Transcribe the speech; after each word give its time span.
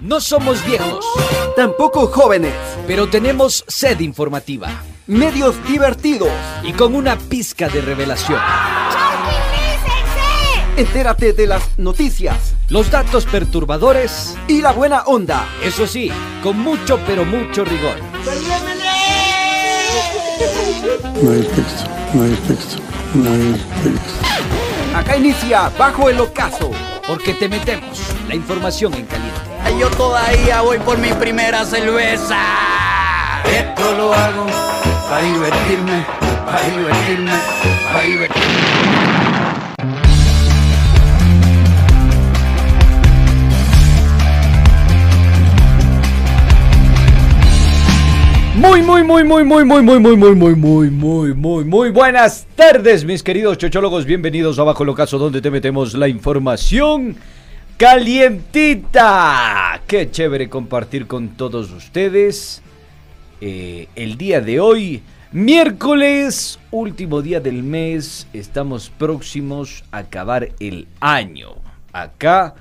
No 0.00 0.20
somos 0.20 0.64
viejos, 0.64 1.04
Tampoco 1.56 2.06
jóvenes. 2.06 2.54
pero 2.86 3.08
tenemos 3.08 3.64
sed 3.66 3.98
informativa 4.00 4.68
Medios 5.06 5.56
divertidos. 5.66 6.30
y 6.62 6.72
con 6.72 6.94
una 6.94 7.16
pizca 7.16 7.68
de 7.68 7.80
revelación. 7.80 8.40
Entérate 10.76 11.32
de 11.32 11.46
las 11.48 11.76
noticias 11.78 12.54
Los 12.68 12.90
datos 12.90 13.24
perturbadores, 13.26 14.36
y 14.46 14.60
la 14.62 14.70
buena 14.72 15.02
onda. 15.06 15.44
eso 15.64 15.86
sí, 15.86 16.10
con 16.42 16.58
mucho 16.60 17.00
pero 17.06 17.24
mucho 17.24 17.64
rigor. 17.64 17.96
No 21.22 21.32
hay 21.32 21.42
texto, 21.42 21.84
no 22.14 22.22
hay 22.22 22.34
texto, 22.46 22.76
no 23.14 23.30
hay 23.30 23.64
texto. 23.82 24.96
Acá 24.96 25.16
inicia 25.16 25.68
Bajo 25.76 26.08
el 26.08 26.20
Ocaso. 26.20 26.70
Porque 27.08 27.32
te 27.32 27.48
metemos 27.48 27.98
la 28.28 28.34
información 28.34 28.92
en 28.92 29.06
caliente. 29.06 29.40
Yo 29.78 29.88
todavía 29.90 30.60
voy 30.62 30.78
por 30.78 30.98
mi 30.98 31.12
primera 31.12 31.64
cerveza. 31.64 32.36
Esto 33.44 33.94
lo 33.96 34.12
hago 34.12 34.46
para 35.08 35.22
divertirme, 35.22 36.04
para 36.44 36.62
divertirme, 36.62 37.32
para 37.92 38.04
divertirme. 38.04 39.08
Muy, 48.56 48.82
muy, 48.82 49.04
muy, 49.04 49.22
muy, 49.22 49.44
muy, 49.44 49.64
muy, 49.64 49.82
muy, 49.82 50.00
muy, 50.00 50.16
muy, 50.16 50.34
muy, 50.34 50.56
muy, 50.56 50.90
muy, 50.90 51.34
muy, 51.34 51.64
muy 51.64 51.90
buenas 51.90 52.48
tardes, 52.56 53.04
mis 53.04 53.22
queridos 53.22 53.58
chochólogos. 53.58 54.04
Bienvenidos 54.04 54.58
a 54.58 54.64
Bajo 54.64 54.82
el 54.82 54.88
Ocaso, 54.88 55.18
donde 55.18 55.40
te 55.40 55.52
metemos 55.52 55.94
la 55.94 56.08
información 56.08 57.16
calientita. 57.78 59.80
Qué 59.86 60.10
chévere 60.10 60.50
compartir 60.50 61.06
con 61.06 61.28
todos 61.28 61.70
ustedes 61.70 62.60
eh, 63.40 63.86
el 63.94 64.18
día 64.18 64.40
de 64.40 64.58
hoy, 64.58 65.02
miércoles, 65.30 66.58
último 66.72 67.22
día 67.22 67.38
del 67.38 67.62
mes. 67.62 68.26
Estamos 68.32 68.90
próximos 68.90 69.84
a 69.92 69.98
acabar 69.98 70.48
el 70.58 70.88
año. 70.98 71.50
Acá 71.92 72.56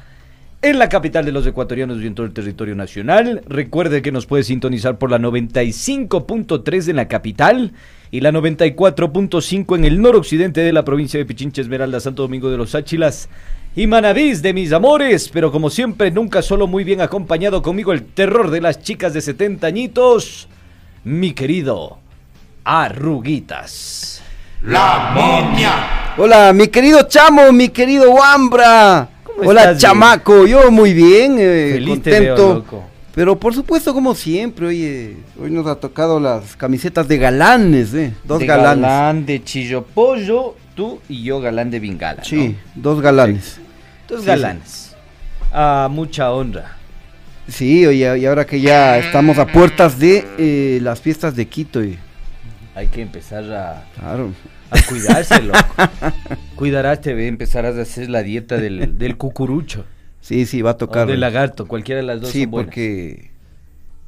en 0.62 0.78
la 0.78 0.88
capital 0.88 1.25
de 1.25 1.31
los 1.31 1.48
ecuatorianos 1.48 2.00
y 2.02 2.08
en 2.08 2.14
todo 2.14 2.28
el 2.28 2.34
territorio 2.34 2.75
nacional. 2.75 3.42
Recuerde 3.48 4.04
que 4.04 4.12
nos 4.12 4.28
puede 4.28 4.44
sintonizar 4.44 5.00
por 5.00 5.10
la 5.10 5.18
95.3 5.18 6.90
en 6.90 6.96
la 6.96 7.08
capital 7.08 7.74
y 8.12 8.22
la 8.22 8.31
94.5 8.31 9.78
en 9.78 9.86
el 9.86 10.00
noroccidente 10.00 10.62
de 10.62 10.74
la 10.74 10.86
provincia 10.86 11.19
de 11.19 11.25
Pichincha, 11.25 11.62
Esmeralda, 11.62 12.00
Santo 12.00 12.22
Domingo 12.22 12.52
de 12.52 12.58
los 12.58 12.75
Áchilas 12.75 13.30
y 13.77 13.85
Manavís 13.85 14.41
de 14.41 14.53
mis 14.53 14.74
amores. 14.74 15.29
Pero 15.31 15.51
como 15.51 15.69
siempre, 15.69 16.09
nunca 16.09 16.41
solo 16.41 16.65
muy 16.65 16.83
bien 16.83 17.00
acompañado 17.00 17.62
conmigo 17.62 17.94
el 17.94 18.03
terror 18.03 18.50
de 18.50 18.59
las 18.59 18.81
chicas 18.81 19.13
de 19.13 19.21
70 19.21 19.68
añitos, 19.68 20.47
mi 21.03 21.31
querido 21.33 22.00
Arruguitas. 22.63 24.24
La 24.63 25.12
momia. 25.13 26.15
Hola, 26.18 26.51
mi 26.53 26.68
querido 26.69 27.03
Chamo, 27.03 27.51
mi 27.51 27.69
querido 27.69 28.09
Wambra. 28.12 29.09
¿Cómo 29.24 29.47
Hola, 29.51 29.62
estás, 29.62 29.77
chamaco. 29.77 30.47
Yo 30.47 30.71
muy 30.71 30.94
bien, 30.94 31.38
eh, 31.39 31.73
Feliz 31.73 32.01
te 32.01 32.19
veo, 32.19 32.35
contento. 32.35 32.53
loco. 32.56 32.83
Pero 33.13 33.39
por 33.39 33.53
supuesto, 33.53 33.94
como 33.94 34.15
siempre, 34.15 34.65
oye, 34.65 35.18
hoy 35.39 35.51
nos 35.51 35.68
ha 35.68 35.75
tocado 35.75 36.19
las 36.19 36.56
camisetas 36.56 37.07
de 37.07 37.19
galanes, 37.19 37.94
¿eh? 37.94 38.13
Dos 38.23 38.39
de 38.39 38.47
galanes. 38.47 38.81
galán 38.81 39.25
de 39.27 39.44
Chillo 39.44 39.83
Pollo, 39.83 40.56
tú 40.75 41.00
y 41.07 41.21
yo 41.21 41.39
galán 41.39 41.69
de 41.69 41.80
Bingala. 41.80 42.18
¿no? 42.18 42.25
Sí, 42.25 42.56
dos 42.73 43.01
galanes. 43.01 43.59
Dos 44.07 44.21
Sí, 44.21 44.27
galanes. 44.27 44.95
A 45.51 45.88
mucha 45.92 46.31
honra. 46.31 46.75
Sí, 47.48 47.86
oye, 47.86 48.18
y 48.19 48.25
ahora 48.25 48.45
que 48.45 48.59
ya 48.59 48.98
estamos 48.98 49.38
a 49.38 49.48
puertas 49.48 49.98
de 50.00 50.25
eh, 50.38 50.80
las 50.81 51.00
fiestas 51.00 51.36
de 51.36 51.48
Quito, 51.48 51.81
y, 51.83 51.98
Hay 52.75 52.88
que 52.88 53.01
empezar 53.01 53.44
a, 53.54 53.86
claro. 53.98 54.31
a 54.69 54.81
cuidarse, 54.81 55.42
loco. 55.44 55.59
Cuidarás, 56.56 57.00
te 57.01 57.27
empezarás 57.27 57.77
a 57.77 57.81
hacer 57.83 58.09
la 58.09 58.21
dieta 58.24 58.57
del, 58.57 58.98
del 58.98 59.15
cucurucho. 59.18 59.86
Sí, 60.19 60.45
sí, 60.45 60.62
va 60.62 60.71
a 60.71 60.74
O 60.74 60.77
tocar. 60.77 61.07
del 61.07 61.21
lagarto, 61.21 61.68
cualquiera 61.68 62.01
de 62.01 62.07
las 62.07 62.19
dos 62.19 62.30
Sí, 62.31 62.42
son 62.44 62.51
porque 62.51 63.31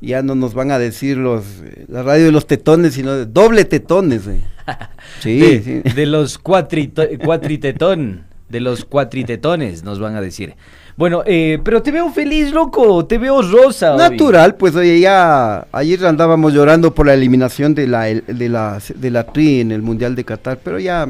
ya 0.02 0.22
no 0.22 0.36
nos 0.36 0.54
van 0.54 0.72
a 0.72 0.80
decir 0.80 1.16
los 1.18 1.46
la 1.88 2.04
radio 2.04 2.26
de 2.26 2.32
los 2.34 2.46
tetones, 2.46 2.94
sino 2.96 3.14
de 3.14 3.26
doble 3.26 3.64
tetones. 3.64 4.28
eh. 4.28 4.42
Sí, 5.22 5.40
de, 5.40 5.62
sí. 5.64 5.82
de 5.96 6.06
los 6.06 6.38
cuatritetón, 6.38 8.24
de 8.50 8.60
los 8.60 8.86
cuatritetones, 8.86 9.84
nos 9.84 10.00
van 10.00 10.16
a 10.16 10.22
decir. 10.22 10.56
Bueno, 10.98 11.24
eh, 11.26 11.60
pero 11.64 11.82
te 11.82 11.92
veo 11.92 12.12
feliz, 12.12 12.52
loco, 12.52 13.06
te 13.06 13.18
veo 13.18 13.42
rosa. 13.42 13.94
hoy. 13.94 13.98
Natural, 14.00 14.56
pues 14.56 14.76
oye, 14.76 15.00
ya 15.00 15.66
ayer 15.72 16.06
andábamos 16.06 16.52
llorando 16.54 16.94
por 16.94 17.06
la 17.08 17.14
eliminación 17.14 17.74
de 17.74 17.88
la 17.88 18.04
de 18.06 18.50
la 18.50 18.80
de 18.96 19.10
la 19.12 19.24
TRI 19.26 19.62
en 19.62 19.72
el 19.72 19.82
Mundial 19.82 20.16
de 20.16 20.26
Qatar, 20.26 20.60
pero 20.64 20.78
ya 20.80 21.08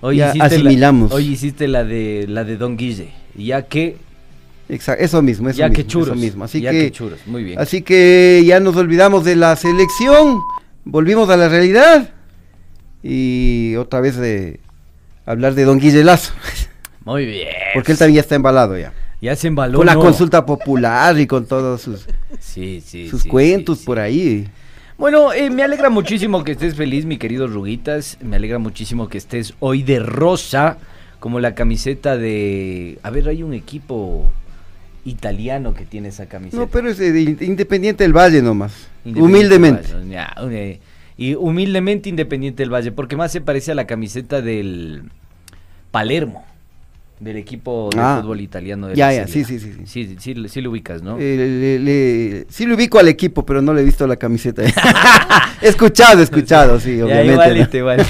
Hoy 0.00 0.18
ya 0.18 0.32
asimilamos. 0.38 1.10
La, 1.10 1.16
hoy 1.16 1.26
hiciste 1.32 1.66
la 1.66 1.82
de 1.82 2.26
la 2.28 2.44
de 2.44 2.56
Don 2.56 2.76
Guille, 2.76 3.10
ya 3.34 3.62
que 3.62 3.96
exa- 4.68 4.96
eso 4.96 5.20
mismo, 5.22 5.48
eso 5.48 5.58
ya 5.58 5.68
mismo, 5.68 5.76
que 5.82 5.86
churros, 5.88 6.08
eso 6.10 6.16
mismo. 6.16 6.44
Así 6.44 6.60
ya 6.60 6.70
que, 6.70 6.78
que 6.84 6.90
churros, 6.92 7.18
muy 7.26 7.42
bien. 7.42 7.58
así 7.58 7.82
que 7.82 8.44
ya 8.46 8.60
nos 8.60 8.76
olvidamos 8.76 9.24
de 9.24 9.34
la 9.34 9.56
selección, 9.56 10.38
volvimos 10.84 11.28
a 11.30 11.36
la 11.36 11.48
realidad 11.48 12.10
y 13.02 13.74
otra 13.76 14.00
vez 14.00 14.16
de 14.16 14.60
hablar 15.30 15.54
de 15.54 15.64
Don 15.64 15.78
Guille 15.78 16.02
Lazo, 16.04 16.32
Muy 17.04 17.26
bien. 17.26 17.48
porque 17.74 17.92
él 17.92 17.98
también 17.98 18.16
ya 18.16 18.20
está 18.22 18.34
embalado 18.34 18.78
ya. 18.78 18.92
ya 19.20 19.36
se 19.36 19.48
embaló. 19.48 19.78
Con 19.78 19.86
la 19.86 19.94
¿no? 19.94 20.00
consulta 20.00 20.44
popular 20.46 21.18
y 21.18 21.26
con 21.26 21.46
todos 21.46 21.82
sus, 21.82 22.06
Sí, 22.40 22.82
sí. 22.84 23.08
sus 23.08 23.22
sí, 23.22 23.28
cuentos 23.28 23.80
por 23.80 23.98
ahí. 23.98 24.48
Bueno, 24.96 25.32
eh, 25.32 25.48
me 25.50 25.62
alegra 25.62 25.90
muchísimo 25.90 26.42
que 26.42 26.52
estés 26.52 26.74
feliz, 26.74 27.04
mi 27.04 27.18
querido 27.18 27.46
Ruguitas. 27.46 28.18
Me 28.20 28.36
alegra 28.36 28.58
muchísimo 28.58 29.08
que 29.08 29.18
estés 29.18 29.54
hoy 29.60 29.84
de 29.84 30.00
rosa, 30.00 30.78
como 31.20 31.38
la 31.38 31.54
camiseta 31.54 32.16
de... 32.16 32.98
A 33.04 33.10
ver, 33.10 33.28
hay 33.28 33.44
un 33.44 33.54
equipo 33.54 34.32
italiano 35.04 35.72
que 35.74 35.84
tiene 35.84 36.08
esa 36.08 36.26
camiseta. 36.26 36.56
No, 36.60 36.68
pero 36.68 36.90
es 36.90 36.98
de 36.98 37.12
de 37.12 37.44
Independiente 37.44 38.02
del 38.02 38.12
Valle 38.12 38.42
nomás. 38.42 38.72
Humildemente. 39.04 39.82
del 39.86 39.96
Valle, 39.98 40.10
ya, 40.10 40.34
eh, 40.50 40.80
y 41.18 41.34
humildemente 41.34 42.08
Independiente 42.08 42.62
del 42.62 42.72
Valle, 42.72 42.92
porque 42.92 43.16
más 43.16 43.32
se 43.32 43.42
parece 43.42 43.72
a 43.72 43.74
la 43.74 43.86
camiseta 43.86 44.40
del 44.40 45.10
Palermo, 45.90 46.46
del 47.20 47.36
equipo 47.36 47.90
de 47.92 48.00
Ah, 48.00 48.18
fútbol 48.20 48.40
italiano 48.40 48.86
de 48.88 48.94
ya, 48.94 49.08
la 49.08 49.14
ya, 49.14 49.26
Serie 49.26 49.44
sí, 49.44 49.58
sí, 49.58 49.66
sí, 49.66 49.72
sí. 49.86 49.88
Sí, 50.06 50.16
sí, 50.20 50.48
sí, 50.48 50.60
lo 50.60 50.70
ubicas, 50.70 51.02
¿no? 51.02 51.18
Eh, 51.18 51.36
le- 51.36 51.78
le- 51.80 52.46
sí 52.48 52.64
le 52.66 52.74
ubico 52.74 52.98
al 52.98 53.08
equipo, 53.08 53.44
pero 53.44 53.60
no 53.60 53.74
le 53.74 53.80
he 53.80 53.84
visto 53.84 54.06
la 54.06 54.16
camiseta. 54.16 54.62
escuchado, 55.62 56.22
escuchado, 56.22 56.78
sí, 56.80 57.00
obviamente. 57.00 57.32
igualito, 57.32 57.70
¿no? 57.72 57.78
igual. 57.78 58.06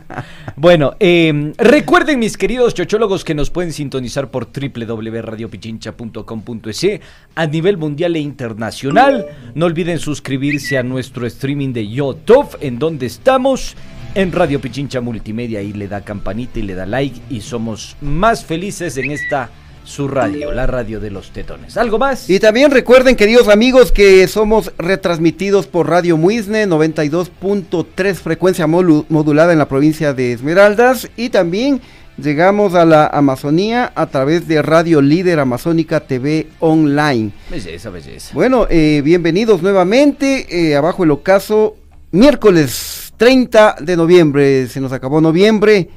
bueno, 0.56 0.94
eh, 1.00 1.52
recuerden 1.58 2.18
mis 2.20 2.36
queridos 2.36 2.74
chochólogos 2.74 3.24
que 3.24 3.34
nos 3.34 3.50
pueden 3.50 3.72
sintonizar 3.72 4.30
por 4.30 4.48
www.radiopichincha.com.es 4.52 6.86
a 7.34 7.46
nivel 7.46 7.76
mundial 7.76 8.16
e 8.16 8.20
internacional. 8.20 9.26
No 9.54 9.66
olviden 9.66 9.98
suscribirse 9.98 10.78
a 10.78 10.82
nuestro 10.82 11.26
streaming 11.26 11.72
de 11.72 11.88
YouTube, 11.88 12.56
en 12.60 12.78
donde 12.78 13.06
estamos 13.06 13.76
en 14.14 14.32
Radio 14.32 14.60
Pichincha 14.60 15.00
Multimedia. 15.00 15.60
Ahí 15.60 15.72
le 15.72 15.88
da 15.88 16.02
campanita 16.02 16.58
y 16.58 16.62
le 16.62 16.74
da 16.74 16.86
like 16.86 17.20
y 17.30 17.40
somos 17.40 17.96
más 18.00 18.44
felices 18.44 18.96
en 18.96 19.10
esta 19.10 19.50
su 19.84 20.06
radio, 20.06 20.52
la 20.52 20.66
radio 20.66 21.00
de 21.00 21.10
los 21.10 21.32
tetones. 21.32 21.76
¿Algo 21.76 21.98
más? 21.98 22.30
Y 22.30 22.38
también 22.38 22.70
recuerden, 22.70 23.16
queridos 23.16 23.48
amigos, 23.48 23.90
que 23.90 24.26
somos 24.28 24.72
retransmitidos 24.78 25.66
por 25.66 25.88
Radio 25.88 26.16
Muisne 26.16 26.68
92.3 26.68 28.14
frecuencia 28.14 28.66
modulada 28.66 29.52
en 29.52 29.58
la 29.58 29.68
provincia 29.68 30.14
de 30.14 30.32
Esmeraldas 30.32 31.10
y 31.16 31.30
también 31.30 31.80
llegamos 32.16 32.74
a 32.74 32.84
la 32.84 33.06
Amazonía 33.08 33.92
a 33.96 34.06
través 34.06 34.46
de 34.46 34.62
Radio 34.62 35.00
Líder 35.00 35.40
Amazónica 35.40 36.00
TV 36.00 36.46
Online. 36.60 37.32
Belleza, 37.50 37.90
belleza. 37.90 38.30
Bueno, 38.34 38.66
eh, 38.70 39.02
bienvenidos 39.04 39.62
nuevamente. 39.62 40.46
eh, 40.48 40.76
abajo 40.76 41.02
el 41.02 41.10
ocaso, 41.10 41.76
miércoles 42.12 43.11
30 43.22 43.76
de 43.80 43.96
noviembre. 43.96 44.66
Se 44.66 44.80
nos 44.80 44.90
acabó 44.92 45.20
noviembre. 45.20 45.88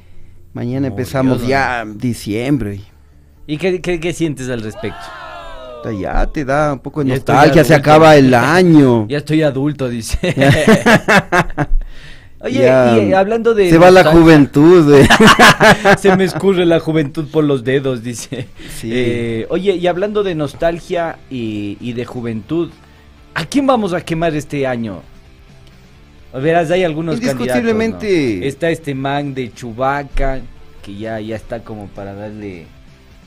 Mañana 0.54 0.86
empezamos 0.86 1.48
ya 1.48 1.84
diciembre. 1.84 2.82
¿Y 3.48 3.58
qué, 3.58 3.82
qué- 3.82 4.00
qué 4.00 4.14
sientes 4.14 4.48
al 4.48 4.62
respecto? 4.62 5.00
Ya 6.00 6.28
te 6.28 6.46
da 6.46 6.74
un 6.74 6.80
poco 6.80 7.04
de 7.04 7.10
Ya 7.10 7.16
nostalgia. 7.16 7.64
Se 7.64 7.74
acaba 7.74 8.16
el 8.16 8.32
año. 8.32 9.08
Ya 9.10 9.18
estoy 9.18 9.42
adulto, 9.42 9.90
dice. 9.90 10.20
Oye, 12.42 12.60
Ya, 12.62 12.96
y 13.00 13.10
eh, 13.12 13.16
hablando 13.16 13.56
de. 13.56 13.72
Se 13.72 13.80
va 13.80 13.90
la 13.90 14.04
juventud. 14.04 14.94
eh. 14.94 15.08
Se 15.98 16.16
me 16.16 16.26
escurre 16.26 16.64
la 16.68 16.80
juventud 16.80 17.26
por 17.32 17.44
los 17.44 17.64
dedos, 17.64 18.04
dice. 18.04 18.48
Sí. 18.78 18.92
Eh, 18.94 19.48
oye, 19.50 19.74
y 19.78 19.88
hablando 19.88 20.22
de 20.22 20.36
nostalgia 20.36 21.18
y, 21.32 21.76
y 21.82 21.94
de 21.94 22.06
juventud, 22.06 22.70
¿a 23.34 23.46
quién 23.46 23.66
vamos 23.66 23.94
a 23.94 24.02
quemar 24.02 24.36
este 24.36 24.68
año? 24.68 25.02
Verás, 26.42 26.72
hay 26.72 26.84
algunos 26.84 27.16
Indiscutiblemente. 27.16 28.08
candidatos, 28.08 28.40
¿no? 28.40 28.46
Está 28.46 28.70
este 28.70 28.96
man 28.96 29.34
de 29.34 29.54
Chubaca, 29.54 30.42
que 30.84 30.96
ya, 30.96 31.20
ya 31.20 31.36
está 31.36 31.64
como 31.64 31.88
para 31.88 32.14
darle 32.14 32.68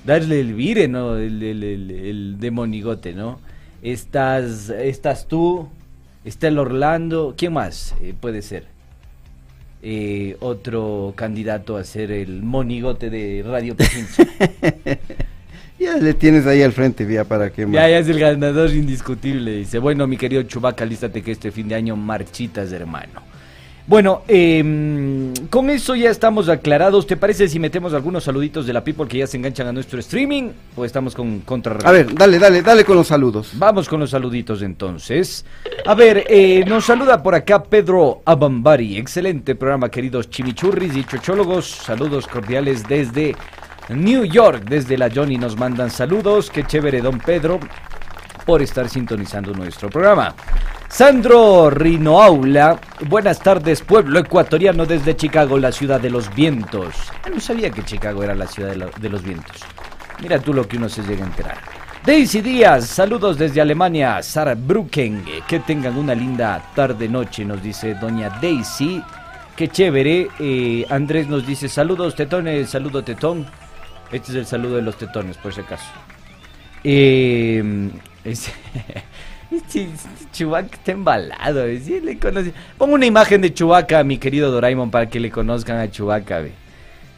darle 0.04 0.40
el 0.40 0.54
vire, 0.54 0.88
¿no? 0.88 1.16
El, 1.16 1.42
el, 1.42 1.62
el, 1.62 1.90
el 1.90 2.36
de 2.40 2.50
monigote, 2.50 3.12
¿no? 3.12 3.40
Estás, 3.82 4.70
estás 4.70 5.28
tú, 5.28 5.68
está 6.24 6.48
el 6.48 6.58
Orlando, 6.58 7.34
¿quién 7.36 7.52
más 7.52 7.94
eh, 8.00 8.14
puede 8.18 8.42
ser? 8.42 8.64
Eh, 9.82 10.36
otro 10.40 11.12
candidato 11.14 11.76
a 11.76 11.84
ser 11.84 12.10
el 12.10 12.42
monigote 12.42 13.10
de 13.10 13.44
Radio 13.46 13.76
Pichincha. 13.76 14.24
Ya 15.78 15.96
le 15.96 16.14
tienes 16.14 16.46
ahí 16.46 16.62
al 16.62 16.72
frente, 16.72 17.06
ya 17.06 17.24
para 17.24 17.50
que... 17.50 17.62
ya, 17.70 17.88
ya 17.88 17.98
es 17.98 18.08
el 18.08 18.18
ganador 18.18 18.70
indiscutible. 18.70 19.52
Dice, 19.52 19.78
bueno, 19.78 20.06
mi 20.06 20.16
querido 20.16 20.42
Chubaca, 20.42 20.84
lístate 20.84 21.22
que 21.22 21.32
este 21.32 21.52
fin 21.52 21.68
de 21.68 21.76
año 21.76 21.94
marchitas, 21.94 22.72
hermano. 22.72 23.28
Bueno, 23.88 24.20
em, 24.28 25.32
con 25.48 25.70
eso 25.70 25.94
ya 25.94 26.10
estamos 26.10 26.50
aclarados. 26.50 27.06
¿Te 27.06 27.16
parece 27.16 27.48
si 27.48 27.58
metemos 27.58 27.94
algunos 27.94 28.24
saluditos 28.24 28.66
de 28.66 28.74
la 28.74 28.84
people 28.84 29.08
que 29.08 29.16
ya 29.16 29.26
se 29.26 29.38
enganchan 29.38 29.66
a 29.66 29.72
nuestro 29.72 29.98
streaming? 30.00 30.50
¿O 30.76 30.84
estamos 30.84 31.14
con 31.14 31.40
contra? 31.40 31.78
A 31.88 31.90
ver, 31.90 32.12
dale, 32.14 32.38
dale, 32.38 32.60
dale 32.60 32.84
con 32.84 32.96
los 32.96 33.06
saludos. 33.06 33.52
Vamos 33.54 33.88
con 33.88 33.98
los 34.00 34.10
saluditos 34.10 34.60
entonces. 34.60 35.46
A 35.86 35.94
ver, 35.94 36.26
eh, 36.28 36.64
nos 36.66 36.84
saluda 36.84 37.22
por 37.22 37.34
acá 37.34 37.62
Pedro 37.62 38.20
Abambari. 38.26 38.98
Excelente 38.98 39.54
programa, 39.54 39.90
queridos 39.90 40.28
chimichurris 40.28 40.94
y 40.94 41.04
chochólogos. 41.04 41.66
Saludos 41.66 42.26
cordiales 42.26 42.86
desde 42.86 43.34
New 43.90 44.24
York. 44.24 44.64
Desde 44.68 44.96
la 44.98 45.10
Johnny 45.14 45.36
nos 45.38 45.56
mandan 45.56 45.90
saludos. 45.90 46.50
Qué 46.50 46.64
chévere, 46.64 47.00
don 47.00 47.18
Pedro, 47.18 47.58
por 48.46 48.62
estar 48.62 48.88
sintonizando 48.88 49.52
nuestro 49.52 49.88
programa. 49.90 50.34
Sandro 50.88 51.68
Rinoaula, 51.70 52.80
buenas 53.08 53.40
tardes, 53.40 53.82
pueblo 53.82 54.18
ecuatoriano 54.20 54.86
desde 54.86 55.14
Chicago, 55.16 55.58
la 55.58 55.70
ciudad 55.70 56.00
de 56.00 56.08
los 56.10 56.34
vientos. 56.34 56.94
Ah, 57.24 57.28
no 57.28 57.38
sabía 57.40 57.70
que 57.70 57.84
Chicago 57.84 58.22
era 58.24 58.34
la 58.34 58.46
ciudad 58.46 58.70
de, 58.70 58.76
lo- 58.76 58.90
de 58.98 59.08
los 59.10 59.22
vientos. 59.22 59.56
Mira 60.22 60.38
tú 60.38 60.54
lo 60.54 60.66
que 60.66 60.78
uno 60.78 60.88
se 60.88 61.02
llega 61.02 61.24
a 61.24 61.28
enterar. 61.28 61.58
Daisy 62.06 62.40
Díaz, 62.40 62.86
saludos 62.86 63.36
desde 63.36 63.60
Alemania. 63.60 64.22
Sara 64.22 64.54
Brucken, 64.54 65.24
que 65.46 65.60
tengan 65.60 65.98
una 65.98 66.14
linda 66.14 66.62
tarde-noche, 66.74 67.44
nos 67.44 67.62
dice 67.62 67.94
doña 67.94 68.30
Daisy. 68.40 69.02
Qué 69.54 69.68
chévere. 69.68 70.28
Eh, 70.40 70.86
Andrés 70.88 71.28
nos 71.28 71.46
dice 71.46 71.68
saludos, 71.68 72.14
tetones, 72.14 72.70
saludo 72.70 73.02
tetón. 73.04 73.46
Este 74.12 74.32
es 74.32 74.36
el 74.38 74.46
saludo 74.46 74.76
de 74.76 74.82
los 74.82 74.96
tetones, 74.96 75.36
por 75.36 75.52
si 75.52 75.60
acaso. 75.60 75.84
Eh, 76.84 77.90
es- 78.24 78.50
este, 79.50 79.88
Chewbacca 80.32 80.76
está 80.76 80.92
embalado. 80.92 81.64
sí. 81.82 82.00
Pongo 82.76 82.94
una 82.94 83.06
imagen 83.06 83.40
de 83.40 83.52
Chewbacca, 83.52 84.04
mi 84.04 84.18
querido 84.18 84.50
Doraemon, 84.50 84.90
para 84.90 85.08
que 85.08 85.20
le 85.20 85.30
conozcan 85.30 85.78
a 85.78 85.90
Chewbacca. 85.90 86.40
ve. 86.40 86.52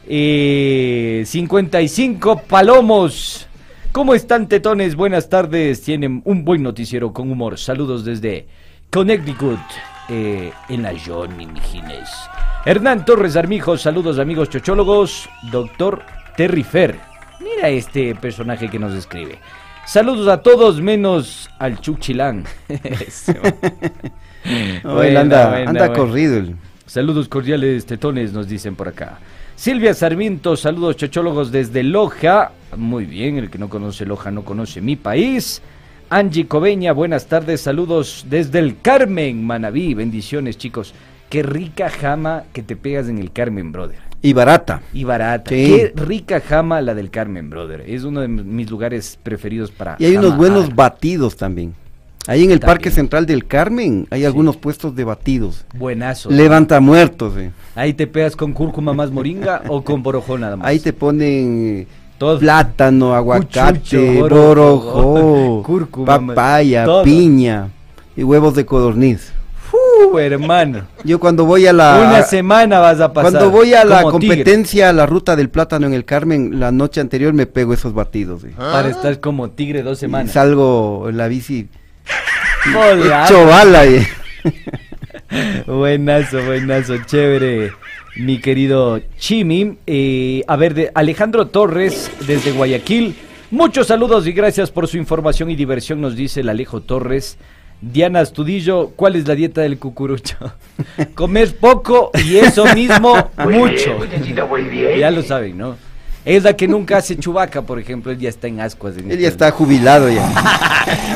Eh, 0.07 1.23
55 1.25 2.41
palomos. 2.43 3.47
¿Cómo 3.91 4.13
están, 4.15 4.47
tetones? 4.47 4.95
Buenas 4.95 5.29
tardes. 5.29 5.81
Tienen 5.81 6.21
un 6.25 6.45
buen 6.45 6.63
noticiero 6.63 7.11
con 7.13 7.29
humor. 7.31 7.57
Saludos 7.57 8.05
desde 8.05 8.47
Connecticut, 8.89 9.59
eh, 10.09 10.51
en 10.69 10.83
la 10.83 10.93
Johnny 11.05 11.45
Mijines. 11.45 12.09
Hernán 12.65 13.03
Torres 13.05 13.35
Armijo, 13.35 13.77
saludos 13.77 14.19
amigos 14.19 14.49
chochólogos. 14.49 15.27
Doctor 15.51 16.03
Terry 16.35 16.63
Fer. 16.63 16.99
Mira 17.39 17.69
este 17.69 18.15
personaje 18.15 18.69
que 18.69 18.79
nos 18.79 18.93
escribe. 18.93 19.39
Saludos 19.85 20.27
a 20.27 20.41
todos 20.41 20.79
menos 20.81 21.49
al 21.59 21.79
Chuchilán. 21.81 22.45
Ese 22.69 23.33
man. 23.39 23.55
No, 24.83 25.03
él 25.03 25.13
Buena, 25.13 25.19
anda, 25.21 25.49
buena, 25.49 25.69
anda 25.69 25.87
buena. 25.87 25.93
corrido. 25.93 26.43
Saludos 26.85 27.27
cordiales, 27.27 27.85
tetones, 27.85 28.33
nos 28.33 28.47
dicen 28.47 28.75
por 28.75 28.87
acá. 28.87 29.19
Silvia 29.55 29.93
Sarmiento, 29.93 30.55
saludos 30.55 30.97
chochólogos 30.97 31.51
desde 31.51 31.83
Loja. 31.83 32.51
Muy 32.75 33.05
bien, 33.05 33.37
el 33.37 33.49
que 33.49 33.57
no 33.59 33.69
conoce 33.69 34.05
Loja 34.05 34.31
no 34.31 34.43
conoce 34.43 34.81
mi 34.81 34.95
país. 34.95 35.61
Angie 36.09 36.47
Cobeña, 36.47 36.91
buenas 36.91 37.27
tardes, 37.27 37.61
saludos 37.61 38.25
desde 38.29 38.59
el 38.59 38.81
Carmen, 38.81 39.45
Manabí. 39.45 39.93
Bendiciones, 39.93 40.57
chicos. 40.57 40.93
Qué 41.29 41.43
rica 41.43 41.89
jama 41.89 42.43
que 42.51 42.63
te 42.63 42.75
pegas 42.75 43.07
en 43.07 43.17
el 43.19 43.31
Carmen, 43.31 43.71
brother. 43.71 44.10
Y 44.21 44.33
barata. 44.33 44.81
Y 44.93 45.03
barata. 45.03 45.49
Sí. 45.49 45.55
Qué 45.65 45.93
rica 45.95 46.39
jama 46.41 46.79
la 46.81 46.93
del 46.93 47.09
Carmen, 47.09 47.49
brother. 47.49 47.81
Es 47.87 48.03
uno 48.03 48.21
de 48.21 48.27
mis 48.27 48.69
lugares 48.69 49.17
preferidos 49.21 49.71
para. 49.71 49.95
Y 49.99 50.05
hay 50.05 50.17
unos 50.17 50.37
buenos 50.37 50.75
batidos 50.75 51.35
también. 51.35 51.73
Ahí 52.27 52.43
en 52.43 52.51
el 52.51 52.59
Parque. 52.59 52.91
Central 52.91 53.25
del 53.25 53.47
Carmen 53.47 54.05
hay 54.11 54.19
Sí. 54.21 54.25
algunos 54.27 54.55
puestos 54.57 54.95
de 54.95 55.03
batidos. 55.03 55.65
Buenazo. 55.73 56.29
Levanta 56.29 56.79
muertos. 56.79 57.33
eh. 57.37 57.49
Ahí 57.73 57.93
te 57.95 58.05
pegas 58.05 58.35
con 58.35 58.53
cúrcuma 58.53 58.93
más 58.93 59.09
moringa 59.09 59.63
o 59.67 59.83
con 59.83 60.03
borojó 60.03 60.37
nada 60.37 60.55
más. 60.55 60.67
Ahí 60.67 60.79
te 60.79 60.93
ponen 60.93 61.79
eh, 61.81 61.87
Todo. 62.19 62.37
plátano, 62.37 63.15
aguacate, 63.15 64.19
borojó, 64.21 64.37
borojó, 64.37 65.63
cúrcuma, 65.65 66.05
papaya, 66.27 66.85
todo. 66.85 67.03
piña 67.03 67.69
y 68.15 68.21
huevos 68.23 68.53
de 68.53 68.65
codorniz. 68.67 69.33
Uh, 70.11 70.17
hermano. 70.19 70.87
Yo 71.03 71.19
cuando 71.19 71.45
voy 71.45 71.67
a 71.67 71.73
la 71.73 72.03
Una 72.07 72.23
semana 72.23 72.79
vas 72.79 72.99
a 73.01 73.11
pasar. 73.13 73.31
cuando 73.31 73.49
voy 73.49 73.73
a 73.73 73.83
la 73.85 74.03
competencia 74.03 74.89
a 74.89 74.93
la 74.93 75.05
ruta 75.05 75.35
del 75.35 75.49
plátano 75.49 75.87
en 75.87 75.93
el 75.93 76.05
Carmen, 76.05 76.59
la 76.59 76.71
noche 76.71 77.01
anterior 77.01 77.33
me 77.33 77.45
pego 77.45 77.73
esos 77.73 77.93
batidos. 77.93 78.43
eh. 78.43 78.51
Para 78.57 78.89
estar 78.89 79.19
como 79.19 79.49
tigre 79.51 79.83
dos 79.83 79.97
Y 79.99 80.01
semanas. 80.01 80.31
salgo 80.31 81.07
en 81.09 81.17
la 81.17 81.27
bici 81.27 81.67
hecho 82.65 83.45
bala. 83.45 83.85
eh. 83.85 84.07
Buenazo, 85.67 86.43
buenazo, 86.43 86.95
chévere. 87.05 87.71
Mi 88.17 88.39
querido 88.39 88.99
Chimi. 89.17 89.77
Eh, 89.87 90.43
a 90.47 90.55
ver, 90.57 90.73
de 90.73 90.91
Alejandro 90.93 91.47
Torres, 91.47 92.11
desde 92.27 92.51
Guayaquil. 92.51 93.15
Muchos 93.51 93.87
saludos 93.87 94.27
y 94.27 94.31
gracias 94.33 94.71
por 94.71 94.87
su 94.87 94.97
información 94.97 95.49
y 95.49 95.55
diversión, 95.55 96.01
nos 96.01 96.15
dice 96.15 96.41
el 96.41 96.49
Alejo 96.49 96.81
Torres. 96.81 97.37
Diana 97.81 98.19
Astudillo, 98.19 98.91
¿cuál 98.95 99.15
es 99.15 99.27
la 99.27 99.33
dieta 99.35 99.61
del 99.61 99.79
cucurucho? 99.79 100.35
Comer 101.15 101.55
poco 101.57 102.11
y 102.23 102.37
eso 102.37 102.65
mismo 102.75 103.31
mucho. 103.49 103.97
Ya 104.99 105.09
lo 105.11 105.23
saben, 105.23 105.57
¿no? 105.57 105.75
Es 106.23 106.43
la 106.43 106.53
que 106.55 106.67
nunca 106.67 106.97
hace 106.97 107.15
chubaca, 107.17 107.63
por 107.63 107.79
ejemplo, 107.79 108.11
él 108.11 108.19
ya 108.19 108.29
está 108.29 108.47
en 108.47 108.59
ascuas. 108.61 108.93
en 108.95 109.05
Él 109.05 109.11
este- 109.13 109.21
ya 109.23 109.27
está 109.29 109.49
jubilado 109.49 110.07
ya. 110.07 110.23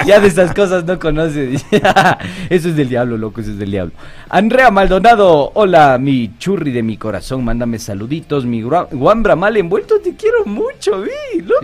ya 0.08 0.20
de 0.20 0.28
esas 0.28 0.52
cosas 0.56 0.84
no 0.86 0.98
conoce. 0.98 1.54
Eso 2.50 2.70
es 2.70 2.76
del 2.76 2.90
diablo, 2.90 3.16
loco, 3.16 3.42
eso 3.42 3.52
es 3.52 3.60
del 3.60 3.70
diablo. 3.70 3.94
Andrea 4.30 4.72
Maldonado, 4.72 5.52
hola, 5.54 6.00
mi 6.00 6.32
churri 6.40 6.72
de 6.72 6.82
mi 6.82 6.98
corazón, 6.98 7.44
mándame 7.46 7.78
saluditos, 7.78 8.48
mi 8.48 8.64
gua- 8.64 8.88
guambra 8.92 9.36
mal 9.36 9.56
envuelto, 9.58 10.00
te 10.00 10.16
quiero 10.16 10.44
mucho, 10.46 11.04
vi, 11.04 11.42
loco. 11.42 11.62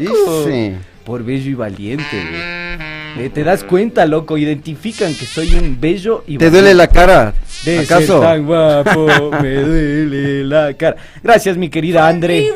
Por 1.04 1.24
bello 1.24 1.50
y 1.50 1.54
valiente, 1.56 2.06
vi. 2.12 2.91
Eh, 3.18 3.30
¿Te 3.30 3.44
das 3.44 3.64
cuenta, 3.64 4.06
loco? 4.06 4.38
Identifican 4.38 5.14
que 5.14 5.26
soy 5.26 5.54
un 5.56 5.80
bello 5.80 6.24
y 6.28 6.38
¿Te 6.38 6.50
duele 6.50 6.74
la 6.74 6.88
cara? 6.88 7.34
de 7.66 7.80
¿Acaso? 7.80 8.20
ser 8.20 8.22
tan 8.22 8.46
guapo, 8.46 9.32
me 9.42 9.56
duele 9.56 10.44
la 10.46 10.74
cara. 10.74 10.96
Gracias, 11.24 11.58
mi 11.58 11.70
querida 11.70 12.08
Andre. 12.08 12.50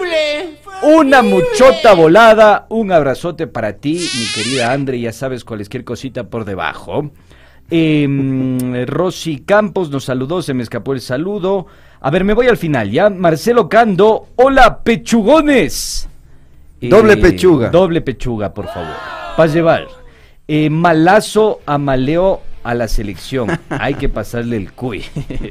Una 0.84 1.22
muchota 1.22 1.94
volada, 1.94 2.68
un 2.70 2.92
abrazote 2.92 3.48
para 3.48 3.74
ti, 3.74 3.94
mi 4.18 4.26
querida 4.34 4.72
Andre, 4.72 5.00
ya 5.00 5.12
sabes 5.12 5.44
cualquier 5.44 5.84
cosita 5.84 6.26
por 6.26 6.46
debajo. 6.46 7.12
Em, 7.70 8.86
Rosy 8.86 9.40
Campos 9.40 9.90
nos 9.90 10.06
saludó, 10.06 10.42
se 10.42 10.54
me 10.54 10.64
escapó 10.64 10.94
el 10.94 11.02
saludo. 11.02 11.66
A 12.02 12.12
ver, 12.12 12.24
me 12.24 12.34
voy 12.34 12.48
al 12.48 12.58
final, 12.58 12.92
¿ya? 12.92 13.10
Marcelo 13.10 13.68
Cando, 13.68 14.28
hola 14.36 14.84
pechugones. 14.84 16.08
Doble 16.82 17.18
pechuga. 17.18 17.70
Doble 17.70 18.02
pechuga, 18.02 18.54
por 18.54 18.68
favor. 18.68 18.94
Para 19.36 19.52
llevar. 19.52 19.88
Eh, 20.48 20.70
malazo 20.70 21.62
amaleo 21.66 22.42
a 22.64 22.76
la 22.76 22.88
selección. 22.88 23.50
Hay 23.70 23.96
que 23.96 24.10
pasarle 24.10 24.58
el 24.58 24.74
cuy. 24.74 25.04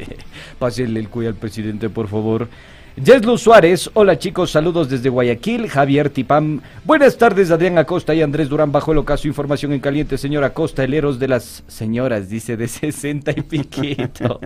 Pásenle 0.59 1.01
el 1.01 1.09
cuy 1.09 1.27
al 1.27 1.35
presidente, 1.35 1.89
por 1.91 2.09
favor. 2.09 2.49
Yeslu 2.97 3.37
Suárez, 3.37 3.91
hola 3.95 4.21
chicos, 4.21 4.53
saludos 4.53 4.89
desde 4.89 5.09
Guayaquil, 5.09 5.69
Javier 5.69 6.11
Tipam, 6.11 6.61
buenas 6.85 7.19
tardes 7.19 7.51
Adrián 7.51 7.77
Acosta 7.77 8.15
y 8.15 8.23
Andrés 8.23 8.49
Durán 8.49 8.71
bajo 8.71 8.93
el 8.93 8.99
ocaso, 8.99 9.27
información 9.27 9.73
en 9.73 9.81
caliente, 9.81 10.17
señor 10.17 10.45
Acosta, 10.45 10.85
el 10.85 10.95
Eros 10.95 11.19
de 11.19 11.27
las 11.27 11.65
señoras, 11.67 12.29
dice 12.29 12.57
de 12.57 12.69
60 12.69 13.33
y 13.33 13.41
piquito. 13.43 14.39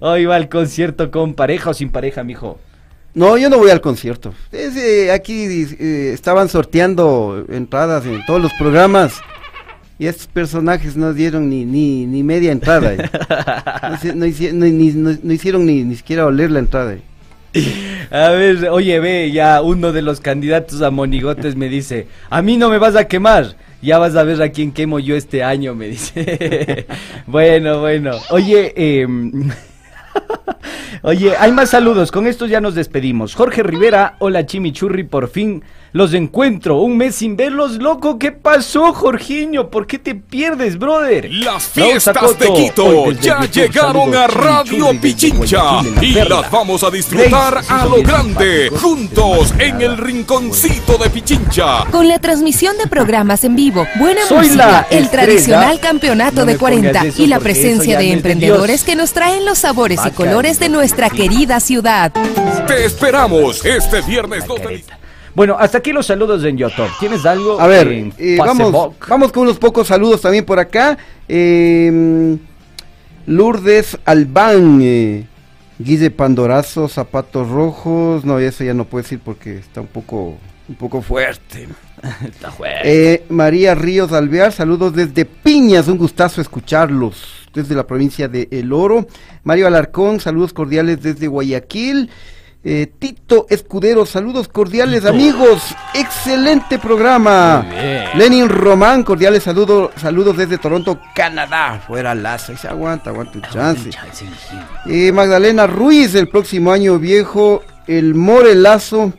Hoy 0.00 0.24
va 0.24 0.34
al 0.34 0.48
concierto 0.48 1.12
con 1.12 1.34
pareja 1.34 1.70
o 1.70 1.74
sin 1.74 1.90
pareja, 1.92 2.24
mijo. 2.24 2.58
No, 3.14 3.38
yo 3.38 3.48
no 3.48 3.58
voy 3.58 3.70
al 3.70 3.80
concierto. 3.80 4.34
Eh, 4.50 5.12
aquí 5.12 5.44
eh, 5.78 6.10
estaban 6.12 6.48
sorteando 6.48 7.46
entradas 7.48 8.04
en 8.04 8.26
todos 8.26 8.42
los 8.42 8.52
programas 8.54 9.22
y 9.98 10.06
estos 10.06 10.26
personajes 10.26 10.96
no 10.96 11.12
dieron 11.14 11.48
ni, 11.48 11.64
ni, 11.64 12.06
ni 12.06 12.22
media 12.22 12.52
entrada. 12.52 12.94
eh. 12.94 12.98
No, 14.12 14.18
no 14.18 15.32
hicieron 15.32 15.66
ni, 15.66 15.84
ni 15.84 15.96
siquiera 15.96 16.26
oler 16.26 16.50
la 16.50 16.58
entrada. 16.58 16.94
eh. 16.94 17.00
A 18.10 18.30
ver, 18.30 18.68
oye, 18.68 19.00
ve, 19.00 19.30
ya 19.32 19.62
uno 19.62 19.92
de 19.92 20.02
los 20.02 20.20
candidatos 20.20 20.82
a 20.82 20.90
monigotes 20.90 21.56
me 21.56 21.68
dice, 21.68 22.06
a 22.28 22.42
mí 22.42 22.56
no 22.56 22.68
me 22.68 22.78
vas 22.78 22.94
a 22.96 23.08
quemar, 23.08 23.56
ya 23.80 23.98
vas 23.98 24.14
a 24.16 24.22
ver 24.24 24.40
a 24.42 24.50
quién 24.50 24.72
quemo 24.72 24.98
yo 24.98 25.16
este 25.16 25.42
año, 25.42 25.74
me 25.74 25.88
dice. 25.88 26.86
bueno, 27.26 27.80
bueno. 27.80 28.12
Oye, 28.30 28.72
em, 28.76 29.50
Oye, 31.02 31.34
hay 31.38 31.52
más 31.52 31.70
saludos, 31.70 32.10
con 32.10 32.26
estos 32.26 32.50
ya 32.50 32.60
nos 32.60 32.74
despedimos. 32.74 33.34
Jorge 33.34 33.62
Rivera, 33.62 34.16
hola 34.18 34.46
Chimichurri, 34.46 35.04
por 35.04 35.28
fin 35.28 35.62
los 35.96 36.12
encuentro. 36.12 36.80
Un 36.80 36.98
mes 36.98 37.14
sin 37.16 37.36
verlos, 37.36 37.78
loco. 37.78 38.18
¿Qué 38.18 38.30
pasó, 38.30 38.92
Jorginho? 38.92 39.70
¿Por 39.70 39.86
qué 39.86 39.98
te 39.98 40.14
pierdes, 40.14 40.78
brother? 40.78 41.32
Las 41.32 41.64
fiestas 41.68 42.38
de 42.38 42.52
Quito 42.52 43.12
ya 43.12 43.40
YouTube, 43.40 43.50
llegaron 43.50 44.12
saludos, 44.12 44.16
a 44.16 44.26
Radio 44.26 45.00
Pichincha 45.00 45.80
y 46.02 46.12
Perla. 46.12 46.42
las 46.42 46.50
vamos 46.50 46.84
a 46.84 46.90
disfrutar 46.90 47.62
a 47.66 47.86
lo 47.86 48.02
grande, 48.02 48.68
juntos 48.78 49.54
en 49.58 49.80
el 49.80 49.96
rinconcito 49.96 50.98
de 50.98 51.08
Pichincha. 51.08 51.86
Con 51.90 52.08
la 52.08 52.18
transmisión 52.18 52.76
de 52.76 52.86
programas 52.88 53.42
en 53.44 53.56
vivo, 53.56 53.86
buena 53.98 54.20
Soy 54.26 54.48
música, 54.48 54.66
la 54.66 54.86
el 54.90 55.04
estrella. 55.04 55.24
tradicional 55.26 55.80
campeonato 55.80 56.40
No 56.40 56.44
de 56.44 56.58
40 56.58 56.88
pongas 56.88 57.06
eso 57.06 57.22
y 57.22 57.26
la 57.26 57.40
presencia 57.40 57.98
de 57.98 58.12
emprendedores 58.12 58.84
que 58.84 58.96
nos 58.96 59.12
traen 59.12 59.46
los 59.46 59.58
sabores 59.58 60.00
y 60.04 60.10
colores 60.10 60.58
de 60.58 60.68
nuestra 60.68 61.08
querida 61.08 61.58
ciudad. 61.58 62.12
Te 62.66 62.84
esperamos 62.84 63.64
este 63.64 64.02
viernes 64.02 64.46
2 64.46 64.60
de. 64.60 64.84
Bueno, 65.36 65.54
hasta 65.60 65.76
aquí 65.76 65.92
los 65.92 66.06
saludos 66.06 66.42
en 66.44 66.56
YouTube. 66.56 66.88
¿Tienes 66.98 67.26
algo? 67.26 67.60
A 67.60 67.66
ver, 67.66 67.88
en 67.88 68.14
eh, 68.16 68.36
vamos, 68.38 68.96
vamos 69.06 69.30
con 69.32 69.42
unos 69.42 69.58
pocos 69.58 69.86
saludos 69.86 70.22
también 70.22 70.46
por 70.46 70.58
acá. 70.58 70.96
Eh, 71.28 72.38
Lourdes 73.26 73.98
Albán, 74.06 74.80
eh, 74.82 75.26
Guille 75.78 76.10
Pandorazo, 76.10 76.88
Zapatos 76.88 77.50
Rojos. 77.50 78.24
No, 78.24 78.38
eso 78.38 78.64
ya 78.64 78.72
no 78.72 78.86
puedo 78.86 79.02
decir 79.02 79.20
porque 79.22 79.58
está 79.58 79.82
un 79.82 79.88
poco, 79.88 80.38
un 80.70 80.74
poco 80.74 81.02
fuerte. 81.02 81.68
Está 82.24 82.50
fuerte. 82.50 83.12
Eh, 83.12 83.24
María 83.28 83.74
Ríos 83.74 84.12
Alvear, 84.12 84.52
saludos 84.52 84.94
desde 84.94 85.26
Piñas, 85.26 85.88
un 85.88 85.98
gustazo 85.98 86.40
escucharlos 86.40 87.46
desde 87.52 87.74
la 87.74 87.86
provincia 87.86 88.26
de 88.26 88.48
El 88.50 88.72
Oro. 88.72 89.06
Mario 89.44 89.66
Alarcón, 89.66 90.18
saludos 90.18 90.54
cordiales 90.54 91.02
desde 91.02 91.26
Guayaquil. 91.26 92.08
Eh, 92.68 92.90
Tito 92.98 93.46
Escudero, 93.48 94.04
saludos 94.06 94.48
cordiales 94.48 95.04
amigos, 95.04 95.62
excelente 95.94 96.80
programa. 96.80 97.64
Lenin 98.16 98.48
Román, 98.48 99.04
cordiales 99.04 99.44
saludos, 99.44 99.92
saludos 99.94 100.36
desde 100.36 100.58
Toronto, 100.58 100.98
Canadá. 101.14 101.80
Fuera 101.86 102.12
Lazo, 102.12 102.52
y 102.52 102.56
se 102.56 102.66
aguanta, 102.66 103.10
aguanta 103.10 103.38
un 103.38 103.42
chance. 103.52 103.90
Eh, 104.84 105.12
Magdalena 105.12 105.68
Ruiz, 105.68 106.16
el 106.16 106.26
próximo 106.28 106.72
año 106.72 106.98
viejo, 106.98 107.62
el 107.86 108.16
Morelazo, 108.16 109.12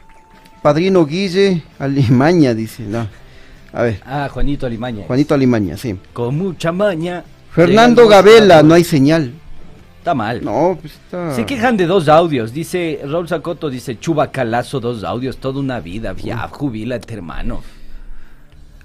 Padrino 0.62 1.06
Guille, 1.06 1.64
Alimaña, 1.80 2.54
dice, 2.54 2.84
no. 2.84 3.08
A 3.72 3.82
ver, 3.84 4.02
Ah, 4.06 4.28
Juanito 4.30 4.66
Alimaña. 4.66 5.06
Juanito 5.08 5.34
Alimaña, 5.34 5.78
sí. 5.78 5.98
Con 6.12 6.38
mucha 6.38 6.74
maña. 6.74 7.24
Fernando 7.52 8.10
Gabela, 8.10 8.62
no 8.62 8.74
hay 8.74 8.84
señal. 8.84 9.32
Está 10.08 10.16
mal. 10.16 10.42
No, 10.42 10.78
pues 10.80 10.94
está. 10.94 11.36
Se 11.36 11.46
quejan 11.46 11.76
de 11.76 11.86
dos 11.86 12.08
audios. 12.08 12.54
Dice 12.54 13.02
Raúl 13.04 13.28
Zacoto, 13.28 13.70
dice 13.70 14.00
Chubacalazo, 14.00 14.80
dos 14.80 15.04
audios, 15.04 15.36
toda 15.36 15.60
una 15.60 15.82
vida. 15.82 16.16
Ya, 16.24 16.48
jubílate, 16.48 17.14
hermano. 17.14 17.62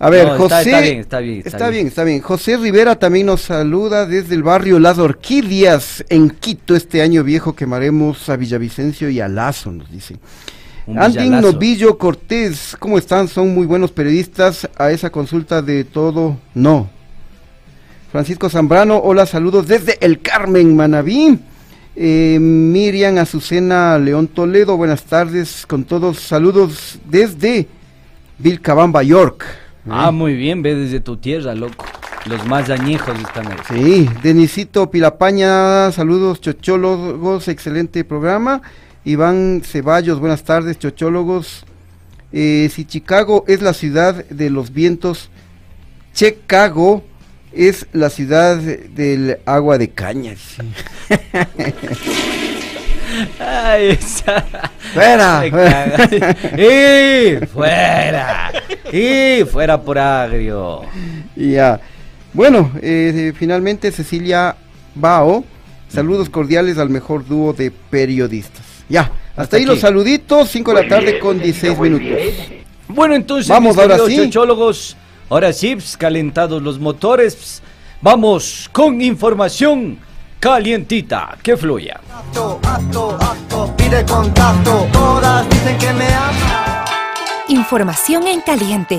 A 0.01 0.11
ver, 0.11 0.27
No, 0.27 0.37
José. 0.37 0.45
está- 0.47 0.63
está 0.63 0.81
bien, 0.81 0.99
está 0.99 1.19
bien, 1.21 1.37
está 1.39 1.49
Está 1.51 1.59
bien. 1.69 1.73
bien, 1.75 1.87
está 1.87 2.03
bien. 2.03 2.21
José 2.23 2.57
Rivera 2.57 2.97
también 2.99 3.27
nos 3.27 3.43
saluda 3.43 4.05
desde 4.05 4.35
el 4.35 4.43
barrio 4.43 4.81
Las 4.81 4.99
Orquídeas 4.99 6.05
en 6.09 6.29
Quito. 6.29 6.75
Este 6.75 7.03
año 7.03 7.23
viejo 7.23 7.55
quemaremos 7.55 8.29
a 8.29 8.37
Villavicencio 8.37 9.09
y 9.09 9.21
a 9.21 9.29
Lazo, 9.29 9.71
nos 9.71 9.89
dice. 9.93 10.17
Villalazo. 10.89 11.53
Novillo 11.53 11.99
Cortés, 11.99 12.77
¿cómo 12.81 12.99
están? 12.99 13.29
Son 13.29 13.55
muy 13.55 13.65
buenos 13.65 13.93
periodistas. 13.93 14.69
A 14.77 14.91
esa 14.91 15.11
consulta 15.11 15.63
de 15.63 15.85
todo, 15.85 16.37
no. 16.53 16.91
Francisco 18.13 18.51
Zambrano, 18.51 18.99
hola, 18.99 19.25
saludos 19.25 19.67
desde 19.67 19.97
el 20.03 20.21
Carmen, 20.21 20.77
Manabí. 20.77 21.39
Eh, 21.97 22.37
Miriam 22.39 23.17
Azucena 23.17 23.99
León 23.99 24.29
Toledo, 24.29 24.77
buenas 24.77 25.05
tardes 25.05 25.65
con 25.67 25.85
todos. 25.85 26.19
Saludos 26.19 26.99
desde 27.09 27.67
Vilcabamba, 28.37 29.03
York. 29.03 29.47
Ah, 29.89 30.11
muy 30.11 30.35
bien, 30.37 30.61
ve 30.61 30.75
desde 30.75 31.01
tu 31.01 31.17
tierra, 31.17 31.55
loco. 31.55 31.87
Los 32.27 32.45
más 32.45 32.69
añejos 32.69 33.19
están 33.19 33.47
ahí. 33.47 33.57
Sí, 33.71 34.11
Denisito 34.23 34.91
Pilapaña, 34.91 35.91
saludos 35.91 36.43
chochólogos, 36.43 37.49
excelente 37.49 38.05
programa. 38.05 38.61
Iván 39.07 39.63
Ceballos, 39.65 40.21
buenas 40.21 40.45
tardes, 40.45 40.79
chochólogos. 40.79 41.65
Eh, 42.31 42.71
si 42.75 42.85
Chicago 42.85 43.47
es 43.49 43.63
la 43.63 43.73
ciudad 43.73 44.27
de 44.27 44.51
los 44.51 44.71
vientos, 44.75 45.31
Chicago 46.13 47.05
es 47.55 47.87
la 47.93 48.11
ciudad 48.11 48.57
del 48.57 49.39
agua 49.47 49.79
de 49.79 49.91
caña. 49.91 50.31
dice. 50.31 50.63
Ay, 53.39 53.91
esa. 53.91 54.45
Fuera, 54.95 55.43
Se 55.43 55.51
fuera. 55.51 56.09
¡Eh! 56.57 57.49
¡Fuera! 57.53 58.53
¡Eh! 58.91 59.47
¡Fuera 59.51 59.81
por 59.81 59.99
agrio! 59.99 60.83
Y 61.37 61.53
ya. 61.53 61.81
Bueno, 62.33 62.73
eh, 62.81 63.33
finalmente 63.37 63.93
Cecilia 63.93 64.57
Bao, 64.95 65.45
saludos 65.89 66.31
cordiales 66.31 66.79
al 66.79 66.89
mejor 66.89 67.27
dúo 67.27 67.53
de 67.53 67.71
periodistas. 67.71 68.65
Ya, 68.89 69.03
hasta, 69.31 69.43
Hasta 69.43 69.57
ahí 69.59 69.65
los 69.65 69.81
saluditos, 69.81 70.49
5 70.49 70.75
de 70.75 70.83
la 70.83 70.89
tarde 70.89 71.19
con 71.19 71.39
16 71.39 71.79
minutos. 71.79 72.09
Bueno, 72.89 73.15
entonces, 73.15 73.49
Vamos, 73.49 73.77
mis 73.77 73.83
ahora 73.83 73.99
sí. 74.07 74.31
Ahora 75.33 75.53
sí, 75.55 75.75
pues, 75.75 75.97
calentados 75.97 76.61
los 76.63 76.79
motores, 76.79 77.35
pues, 77.35 77.63
vamos 78.03 78.69
con 78.71 79.01
información 79.01 79.99
calientita, 80.39 81.39
que 81.43 81.57
fluya. 81.57 82.01
Acto, 82.15 82.61
acto, 82.63 83.17
acto, 83.19 83.75
pide 83.77 84.05
contacto. 84.05 84.87
Todas 84.93 85.49
dicen 85.49 85.79
que 85.79 85.93
me 85.95 86.07
aman. 86.07 86.85
Información 87.49 88.27
en 88.27 88.43
caliente. 88.43 88.99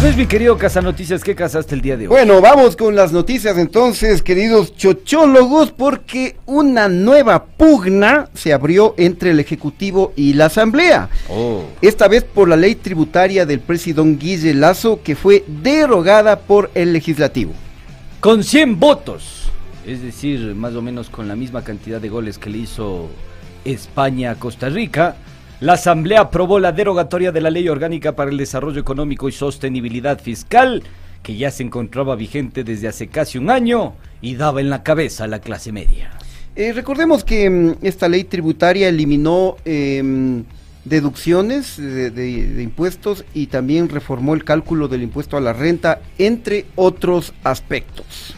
A 0.00 0.02
ver, 0.02 0.16
mi 0.16 0.24
querido 0.24 0.56
Casa 0.56 0.80
Noticias, 0.80 1.22
¿qué 1.22 1.34
casaste 1.34 1.74
el 1.74 1.82
día 1.82 1.94
de 1.94 2.04
hoy? 2.04 2.08
Bueno, 2.08 2.40
vamos 2.40 2.74
con 2.74 2.96
las 2.96 3.12
noticias 3.12 3.58
entonces, 3.58 4.22
queridos 4.22 4.74
chochólogos, 4.74 5.72
porque 5.72 6.36
una 6.46 6.88
nueva 6.88 7.44
pugna 7.44 8.30
se 8.32 8.54
abrió 8.54 8.94
entre 8.96 9.32
el 9.32 9.40
Ejecutivo 9.40 10.14
y 10.16 10.32
la 10.32 10.46
Asamblea. 10.46 11.10
Oh. 11.28 11.64
Esta 11.82 12.08
vez 12.08 12.24
por 12.24 12.48
la 12.48 12.56
ley 12.56 12.76
tributaria 12.76 13.44
del 13.44 13.60
presidente 13.60 14.24
Guille 14.24 14.54
Lazo, 14.54 15.02
que 15.02 15.16
fue 15.16 15.44
derogada 15.46 16.38
por 16.38 16.70
el 16.74 16.94
Legislativo. 16.94 17.52
Con 18.20 18.42
100 18.42 18.80
votos, 18.80 19.50
es 19.86 20.00
decir, 20.00 20.54
más 20.54 20.74
o 20.76 20.80
menos 20.80 21.10
con 21.10 21.28
la 21.28 21.36
misma 21.36 21.62
cantidad 21.62 22.00
de 22.00 22.08
goles 22.08 22.38
que 22.38 22.48
le 22.48 22.56
hizo 22.56 23.10
España 23.66 24.30
a 24.30 24.36
Costa 24.36 24.70
Rica, 24.70 25.16
la 25.60 25.74
Asamblea 25.74 26.20
aprobó 26.22 26.58
la 26.58 26.72
derogatoria 26.72 27.32
de 27.32 27.40
la 27.40 27.50
Ley 27.50 27.68
Orgánica 27.68 28.16
para 28.16 28.30
el 28.30 28.38
Desarrollo 28.38 28.80
Económico 28.80 29.28
y 29.28 29.32
Sostenibilidad 29.32 30.18
Fiscal, 30.20 30.82
que 31.22 31.36
ya 31.36 31.50
se 31.50 31.62
encontraba 31.62 32.16
vigente 32.16 32.64
desde 32.64 32.88
hace 32.88 33.08
casi 33.08 33.36
un 33.36 33.50
año 33.50 33.92
y 34.22 34.36
daba 34.36 34.60
en 34.62 34.70
la 34.70 34.82
cabeza 34.82 35.24
a 35.24 35.28
la 35.28 35.40
clase 35.40 35.70
media. 35.70 36.10
Eh, 36.56 36.72
recordemos 36.72 37.24
que 37.24 37.48
mm, 37.50 37.74
esta 37.82 38.08
ley 38.08 38.24
tributaria 38.24 38.88
eliminó 38.88 39.56
em, 39.66 40.44
deducciones 40.86 41.76
de, 41.76 42.10
de- 42.10 42.46
de 42.48 42.62
impuestos 42.62 43.24
y 43.34 43.48
también 43.48 43.88
reformó 43.90 44.32
el 44.34 44.44
cálculo 44.44 44.88
del 44.88 45.02
impuesto 45.02 45.36
a 45.36 45.40
la 45.42 45.52
renta, 45.52 46.00
entre 46.18 46.64
otros 46.74 47.34
aspectos. 47.44 48.34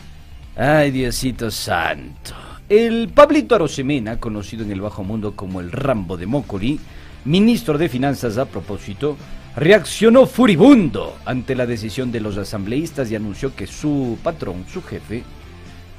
Ay, 0.56 0.90
Diosito 0.90 1.50
Santo. 1.52 2.34
El 2.68 3.10
Pablito 3.14 3.54
Arosemena, 3.54 4.18
conocido 4.18 4.64
en 4.64 4.72
el 4.72 4.80
bajo 4.80 5.04
mundo 5.04 5.36
como 5.36 5.60
el 5.60 5.70
Rambo 5.70 6.16
de 6.16 6.26
Mócoli, 6.26 6.80
ministro 7.24 7.78
de 7.78 7.88
Finanzas 7.88 8.38
a 8.38 8.46
propósito, 8.46 9.16
reaccionó 9.56 10.26
furibundo 10.26 11.16
ante 11.24 11.54
la 11.54 11.66
decisión 11.66 12.10
de 12.10 12.20
los 12.20 12.36
asambleístas 12.36 13.10
y 13.10 13.16
anunció 13.16 13.54
que 13.54 13.66
su 13.66 14.18
patrón, 14.22 14.64
su 14.72 14.82
jefe, 14.82 15.22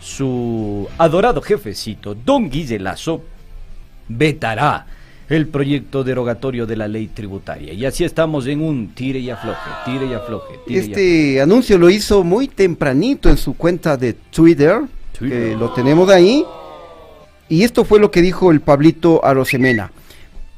su 0.01 0.88
adorado 0.97 1.41
jefecito, 1.41 2.15
don 2.15 2.49
Guille 2.49 2.79
Lazo, 2.79 3.21
vetará 4.07 4.86
el 5.29 5.47
proyecto 5.47 6.03
derogatorio 6.03 6.65
de 6.65 6.75
la 6.75 6.88
ley 6.88 7.07
tributaria. 7.07 7.73
Y 7.73 7.86
así 7.86 8.03
estamos 8.03 8.45
en 8.47 8.62
un 8.62 8.89
tire 8.89 9.19
y 9.19 9.29
afloje, 9.29 9.69
tire 9.86 10.05
y 10.05 10.13
afloje, 10.13 10.59
tire 10.65 10.75
y 10.75 10.79
afloje. 10.79 10.91
Este 10.91 11.41
anuncio 11.41 11.77
lo 11.77 11.89
hizo 11.89 12.23
muy 12.23 12.47
tempranito 12.47 13.29
en 13.29 13.38
su 13.38 13.55
cuenta 13.55 13.95
de 13.95 14.13
Twitter, 14.13 14.81
Twitter. 15.17 15.51
que 15.51 15.55
lo 15.55 15.71
tenemos 15.71 16.09
ahí. 16.09 16.43
Y 17.49 17.63
esto 17.63 17.86
fue 17.86 17.99
lo 17.99 18.12
que 18.12 18.21
dijo 18.21 18.51
el 18.51 18.62
Pablito 18.62 19.23
Arosemena. 19.23 19.91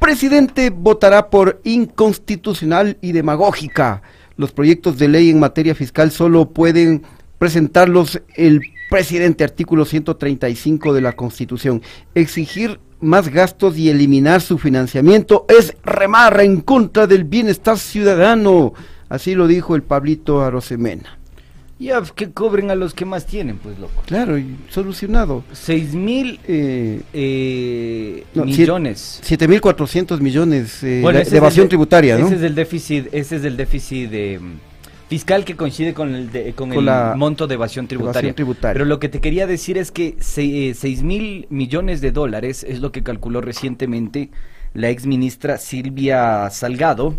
Presidente 0.05 0.69
votará 0.69 1.31
por 1.31 1.59
inconstitucional 1.63 2.99
y 3.01 3.11
demagógica. 3.11 4.03
Los 4.37 4.51
proyectos 4.51 4.99
de 4.99 5.07
ley 5.07 5.31
en 5.31 5.39
materia 5.39 5.73
fiscal 5.73 6.11
solo 6.11 6.51
pueden 6.51 7.01
presentarlos 7.39 8.21
el 8.35 8.61
presidente, 8.91 9.43
artículo 9.43 9.83
135 9.83 10.93
de 10.93 11.01
la 11.01 11.13
Constitución. 11.13 11.81
Exigir 12.13 12.79
más 12.99 13.29
gastos 13.29 13.79
y 13.79 13.89
eliminar 13.89 14.41
su 14.41 14.59
financiamiento 14.59 15.47
es 15.49 15.75
remar 15.83 16.39
en 16.39 16.61
contra 16.61 17.07
del 17.07 17.23
bienestar 17.23 17.79
ciudadano. 17.79 18.73
Así 19.09 19.33
lo 19.33 19.47
dijo 19.47 19.75
el 19.75 19.81
Pablito 19.81 20.43
Arosemena. 20.43 21.17
Ya, 21.77 22.01
que 22.15 22.31
cobren 22.31 22.71
a 22.71 22.75
los 22.75 22.93
que 22.93 23.03
más 23.03 23.25
tienen, 23.25 23.57
pues, 23.57 23.77
loco. 23.79 24.01
Claro, 24.05 24.37
y 24.37 24.55
solucionado. 24.69 25.43
Seis 25.51 25.93
mil 25.93 26.39
Eh, 26.47 27.01
eh, 27.13 28.23
no, 28.33 28.43
siete- 28.45 28.61
millones. 28.61 29.19
7.400 29.23 30.21
millones 30.21 30.81
eh, 30.83 30.99
Bueno, 31.01 31.19
de, 31.19 31.37
evasión 31.37 31.65
de- 31.65 31.69
tributaria, 31.69 32.17
¿no? 32.17 32.27
Ese 32.27 32.35
es 32.37 32.41
el 32.43 32.55
déficit, 32.55 33.07
ese 33.11 33.35
es 33.35 33.43
el 33.43 33.57
déficit 33.57 34.09
de, 34.09 34.39
mm, 34.39 34.53
fiscal 35.09 35.43
que 35.43 35.55
coincide 35.57 35.93
con 35.93 36.15
el, 36.15 36.31
de- 36.31 36.53
con 36.53 36.69
Con 36.69 36.79
el 36.79 36.85
la 36.85 37.13
monto 37.17 37.45
de 37.45 37.55
evasión 37.55 37.87
tributaria. 37.87 38.19
evasión 38.19 38.35
tributaria. 38.35 38.73
Pero 38.73 38.85
lo 38.85 38.99
que 38.99 39.09
te 39.09 39.19
quería 39.19 39.45
decir 39.45 39.77
es 39.77 39.91
que 39.91 40.15
se- 40.21 40.69
eh, 40.69 40.73
seis 40.75 41.03
mil 41.03 41.45
millones 41.49 41.99
de 41.99 42.11
dólares 42.11 42.65
es 42.67 42.79
lo 42.79 42.93
que 42.93 43.03
calculó 43.03 43.41
recientemente 43.41 44.29
la 44.73 44.89
ex 44.89 45.05
ministra 45.05 45.57
Silvia 45.57 46.49
Salgado 46.51 47.15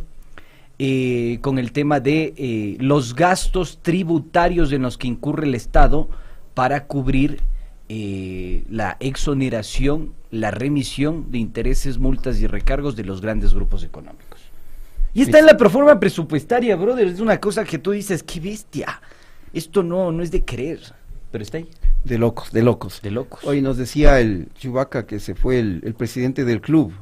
eh, 0.78 1.38
con 1.40 1.58
el 1.58 1.72
tema 1.72 2.00
de 2.00 2.34
eh, 2.36 2.76
los 2.80 3.14
gastos 3.14 3.78
tributarios 3.82 4.72
en 4.72 4.82
los 4.82 4.98
que 4.98 5.08
incurre 5.08 5.46
el 5.46 5.54
Estado 5.54 6.08
para 6.52 6.86
cubrir 6.86 7.40
eh, 7.88 8.64
la 8.68 8.96
exoneración, 9.00 10.12
la 10.30 10.50
remisión 10.50 11.30
de 11.30 11.38
intereses, 11.38 11.98
multas 11.98 12.40
y 12.40 12.46
recargos 12.46 12.96
de 12.96 13.04
los 13.04 13.20
grandes 13.20 13.54
grupos 13.54 13.84
económicos. 13.84 14.40
Y 15.14 15.22
está 15.22 15.38
en 15.38 15.46
la 15.46 15.56
proforma 15.56 15.98
presupuestaria, 15.98 16.76
brother. 16.76 17.06
Es 17.06 17.20
una 17.20 17.40
cosa 17.40 17.64
que 17.64 17.78
tú 17.78 17.92
dices, 17.92 18.22
qué 18.22 18.38
bestia. 18.38 19.00
Esto 19.54 19.82
no, 19.82 20.12
no 20.12 20.22
es 20.22 20.30
de 20.30 20.44
creer, 20.44 20.80
pero 21.30 21.42
está 21.42 21.56
ahí, 21.56 21.70
De 22.04 22.18
locos, 22.18 22.52
de 22.52 22.62
locos. 22.62 23.00
de 23.00 23.10
locos. 23.10 23.40
Hoy 23.44 23.62
nos 23.62 23.78
decía 23.78 24.20
el 24.20 24.48
Chubaca 24.58 25.06
que 25.06 25.20
se 25.20 25.34
fue 25.34 25.58
el, 25.58 25.80
el 25.84 25.94
presidente 25.94 26.44
del 26.44 26.60
club. 26.60 26.92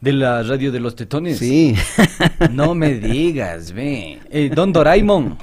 De 0.00 0.12
la 0.12 0.42
radio 0.44 0.70
de 0.70 0.80
los 0.80 0.94
tetones. 0.94 1.38
Sí. 1.38 1.74
No 2.52 2.74
me 2.74 2.94
digas, 2.94 3.72
ve. 3.72 4.20
Eh, 4.30 4.50
Don 4.54 4.72
Doraemon. 4.72 5.36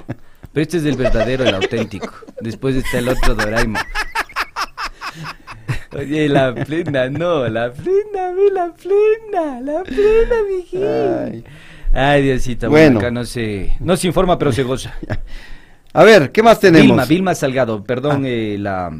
Pero 0.52 0.62
este 0.62 0.78
es 0.78 0.84
el 0.86 0.96
verdadero, 0.96 1.44
el 1.44 1.54
auténtico. 1.54 2.10
Después 2.40 2.74
está 2.76 2.98
el 2.98 3.08
otro 3.10 3.34
Doraemon. 3.34 3.82
Oye, 5.96 6.28
la 6.28 6.54
plena, 6.54 7.08
no, 7.08 7.48
la 7.48 7.72
plena, 7.72 8.32
ve 8.32 8.50
la 8.52 8.72
plena, 8.74 9.60
la 9.60 9.82
plena, 9.82 10.36
mijín. 10.48 10.84
Ay. 10.84 11.44
Ay, 11.94 12.22
Diosito, 12.22 12.68
Bueno. 12.68 12.98
acá 12.98 13.10
no 13.10 13.24
se, 13.24 13.72
no 13.80 13.96
se 13.96 14.06
informa, 14.08 14.38
pero 14.38 14.52
se 14.52 14.62
goza. 14.62 14.94
A 15.94 16.04
ver, 16.04 16.30
¿qué 16.32 16.42
más 16.42 16.60
tenemos? 16.60 16.86
Vilma, 16.88 17.04
Vilma 17.06 17.34
Salgado, 17.34 17.82
perdón, 17.82 18.24
eh, 18.26 18.56
la, 18.58 18.90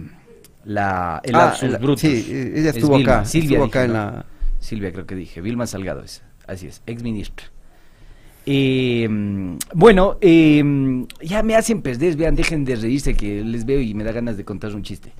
la, 0.65 1.21
el 1.23 1.35
Ah, 1.35 1.39
lapsus 1.39 1.71
la- 1.71 1.79
brutus. 1.79 2.01
sí, 2.01 2.53
ella 2.57 2.71
Es 2.71 2.77
estuvo 2.77 2.97
Vilma, 2.97 3.13
acá, 3.19 3.25
Silvia 3.27 3.59
estuvo 3.59 3.67
dije, 3.67 3.79
acá 3.79 3.85
en 3.85 3.93
¿no? 3.93 3.95
la- 3.99 4.27
Silvia 4.67 4.93
creo 4.93 5.07
que 5.07 5.15
dije, 5.15 5.41
Vilma 5.41 5.67
Salgado 5.67 6.03
es, 6.03 6.23
así 6.47 6.67
es, 6.67 6.83
ex 6.87 7.03
ministra. 7.03 7.47
Eh, 8.45 9.09
bueno, 9.75 10.19
eh, 10.21 10.63
ya 11.21 11.43
me 11.43 11.55
hacen 11.55 11.83
perder, 11.83 12.17
vean, 12.17 12.37
dejen 12.37 12.65
de 12.65 12.77
reírse 12.77 13.15
que 13.15 13.43
les 13.43 13.65
veo 13.65 13.81
y 13.81 13.95
me 13.95 14.05
da 14.05 14.13
ganas 14.13 14.37
de 14.37 14.45
contar 14.45 14.75
un 14.75 14.83
chiste. 14.83 15.13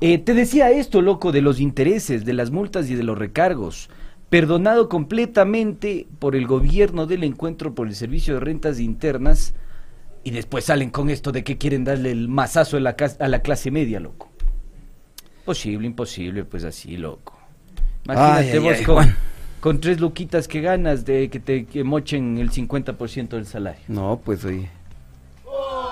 Eh, 0.00 0.18
te 0.18 0.34
decía 0.34 0.70
esto, 0.70 1.00
loco, 1.00 1.32
de 1.32 1.42
los 1.42 1.60
intereses, 1.60 2.24
de 2.24 2.32
las 2.32 2.50
multas 2.50 2.90
y 2.90 2.94
de 2.94 3.02
los 3.02 3.16
recargos, 3.16 3.88
perdonado 4.30 4.88
completamente 4.88 6.06
por 6.18 6.34
el 6.34 6.46
gobierno 6.46 7.06
del 7.06 7.24
encuentro 7.24 7.74
por 7.74 7.86
el 7.86 7.94
Servicio 7.94 8.34
de 8.34 8.40
Rentas 8.40 8.80
Internas, 8.80 9.54
y 10.24 10.30
después 10.30 10.64
salen 10.64 10.90
con 10.90 11.10
esto 11.10 11.32
de 11.32 11.44
que 11.44 11.58
quieren 11.58 11.84
darle 11.84 12.10
el 12.10 12.28
mazazo 12.28 12.76
a 12.76 12.80
la, 12.80 12.96
a 13.18 13.28
la 13.28 13.42
clase 13.42 13.70
media, 13.70 14.00
loco. 14.00 14.30
Posible, 15.44 15.86
imposible, 15.86 16.44
pues 16.44 16.64
así, 16.64 16.96
loco. 16.96 17.41
Imagínate 18.04 18.52
Ay, 18.52 18.58
vos 18.58 18.76
ay, 18.78 19.14
con, 19.60 19.80
tres 19.80 20.00
luquitas 20.00 20.48
que 20.48 20.60
ganas 20.60 21.04
de 21.04 21.28
que 21.30 21.38
te 21.38 21.64
que 21.66 21.84
mochen 21.84 22.38
el 22.38 22.50
50% 22.50 23.28
del 23.28 23.46
salario. 23.46 23.82
No, 23.88 24.20
pues 24.24 24.44
oye. 24.44 24.68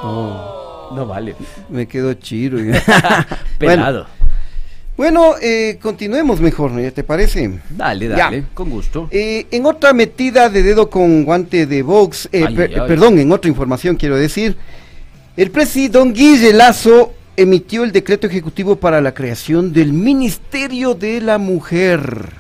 No 0.03 1.07
vale. 1.07 1.37
Me 1.69 1.87
quedo 1.87 2.15
chiro. 2.15 2.59
Pelado. 3.59 4.07
Bueno, 4.97 5.35
eh, 5.41 5.79
continuemos 5.81 6.41
mejor, 6.41 6.73
¿no? 6.73 6.93
¿te 6.93 7.03
parece? 7.05 7.59
Dale, 7.71 8.09
Ya. 8.09 8.17
dale, 8.17 8.45
con 8.53 8.69
gusto. 8.69 9.09
Eh, 9.11 9.47
en 9.51 9.65
otra 9.65 9.95
metida 9.95 10.51
de 10.51 10.63
dedo 10.63 10.91
con 10.91 11.25
guante 11.25 11.65
de 11.67 11.83
box, 11.83 12.29
eh, 12.33 12.45
Ay, 12.47 12.55
per- 12.55 12.87
perdón, 12.87 13.19
en 13.19 13.33
otra 13.33 13.49
información 13.49 13.97
quiero 13.97 14.17
decir, 14.17 14.57
el 15.39 15.51
presidente 15.51 15.97
don 15.99 16.13
Guille 16.13 16.53
Lazo 16.53 17.15
emitió 17.43 17.85
el 17.85 17.93
decreto 17.93 18.27
ejecutivo 18.27 18.77
para 18.77 19.01
la 19.01 19.15
creación 19.15 19.73
del 19.73 19.93
Ministerio 19.93 20.95
de 20.95 21.21
la 21.21 21.39
Mujer. 21.39 22.31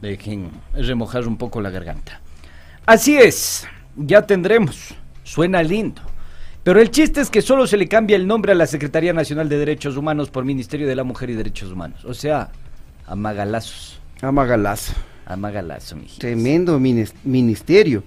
Dejen 0.00 0.50
remojar 0.74 1.26
un 1.26 1.36
poco 1.36 1.60
la 1.60 1.70
garganta. 1.70 2.20
Así 2.86 3.16
es, 3.16 3.66
ya 3.96 4.22
tendremos. 4.26 4.94
Suena 5.22 5.62
lindo. 5.62 6.02
Pero 6.62 6.80
el 6.80 6.90
chiste 6.90 7.20
es 7.20 7.30
que 7.30 7.42
solo 7.42 7.66
se 7.66 7.76
le 7.76 7.88
cambia 7.88 8.16
el 8.16 8.26
nombre 8.26 8.52
a 8.52 8.54
la 8.54 8.66
Secretaría 8.66 9.12
Nacional 9.12 9.48
de 9.48 9.58
Derechos 9.58 9.96
Humanos 9.96 10.30
por 10.30 10.44
Ministerio 10.44 10.86
de 10.86 10.94
la 10.94 11.04
Mujer 11.04 11.30
y 11.30 11.34
Derechos 11.34 11.70
Humanos. 11.70 12.04
O 12.04 12.14
sea, 12.14 12.50
amagalazos. 13.06 14.00
Amagalazo. 14.22 14.92
Amagalazo, 15.26 15.96
mijito. 15.96 16.20
Tremendo 16.20 16.78
minis- 16.78 17.14
ministerio. 17.24 18.02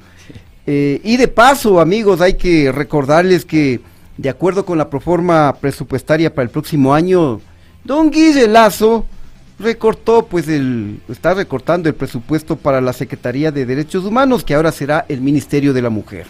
Eh, 0.65 0.99
y 1.03 1.17
de 1.17 1.27
paso, 1.27 1.79
amigos, 1.79 2.21
hay 2.21 2.33
que 2.33 2.71
recordarles 2.71 3.45
que, 3.45 3.79
de 4.17 4.29
acuerdo 4.29 4.65
con 4.65 4.77
la 4.77 4.89
proforma 4.89 5.55
presupuestaria 5.59 6.33
para 6.33 6.43
el 6.43 6.49
próximo 6.49 6.93
año, 6.93 7.39
don 7.83 8.09
Guille 8.09 8.47
Lazo 8.47 9.05
recortó, 9.59 10.25
pues, 10.25 10.47
el, 10.47 10.99
está 11.09 11.33
recortando 11.33 11.89
el 11.89 11.95
presupuesto 11.95 12.55
para 12.55 12.81
la 12.81 12.93
Secretaría 12.93 13.51
de 13.51 13.65
Derechos 13.65 14.05
Humanos, 14.05 14.43
que 14.43 14.53
ahora 14.53 14.71
será 14.71 15.05
el 15.07 15.21
Ministerio 15.21 15.73
de 15.73 15.81
la 15.81 15.89
Mujer. 15.89 16.27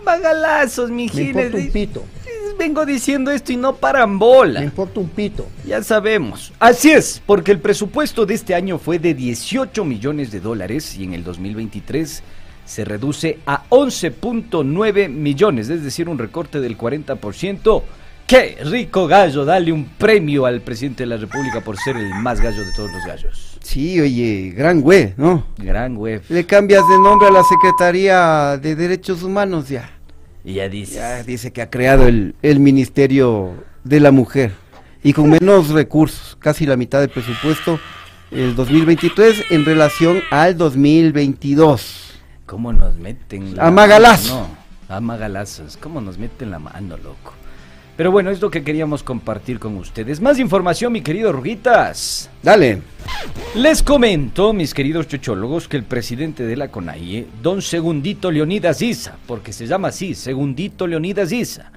Amagalazos, 0.00 0.90
Me 0.90 0.96
mijines. 0.96 1.28
importa 1.46 1.56
un 1.56 1.70
pito. 1.72 2.04
Vengo 2.58 2.86
diciendo 2.86 3.30
esto 3.30 3.52
y 3.52 3.56
no 3.56 3.74
paran 3.76 4.18
bola. 4.18 4.60
Me 4.60 4.66
importa 4.66 5.00
un 5.00 5.08
pito. 5.08 5.46
Ya 5.66 5.82
sabemos. 5.82 6.52
Así 6.58 6.90
es, 6.90 7.20
porque 7.26 7.52
el 7.52 7.58
presupuesto 7.58 8.24
de 8.24 8.34
este 8.34 8.54
año 8.54 8.78
fue 8.78 8.98
de 8.98 9.14
18 9.14 9.84
millones 9.84 10.30
de 10.30 10.40
dólares 10.40 10.96
y 10.96 11.04
en 11.04 11.12
el 11.12 11.24
2023 11.24 12.22
se 12.66 12.84
reduce 12.84 13.38
a 13.46 13.64
11.9 13.70 15.08
millones, 15.08 15.70
es 15.70 15.82
decir, 15.82 16.08
un 16.08 16.18
recorte 16.18 16.60
del 16.60 16.76
40%. 16.76 17.82
¡Qué 18.26 18.58
rico 18.64 19.06
gallo! 19.06 19.44
Dale 19.44 19.70
un 19.72 19.84
premio 19.84 20.46
al 20.46 20.60
presidente 20.60 21.04
de 21.04 21.06
la 21.06 21.16
República 21.16 21.60
por 21.60 21.78
ser 21.78 21.96
el 21.96 22.10
más 22.16 22.40
gallo 22.40 22.64
de 22.64 22.72
todos 22.74 22.90
los 22.90 23.06
gallos. 23.06 23.56
Sí, 23.62 24.00
oye, 24.00 24.52
gran 24.54 24.80
güey, 24.80 25.14
¿no? 25.16 25.46
Gran 25.56 25.96
web. 25.96 26.22
Le 26.28 26.44
cambias 26.44 26.82
de 26.88 26.98
nombre 26.98 27.28
a 27.28 27.30
la 27.30 27.44
Secretaría 27.44 28.58
de 28.58 28.74
Derechos 28.74 29.22
Humanos, 29.22 29.68
ya. 29.68 29.88
Y 30.44 30.54
ya 30.54 30.68
dice. 30.68 30.96
Ya 30.96 31.22
dice 31.22 31.52
que 31.52 31.62
ha 31.62 31.70
creado 31.70 32.08
el, 32.08 32.34
el 32.42 32.58
Ministerio 32.58 33.54
de 33.84 34.00
la 34.00 34.10
Mujer 34.10 34.52
y 35.04 35.12
con 35.12 35.30
menos 35.30 35.68
recursos, 35.68 36.36
casi 36.40 36.66
la 36.66 36.76
mitad 36.76 36.98
del 36.98 37.10
presupuesto 37.10 37.78
el 38.32 38.56
2023 38.56 39.44
en 39.50 39.64
relación 39.64 40.20
al 40.30 40.56
2022. 40.56 42.05
¿Cómo 42.46 42.72
nos 42.72 42.96
meten 42.96 43.56
la 43.56 43.66
A 43.66 43.70
magalazo. 43.70 44.34
mano? 44.34 44.48
No, 44.88 44.94
a 44.94 45.00
magalazos. 45.00 45.76
¿Cómo 45.76 46.00
nos 46.00 46.16
meten 46.16 46.50
la 46.50 46.58
mano, 46.60 46.96
loco? 46.96 47.32
Pero 47.96 48.12
bueno, 48.12 48.30
es 48.30 48.40
lo 48.40 48.50
que 48.50 48.62
queríamos 48.62 49.02
compartir 49.02 49.58
con 49.58 49.76
ustedes. 49.76 50.20
Más 50.20 50.38
información, 50.38 50.92
mi 50.92 51.00
querido 51.00 51.32
Ruguitas. 51.32 52.30
Dale. 52.42 52.82
Les 53.54 53.82
comento, 53.82 54.52
mis 54.52 54.74
queridos 54.74 55.08
chochólogos, 55.08 55.66
que 55.66 55.78
el 55.78 55.84
presidente 55.84 56.44
de 56.44 56.56
la 56.56 56.68
CONAIE, 56.70 57.26
don 57.42 57.62
Segundito 57.62 58.30
Leonidas 58.30 58.82
Isa, 58.82 59.16
porque 59.26 59.52
se 59.52 59.66
llama 59.66 59.88
así, 59.88 60.14
Segundito 60.14 60.86
Leonidas 60.86 61.32
Isa, 61.32 61.72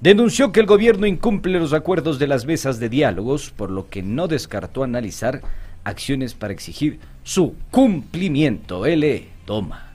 denunció 0.00 0.52
que 0.52 0.60
el 0.60 0.66
gobierno 0.66 1.06
incumple 1.06 1.58
los 1.58 1.72
acuerdos 1.72 2.20
de 2.20 2.28
las 2.28 2.46
mesas 2.46 2.78
de 2.78 2.88
diálogos, 2.88 3.50
por 3.50 3.70
lo 3.70 3.88
que 3.90 4.02
no 4.02 4.28
descartó 4.28 4.84
analizar 4.84 5.42
acciones 5.82 6.34
para 6.34 6.52
exigir 6.52 7.00
su 7.24 7.54
cumplimiento. 7.72 8.86
L. 8.86 9.26
Toma. 9.44 9.93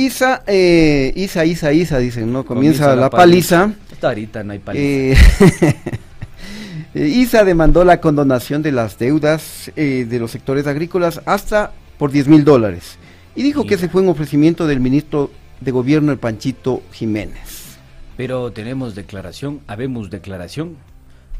Isa, 0.00 0.42
eh, 0.46 1.12
Isa, 1.14 1.44
Isa, 1.44 1.72
Isa, 1.74 1.98
dicen, 1.98 2.32
¿no? 2.32 2.46
Comienza, 2.46 2.96
la, 2.96 3.10
paliza. 3.10 3.74
Hasta 3.92 4.08
ahorita 4.08 4.42
no 4.42 4.52
hay 4.52 4.58
paliza. 4.58 4.82
Eh, 4.82 5.14
eh, 6.94 7.06
Isa 7.06 7.44
demandó 7.44 7.84
la 7.84 8.00
condonación 8.00 8.62
de 8.62 8.72
las 8.72 8.98
deudas 8.98 9.70
eh, 9.76 10.06
de 10.08 10.18
los 10.18 10.30
sectores 10.30 10.66
agrícolas 10.66 11.20
hasta 11.26 11.72
por 11.98 12.10
10 12.10 12.28
mil 12.28 12.44
dólares. 12.44 12.96
Y 13.36 13.42
dijo 13.42 13.66
que 13.66 13.74
ese 13.74 13.90
fue 13.90 14.00
un 14.00 14.08
ofrecimiento 14.08 14.66
del 14.66 14.80
ministro 14.80 15.30
de 15.60 15.70
gobierno, 15.70 16.12
el 16.12 16.18
Panchito 16.18 16.82
Jiménez. 16.92 17.76
Pero 18.16 18.52
tenemos 18.52 18.94
declaración, 18.94 19.60
habemos 19.66 20.08
declaración. 20.08 20.76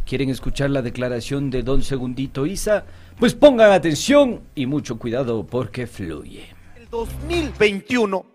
¿Quieren 0.05 0.29
escuchar 0.29 0.68
la 0.68 0.83
declaración 0.83 1.49
de 1.51 1.62
don 1.62 1.83
Segundito 1.83 2.44
Isa? 2.44 2.85
Pues 3.18 3.33
pongan 3.33 3.73
atención 3.73 4.40
y 4.55 4.66
mucho 4.66 4.99
cuidado 4.99 5.46
porque 5.46 5.87
fluye. 5.87 6.44
el 6.77 6.88
2021 6.90 8.29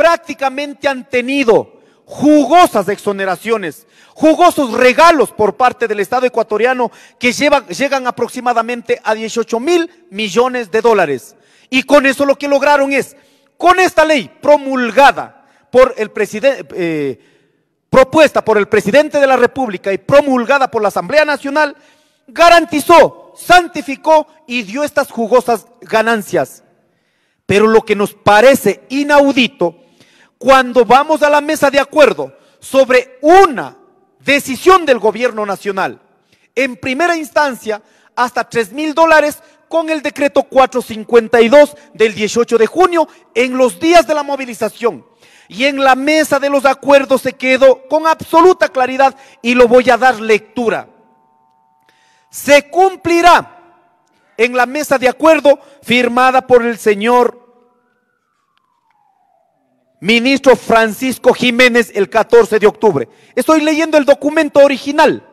prácticamente 0.00 0.88
han 0.88 1.06
tenido 1.10 1.78
jugosas 2.06 2.88
exoneraciones, 2.88 3.86
jugosos 4.14 4.72
regalos 4.72 5.30
por 5.30 5.58
parte 5.58 5.86
del 5.86 6.00
Estado 6.00 6.24
ecuatoriano 6.24 6.90
que 7.18 7.32
llegan 7.34 8.06
aproximadamente 8.06 8.98
a 9.04 9.14
18 9.14 9.60
mil 9.60 10.06
millones 10.08 10.70
de 10.70 10.80
dólares. 10.80 11.36
Y 11.68 11.82
con 11.82 12.06
eso 12.06 12.24
lo 12.24 12.36
que 12.36 12.48
lograron 12.48 12.94
es, 12.94 13.14
con 13.58 13.78
esta 13.78 14.06
ley 14.06 14.30
promulgada 14.40 15.46
por 15.70 15.92
el 15.98 16.10
presidente, 16.10 17.20
propuesta 17.90 18.42
por 18.42 18.56
el 18.56 18.68
presidente 18.68 19.20
de 19.20 19.26
la 19.26 19.36
República 19.36 19.92
y 19.92 19.98
promulgada 19.98 20.70
por 20.70 20.80
la 20.80 20.88
Asamblea 20.88 21.26
Nacional, 21.26 21.76
garantizó, 22.26 23.34
santificó 23.36 24.26
y 24.46 24.62
dio 24.62 24.82
estas 24.82 25.10
jugosas 25.10 25.66
ganancias. 25.82 26.64
Pero 27.44 27.66
lo 27.66 27.82
que 27.82 27.96
nos 27.96 28.14
parece 28.14 28.84
inaudito, 28.90 29.74
cuando 30.40 30.86
vamos 30.86 31.22
a 31.22 31.28
la 31.28 31.42
mesa 31.42 31.70
de 31.70 31.78
acuerdo 31.78 32.32
sobre 32.60 33.18
una 33.20 33.76
decisión 34.20 34.86
del 34.86 34.98
gobierno 34.98 35.44
nacional, 35.44 36.00
en 36.54 36.76
primera 36.76 37.14
instancia, 37.14 37.82
hasta 38.16 38.48
3 38.48 38.72
mil 38.72 38.94
dólares 38.94 39.42
con 39.68 39.90
el 39.90 40.00
decreto 40.00 40.44
452 40.44 41.76
del 41.92 42.14
18 42.14 42.56
de 42.56 42.66
junio 42.66 43.06
en 43.34 43.58
los 43.58 43.78
días 43.78 44.06
de 44.06 44.14
la 44.14 44.22
movilización. 44.22 45.04
Y 45.46 45.66
en 45.66 45.84
la 45.84 45.94
mesa 45.94 46.40
de 46.40 46.48
los 46.48 46.64
acuerdos 46.64 47.20
se 47.20 47.34
quedó 47.34 47.86
con 47.86 48.06
absoluta 48.06 48.70
claridad 48.70 49.14
y 49.42 49.54
lo 49.54 49.68
voy 49.68 49.90
a 49.90 49.98
dar 49.98 50.20
lectura. 50.20 50.88
Se 52.30 52.70
cumplirá 52.70 53.58
en 54.38 54.56
la 54.56 54.64
mesa 54.64 54.96
de 54.96 55.08
acuerdo 55.08 55.60
firmada 55.82 56.46
por 56.46 56.64
el 56.64 56.78
señor 56.78 57.49
ministro 60.00 60.56
Francisco 60.56 61.32
Jiménez 61.32 61.92
el 61.94 62.08
14 62.08 62.58
de 62.58 62.66
octubre. 62.66 63.08
Estoy 63.34 63.60
leyendo 63.60 63.98
el 63.98 64.04
documento 64.04 64.60
original 64.60 65.26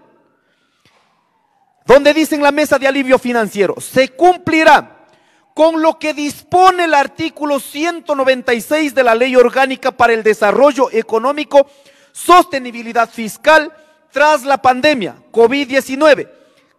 donde 1.88 2.13
dice 2.13 2.36
en 2.36 2.43
la 2.43 2.51
mesa 2.51 2.77
de 2.77 2.86
alivio 2.86 3.17
financiero, 3.17 3.75
se 3.80 4.10
cumplirá 4.10 5.08
con 5.53 5.82
lo 5.82 5.97
que 5.97 6.13
dispone 6.13 6.84
el 6.84 6.93
artículo 6.93 7.62
196 7.62 8.93
de 8.93 9.03
la 9.03 9.15
Ley 9.15 9.36
Orgánica 9.38 9.91
para 9.91 10.13
el 10.13 10.21
Desarrollo 10.21 10.91
Económico, 10.91 11.65
Sostenibilidad 12.12 13.10
Fiscal 13.10 13.73
tras 14.12 14.43
la 14.43 14.62
pandemia 14.62 15.15
COVID-19, 15.32 16.30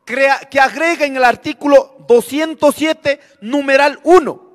que 0.05 0.61
agrega 0.61 1.07
en 1.07 1.17
el 1.17 1.25
artículo 1.25 1.97
207, 2.07 3.19
numeral 3.41 4.01
1, 4.05 4.48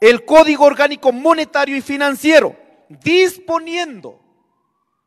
el 0.00 0.24
Código 0.24 0.64
Orgánico 0.64 1.12
Monetario 1.12 1.76
y 1.76 1.80
Financiero, 1.80 2.56
disponiendo, 3.02 4.20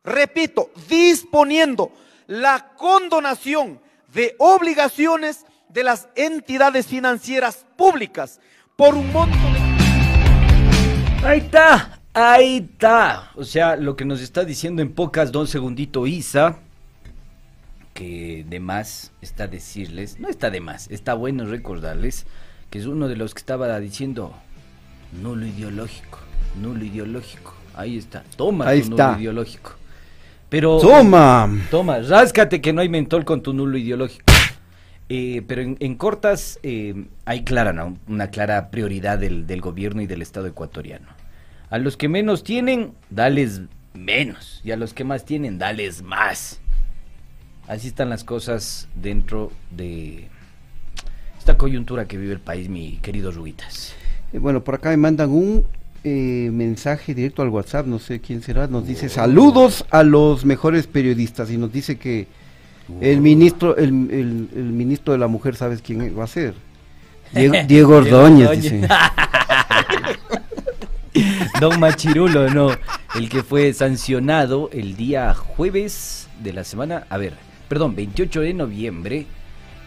repito, 0.04 0.72
disponiendo 0.90 1.92
la 2.28 2.74
condonación 2.76 3.80
de 4.14 4.36
obligaciones 4.40 5.46
de 5.70 5.84
las 5.84 6.10
entidades 6.16 6.88
financieras 6.88 7.66
públicas 7.76 8.40
por 8.76 8.96
un 8.96 9.12
monto 9.12 9.38
de... 9.38 9.68
Ahí 11.28 11.40
está, 11.40 12.00
ahí 12.14 12.58
está. 12.72 13.32
O 13.36 13.44
sea, 13.44 13.76
lo 13.76 13.96
que 13.96 14.06
nos 14.06 14.22
está 14.22 14.46
diciendo 14.46 14.82
en 14.82 14.94
pocas, 14.94 15.32
don 15.32 15.48
segundito 15.48 16.08
Isa, 16.08 16.60
que 17.94 18.46
de 18.48 18.60
más 18.60 19.12
está 19.22 19.48
decirles, 19.48 20.20
no 20.20 20.30
está 20.30 20.50
de 20.50 20.62
más, 20.62 20.90
está 20.92 21.16
bueno 21.16 21.46
recordarles 21.46 22.26
que 22.70 22.80
es 22.80 22.86
uno 22.86 23.08
de 23.08 23.16
los 23.16 23.34
que 23.34 23.40
estaba 23.40 23.80
diciendo 23.80 24.36
nulo 25.12 25.46
ideológico, 25.46 26.20
nulo 26.62 26.84
ideológico. 26.84 27.54
Ahí 27.76 27.98
está, 27.98 28.24
toma 28.36 28.68
Ahí 28.68 28.82
tu 28.82 28.90
está. 28.92 29.08
nulo 29.10 29.20
ideológico. 29.22 29.72
Pero 30.50 30.80
Toma. 30.80 31.50
Toma, 31.70 32.00
ráscate 32.00 32.62
que 32.62 32.72
no 32.72 32.82
hay 32.82 32.88
mentol 32.90 33.26
con 33.26 33.42
tu 33.42 33.54
nulo 33.54 33.78
ideológico. 33.78 34.24
Eh, 35.10 35.42
pero 35.48 35.62
en, 35.62 35.78
en 35.80 35.96
cortas 35.96 36.60
eh, 36.64 37.06
hay 37.26 37.44
clara, 37.44 37.72
¿no? 37.74 37.98
una 38.08 38.28
clara 38.30 38.70
prioridad 38.70 39.18
del, 39.18 39.48
del 39.48 39.62
gobierno 39.62 40.02
y 40.02 40.08
del 40.08 40.22
Estado 40.22 40.48
ecuatoriano. 40.48 41.08
A 41.70 41.78
los 41.78 41.98
que 41.98 42.10
menos 42.10 42.44
tienen, 42.44 42.94
dales 43.10 43.62
menos. 43.94 44.62
Y 44.64 44.72
a 44.72 44.78
los 44.78 44.94
que 44.94 45.04
más 45.04 45.26
tienen, 45.26 45.58
dales 45.60 46.02
más. 46.02 46.60
Así 47.68 47.88
están 47.88 48.10
las 48.10 48.24
cosas 48.24 48.88
dentro 48.96 49.52
de 49.72 50.28
esta 51.38 51.58
coyuntura 51.58 52.06
que 52.06 52.18
vive 52.18 52.34
el 52.34 52.40
país, 52.40 52.70
mi 52.70 52.98
querido 53.02 53.32
Ruguitas. 53.32 53.94
Eh, 54.34 54.40
Bueno, 54.40 54.64
por 54.64 54.76
acá 54.76 54.90
me 54.90 54.98
mandan 54.98 55.30
un 55.32 55.66
eh, 56.04 56.50
mensaje 56.54 57.14
directo 57.14 57.42
al 57.42 57.50
WhatsApp, 57.50 57.86
no 57.88 58.00
sé 58.00 58.20
quién 58.22 58.42
será, 58.42 58.68
nos 58.68 58.86
dice 58.88 59.10
saludos 59.10 59.86
a 59.90 60.04
los 60.04 60.46
mejores 60.46 60.88
periodistas 60.88 61.50
y 61.52 61.58
nos 61.58 61.72
dice 61.72 61.98
que 61.98 62.28
el 63.02 63.20
ministro, 63.20 63.76
el, 63.76 63.90
el- 64.12 64.50
el 64.56 64.64
ministro 64.72 65.12
de 65.14 65.20
la 65.20 65.28
mujer, 65.28 65.56
¿sabes 65.56 65.82
quién 65.82 66.18
va 66.18 66.24
a 66.24 66.28
ser? 66.28 66.54
Diego, 67.34 67.56
Diego 67.68 67.96
Ordóñez. 67.98 68.50
dice. 68.62 68.88
Don 71.60 71.80
Machirulo, 71.80 72.50
no, 72.50 72.70
el 73.16 73.28
que 73.30 73.42
fue 73.44 73.74
sancionado 73.74 74.70
el 74.72 74.96
día 74.96 75.34
jueves 75.34 76.28
de 76.44 76.54
la 76.54 76.64
semana, 76.64 77.08
a 77.10 77.18
ver, 77.18 77.34
perdón, 77.68 77.96
28 77.96 78.42
de 78.42 78.54
noviembre, 78.54 79.26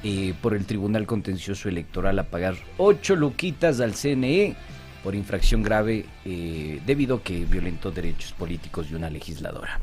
eh, 0.03 0.35
por 0.41 0.55
el 0.55 0.65
Tribunal 0.65 1.07
Contencioso 1.07 1.69
Electoral 1.69 2.19
a 2.19 2.25
pagar 2.25 2.57
8 2.79 3.17
luquitas 3.17 3.81
al 3.81 3.95
CNE 3.95 4.57
por 5.03 5.15
infracción 5.15 5.63
grave 5.63 6.05
eh, 6.25 6.81
debido 6.87 7.17
a 7.17 7.23
que 7.23 7.45
violentó 7.45 7.91
derechos 7.91 8.33
políticos 8.33 8.91
de 8.91 8.97
una 8.97 9.11
legisladora. 9.11 9.81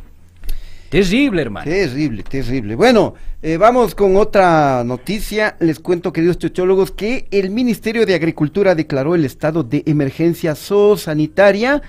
Terrible, 0.90 1.42
hermano. 1.42 1.70
Terrible, 1.70 2.24
terrible. 2.24 2.76
Bueno, 2.76 3.14
eh, 3.42 3.58
vamos 3.58 3.94
con 3.94 4.16
otra 4.16 4.84
noticia. 4.86 5.58
Les 5.60 5.80
cuento, 5.80 6.14
queridos 6.14 6.38
chochólogos, 6.38 6.92
que 6.92 7.28
el 7.30 7.50
Ministerio 7.50 8.06
de 8.06 8.16
Agricultura 8.16 8.74
declaró 8.74 9.14
el 9.14 9.26
estado 9.26 9.64
de 9.64 9.84
emergencia 9.86 10.56
zoosanitaria 10.56 11.82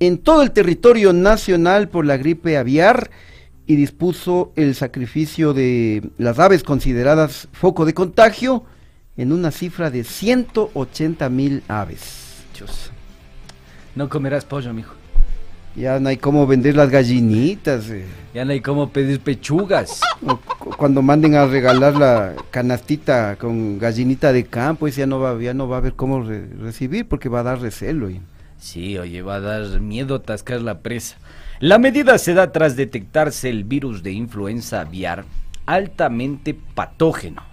en 0.00 0.18
todo 0.18 0.42
el 0.42 0.50
territorio 0.50 1.12
nacional 1.12 1.88
por 1.88 2.04
la 2.04 2.18
gripe 2.18 2.58
aviar 2.58 3.10
y 3.72 3.76
dispuso 3.76 4.52
el 4.56 4.74
sacrificio 4.74 5.54
de 5.54 6.10
las 6.18 6.38
aves 6.38 6.62
consideradas 6.62 7.48
foco 7.52 7.84
de 7.86 7.94
contagio 7.94 8.64
en 9.16 9.32
una 9.32 9.50
cifra 9.50 9.90
de 9.90 10.04
180 10.04 11.28
mil 11.30 11.62
aves. 11.68 12.42
No 13.94 14.08
comerás 14.08 14.44
pollo, 14.44 14.72
mijo. 14.72 14.94
Ya 15.74 15.98
no 16.00 16.10
hay 16.10 16.18
cómo 16.18 16.46
vender 16.46 16.76
las 16.76 16.90
gallinitas. 16.90 17.88
eh. 17.88 18.04
Ya 18.34 18.44
no 18.44 18.52
hay 18.52 18.60
cómo 18.60 18.90
pedir 18.90 19.20
pechugas. 19.20 20.00
O 20.26 20.36
cuando 20.76 21.00
manden 21.00 21.34
a 21.34 21.46
regalar 21.46 21.94
la 21.96 22.34
canastita 22.50 23.36
con 23.36 23.78
gallinita 23.78 24.32
de 24.34 24.44
campo, 24.44 24.86
ya 24.88 25.06
no 25.06 25.18
va, 25.18 25.40
ya 25.40 25.54
no 25.54 25.68
va 25.68 25.76
a 25.76 25.78
haber 25.78 25.94
cómo 25.94 26.22
re- 26.22 26.46
recibir 26.60 27.06
porque 27.08 27.30
va 27.30 27.40
a 27.40 27.44
dar 27.44 27.60
recelo. 27.60 28.10
y- 28.10 28.20
Sí, 28.58 28.98
oye, 28.98 29.22
va 29.22 29.36
a 29.36 29.40
dar 29.40 29.80
miedo 29.80 30.14
atascar 30.16 30.60
la 30.60 30.80
presa. 30.80 31.16
La 31.62 31.78
medida 31.78 32.18
se 32.18 32.34
da 32.34 32.50
tras 32.50 32.74
detectarse 32.74 33.48
el 33.48 33.62
virus 33.62 34.02
de 34.02 34.10
influenza 34.10 34.80
aviar 34.80 35.24
altamente 35.64 36.54
patógeno. 36.54 37.44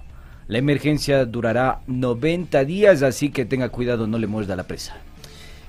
La 0.47 0.57
emergencia 0.57 1.25
durará 1.25 1.81
90 1.85 2.65
días, 2.65 3.03
así 3.03 3.29
que 3.29 3.45
tenga 3.45 3.69
cuidado, 3.69 4.07
no 4.07 4.17
le 4.17 4.25
muerda 4.25 4.55
la 4.55 4.63
presa. 4.63 4.95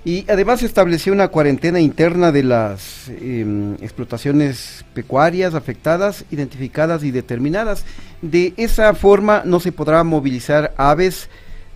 Y 0.07 0.25
además 0.31 0.61
se 0.61 0.67
estableció 0.67 1.13
una 1.13 1.29
cuarentena 1.29 1.81
interna 1.81 2.33
de 2.33 2.43
las 2.43 3.11
em, 3.11 3.75
explotaciones 3.75 4.87
pecuarias 4.95 5.55
afectadas, 5.55 6.25
identificadas 6.31 7.05
y 7.05 7.11
determinadas. 7.11 7.85
De 8.23 8.55
esa 8.57 8.95
forma 8.95 9.43
no 9.45 9.61
se 9.61 9.71
podrá 9.71 10.03
movilizar 10.03 10.73
aves, 10.79 11.29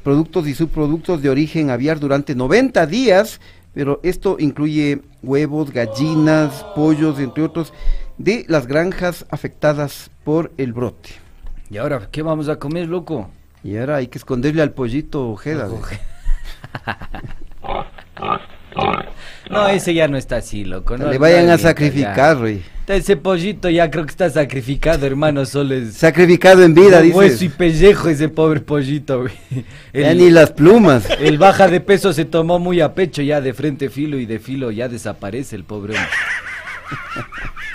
productos 0.03 0.49
y 0.49 0.55
subproductos 0.55 1.21
de 1.21 1.29
origen 1.29 1.69
aviar 1.69 2.01
durante 2.01 2.35
90 2.35 2.87
días, 2.87 3.39
pero 3.75 4.01
esto 4.03 4.37
incluye 4.39 5.03
huevos, 5.23 5.73
gallinas, 5.73 6.65
pollos, 6.75 7.19
entre 7.19 7.43
otros, 7.43 7.73
de 8.19 8.45
las 8.49 8.67
granjas 8.67 9.27
afectadas 9.31 10.11
por 10.23 10.53
el 10.57 10.73
brote. 10.73 11.11
¿Y 11.71 11.79
ahora 11.79 12.09
qué 12.11 12.23
vamos 12.23 12.49
a 12.49 12.57
comer, 12.57 12.89
loco? 12.89 13.31
Y 13.63 13.77
ahora 13.77 13.97
hay 13.97 14.07
que 14.07 14.19
esconderle 14.19 14.63
al 14.63 14.73
pollito 14.73 15.29
ojeda. 15.29 15.69
No, 19.51 19.69
ese 19.69 19.95
ya 19.95 20.09
no 20.09 20.17
está 20.17 20.37
así, 20.37 20.65
loco. 20.65 20.97
No, 20.99 21.11
Le 21.11 21.19
vayan 21.19 21.49
a 21.51 21.59
sacrificar, 21.59 22.45
ya. 22.45 22.59
Ese 22.87 23.17
pollito 23.17 23.71
ya 23.71 23.91
creo 23.91 24.05
que 24.05 24.11
está 24.11 24.29
sacrificado, 24.29 25.07
hermano, 25.07 25.47
solo 25.47 25.75
es... 25.75 25.95
Sacrificado 25.95 26.63
en 26.63 26.75
vida, 26.75 27.01
con 27.01 27.13
hueso 27.13 27.45
y 27.45 27.47
dice. 27.49 27.57
pellejo 27.57 28.09
ese 28.11 28.29
pobre 28.29 28.61
pollito, 28.61 29.23
güey. 29.23 29.33
Ya 29.95 30.11
El- 30.11 30.19
ni 30.19 30.31
las 30.31 30.53
plumas. 30.53 31.09
El 31.19 31.39
baja 31.39 31.67
de 31.69 31.81
peso 31.81 32.13
se 32.13 32.27
tomó 32.27 32.59
muy 32.59 32.83
a 32.83 32.93
pecho 32.95 33.23
ya 33.23 33.41
de 33.41 33.55
frente 33.55 33.89
filo 33.89 34.19
y 34.19 34.27
de 34.27 34.39
filo 34.39 34.71
ya 34.71 34.89
desaparece 34.89 35.57
el 35.57 35.65
pobre 35.65 35.95
hombre. 35.95 36.11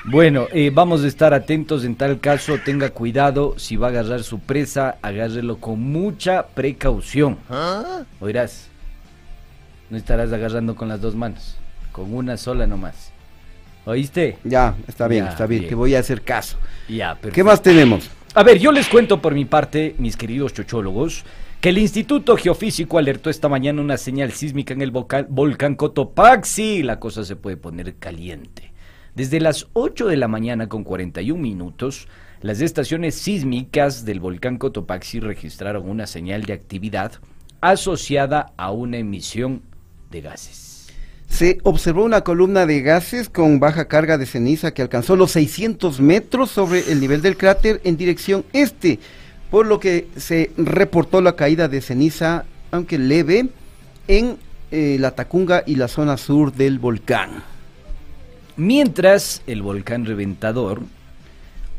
Bueno, 0.06 0.48
eh, 0.52 0.72
vamos 0.74 1.04
a 1.04 1.08
estar 1.08 1.34
atentos 1.34 1.84
en 1.86 1.96
tal 1.96 2.20
caso, 2.20 2.58
tenga 2.64 2.90
cuidado, 2.92 3.56
si 3.58 3.76
va 3.78 3.88
a 3.88 3.90
agarrar 3.90 4.22
su 4.24 4.40
presa, 4.40 4.98
agárrelo 5.02 5.58
con 5.58 5.80
mucha 5.80 6.48
precaución. 6.48 7.38
Oirás, 8.20 8.68
no 9.90 9.98
estarás 9.98 10.32
agarrando 10.32 10.76
con 10.76 10.88
las 10.88 11.02
dos 11.02 11.16
manos, 11.16 11.58
con 11.92 12.14
una 12.14 12.38
sola 12.38 12.68
nomás. 12.68 13.12
¿Oíste? 13.90 14.38
Ya, 14.44 14.76
está 14.88 15.08
bien, 15.08 15.26
Ya, 15.26 15.32
está 15.32 15.46
bien, 15.46 15.62
bien. 15.62 15.70
te 15.70 15.76
voy 15.76 15.96
a 15.96 16.00
hacer 16.00 16.22
caso. 16.22 16.58
Ya, 16.88 17.16
¿Qué 17.16 17.22
perfecto. 17.22 17.46
más 17.46 17.62
tenemos? 17.62 18.10
A 18.36 18.44
ver, 18.44 18.60
yo 18.60 18.72
les 18.72 18.88
cuento 18.88 19.22
por 19.22 19.34
mi 19.34 19.46
parte, 19.46 19.96
mis 19.98 20.16
queridos 20.16 20.54
chochólogos, 20.54 21.24
Que 21.62 21.70
el 21.70 21.78
Instituto 21.78 22.38
Geofísico 22.38 22.98
alertó 22.98 23.30
esta 23.30 23.50
mañana 23.50 23.82
una 23.82 23.98
señal 23.98 24.32
sísmica 24.32 24.74
en 24.74 24.82
el 24.82 24.92
volcán, 24.92 25.26
volcán 25.30 25.76
Cotopaxi. 25.76 26.84
La 26.84 27.00
cosa 27.02 27.26
se 27.26 27.36
puede 27.36 27.58
poner 27.58 27.96
caliente. 27.96 28.72
Desde 29.14 29.42
las 29.42 29.68
8 29.74 30.08
de 30.08 30.16
la 30.16 30.30
mañana 30.30 30.70
con 30.70 30.86
41 30.86 31.42
minutos, 31.42 32.08
las 32.42 32.62
estaciones 32.62 33.16
sísmicas 33.16 34.06
del 34.06 34.22
volcán 34.22 34.58
Cotopaxi 34.58 35.20
registraron 35.20 35.90
una 35.90 36.08
señal 36.08 36.44
de 36.44 36.54
actividad 36.54 37.12
asociada 37.60 38.54
a 38.56 38.72
una 38.72 38.96
emisión 38.98 39.62
de 40.12 40.22
gases. 40.22 40.69
Se 41.30 41.60
observó 41.64 42.04
una 42.04 42.22
columna 42.22 42.66
de 42.66 42.82
gases 42.82 43.30
con 43.30 43.60
baja 43.60 43.88
carga 43.88 44.18
de 44.18 44.26
ceniza 44.26 44.74
que 44.74 44.82
alcanzó 44.82 45.16
los 45.16 45.32
600 45.32 46.02
metros 46.02 46.52
sobre 46.52 46.92
el 46.92 47.00
nivel 47.00 47.22
del 47.22 47.38
cráter 47.38 47.80
en 47.86 47.96
dirección 47.96 48.44
este, 48.52 49.00
por 49.50 49.66
lo 49.66 49.80
que 49.80 50.08
se 50.18 50.52
reportó 50.58 51.22
la 51.22 51.36
caída 51.36 51.68
de 51.68 51.82
ceniza, 51.82 52.46
aunque 52.72 52.98
leve, 52.98 53.48
en 54.08 54.38
eh, 54.72 54.98
la 55.00 55.12
Tacunga 55.12 55.64
y 55.66 55.76
la 55.76 55.88
zona 55.88 56.18
sur 56.18 56.52
del 56.52 56.78
volcán. 56.78 57.44
Mientras 58.58 59.42
el 59.48 59.62
volcán 59.62 60.06
Reventador, 60.06 60.82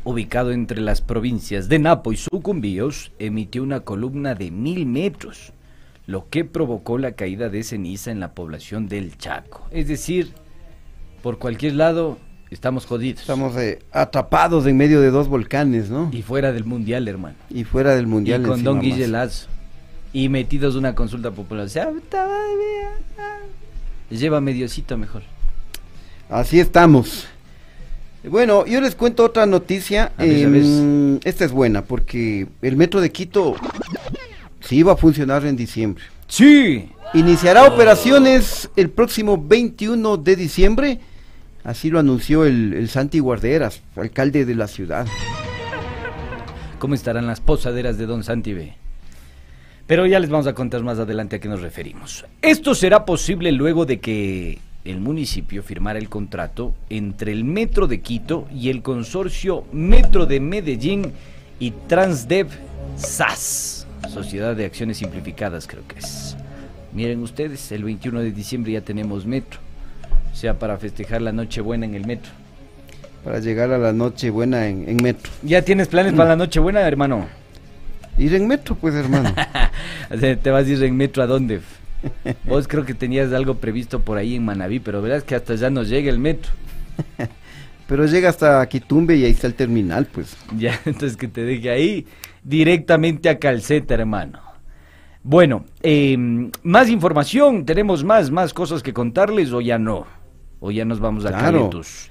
ubicado 0.05 0.53
entre 0.53 0.81
las 0.81 1.03
provincias 1.03 1.69
de 1.69 1.79
Napo 1.79 2.13
y 2.13 2.17
Sucumbíos, 2.17 3.13
emitió 3.19 3.63
una 3.63 3.81
columna 3.81 4.35
de 4.35 4.51
mil 4.51 4.87
metros, 4.87 5.53
lo 6.11 6.29
que 6.29 6.45
provocó 6.45 6.99
la 6.99 7.13
caída 7.13 7.49
de 7.49 7.63
ceniza 7.63 8.11
en 8.11 8.19
la 8.19 8.33
población 8.35 8.89
del 8.89 9.17
Chaco. 9.17 9.69
Es 9.71 9.87
decir, 9.87 10.33
por 11.23 11.39
cualquier 11.39 11.75
lado 11.75 12.19
estamos 12.51 12.85
jodidos. 12.85 13.21
Estamos 13.21 13.57
eh, 13.57 13.79
atrapados 13.93 14.67
en 14.67 14.77
medio 14.77 15.01
de 15.01 15.11
dos 15.11 15.29
volcanes, 15.29 15.89
¿no? 15.89 16.11
Y 16.13 16.23
fuera 16.23 16.53
del 16.53 16.65
mundial, 16.65 17.07
hermano. 17.07 17.37
Y 17.49 17.63
fuera 17.63 17.95
del 17.95 18.09
mundial. 18.09 18.43
Y 18.43 18.45
con 18.45 18.65
Don. 18.65 18.81
Guille 18.81 19.07
Lazo. 19.07 19.47
Y 20.13 20.29
metidos 20.29 20.75
una 20.75 20.97
consulta 20.97 21.31
popular. 21.31 21.67
O 21.67 21.69
sea, 21.69 21.89
todavía, 22.09 22.91
ah, 23.17 23.39
lleva 24.11 24.41
mediocito 24.41 24.99
mejor. 24.99 25.23
Así 26.29 26.59
estamos. 26.59 27.29
Bueno, 28.25 28.67
yo 28.67 28.81
les 28.81 28.97
cuento 28.97 29.25
otra 29.25 29.47
noticia. 29.47 30.13
Em, 30.19 31.21
esta 31.23 31.45
es 31.45 31.53
buena 31.53 31.83
porque 31.83 32.49
el 32.63 32.77
metro 32.77 33.01
de 33.01 33.13
Quito 33.13 33.55
sí 34.71 34.77
iba 34.77 34.93
a 34.93 34.97
funcionar 34.97 35.45
en 35.47 35.57
diciembre. 35.57 36.05
Sí. 36.29 36.89
Iniciará 37.13 37.65
operaciones 37.65 38.71
el 38.77 38.89
próximo 38.89 39.37
21 39.37 40.17
de 40.17 40.37
diciembre. 40.37 41.01
Así 41.65 41.91
lo 41.91 41.99
anunció 41.99 42.45
el, 42.45 42.75
el 42.75 42.89
Santi 42.89 43.19
Guarderas, 43.19 43.83
alcalde 43.97 44.45
de 44.45 44.55
la 44.55 44.69
ciudad. 44.69 45.09
¿Cómo 46.79 46.95
estarán 46.95 47.27
las 47.27 47.41
posaderas 47.41 47.99
de 47.99 48.07
Don 48.07 48.23
Santi 48.23 48.53
B? 48.53 48.73
Pero 49.89 50.07
ya 50.07 50.21
les 50.21 50.31
vamos 50.31 50.47
a 50.47 50.55
contar 50.55 50.85
más 50.85 51.01
adelante 51.01 51.35
a 51.35 51.41
qué 51.41 51.49
nos 51.49 51.63
referimos. 51.63 52.25
Esto 52.41 52.77
será 52.77 53.05
posible 53.05 53.51
luego 53.51 53.87
de 53.87 53.99
que 53.99 54.61
el 54.85 55.01
municipio 55.01 55.65
firmara 55.65 55.99
el 55.99 56.09
contrato 56.09 56.77
entre 56.91 57.33
el 57.33 57.43
Metro 57.43 57.89
de 57.89 58.03
Quito 58.03 58.47
y 58.55 58.71
el 58.71 58.83
consorcio 58.83 59.65
Metro 59.73 60.27
de 60.27 60.39
Medellín 60.39 61.13
y 61.59 61.73
Transdev 61.89 62.47
SAS, 62.95 63.80
Sociedad 64.09 64.57
de 64.57 64.65
Acciones 64.65 64.99
Simplificadas 64.99 65.67
creo 65.67 65.87
que 65.87 65.99
es. 65.99 66.37
Miren 66.93 67.23
ustedes, 67.23 67.71
el 67.73 67.85
21 67.85 68.21
de 68.21 68.33
diciembre 68.33 68.73
ya 68.73 68.81
tenemos 68.81 69.27
metro, 69.27 69.61
o 70.33 70.37
sea, 70.37 70.59
para 70.59 70.77
festejar 70.79 71.23
la 71.23 71.33
Nochebuena 71.33 71.87
en 71.87 71.95
el 71.95 72.07
metro. 72.07 72.33
Para 73.25 73.39
llegar 73.39 73.71
a 73.71 73.79
la 73.79 73.93
noche 73.93 74.31
buena 74.31 74.67
en, 74.67 74.89
en 74.89 74.97
metro. 74.97 75.31
¿Ya 75.43 75.63
tienes 75.63 75.89
planes 75.89 76.15
para 76.15 76.31
la 76.31 76.37
Nochebuena, 76.37 76.81
hermano? 76.81 77.27
Ir 78.19 78.35
en 78.35 78.47
metro, 78.47 78.75
pues 78.75 78.95
hermano. 78.95 79.35
¿Te 80.43 80.51
vas 80.51 80.67
a 80.67 80.69
ir 80.69 80.83
en 80.83 80.97
metro 80.97 81.23
a 81.23 81.27
dónde? 81.27 81.61
Vos 82.45 82.67
creo 82.67 82.85
que 82.85 82.95
tenías 82.95 83.33
algo 83.33 83.57
previsto 83.57 84.01
por 84.01 84.17
ahí 84.17 84.37
en 84.37 84.45
Manabí, 84.45 84.81
pero 84.81 85.03
verás 85.03 85.23
que 85.23 85.35
hasta 85.35 85.55
ya 85.55 85.71
nos 85.71 85.89
llega 85.89 86.11
el 86.11 86.19
metro. 86.19 86.51
Pero 87.87 88.07
llega 88.07 88.29
hasta 88.29 88.65
Quitumbe 88.69 89.17
y 89.17 89.25
ahí 89.25 89.33
está 89.33 89.49
el 89.49 89.55
terminal, 89.55 90.07
pues. 90.07 90.37
Ya, 90.57 90.79
entonces 90.85 91.17
que 91.17 91.27
te 91.27 91.43
deje 91.43 91.71
ahí 91.71 92.07
directamente 92.43 93.29
a 93.29 93.39
Calceta, 93.39 93.95
hermano. 93.95 94.41
Bueno, 95.23 95.65
eh, 95.83 96.17
más 96.63 96.89
información, 96.89 97.67
tenemos 97.67 98.05
más, 98.05 98.31
más 98.31 98.55
cosas 98.55 98.83
que 98.83 98.93
contarles 98.95 99.53
o 99.53 99.61
ya 99.61 99.79
no. 99.79 100.07
O 100.61 100.71
ya 100.71 100.85
nos 100.85 101.01
vamos 101.01 101.25
a 101.25 101.29
Claro. 101.29 101.45
calentos. 101.45 102.11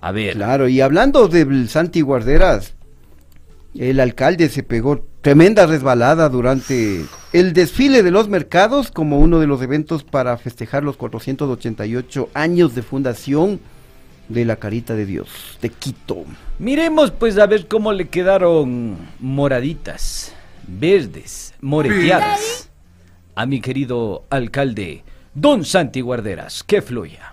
A 0.00 0.12
ver, 0.12 0.34
Claro, 0.34 0.68
y 0.68 0.80
hablando 0.82 1.28
del 1.28 1.68
Santi 1.68 2.02
Guarderas, 2.02 2.74
el 3.74 4.00
alcalde 4.00 4.48
se 4.50 4.62
pegó 4.62 5.06
tremenda 5.22 5.66
resbalada 5.66 6.28
durante 6.28 7.04
el 7.32 7.54
desfile 7.54 8.02
de 8.02 8.10
los 8.10 8.28
mercados 8.28 8.90
como 8.90 9.18
uno 9.18 9.40
de 9.40 9.46
los 9.46 9.62
eventos 9.62 10.04
para 10.04 10.36
festejar 10.36 10.84
los 10.84 10.98
488 10.98 12.28
años 12.34 12.74
de 12.74 12.82
fundación 12.82 13.60
de 14.28 14.44
la 14.44 14.56
Carita 14.56 14.94
de 14.94 15.06
Dios 15.06 15.28
de 15.60 15.70
Quito. 15.70 16.24
miremos 16.58 17.10
pues 17.10 17.36
a 17.38 17.46
ver 17.46 17.68
cómo 17.68 17.92
le 17.92 18.08
quedaron 18.08 18.96
moraditas, 19.20 20.34
verdes, 20.66 21.54
moreteadas 21.60 22.70
a 23.34 23.46
mi 23.46 23.60
querido 23.60 24.24
alcalde 24.30 25.02
Don 25.34 25.64
Santi 25.64 26.00
Guarderas. 26.00 26.62
Que 26.62 26.80
fluya. 26.80 27.32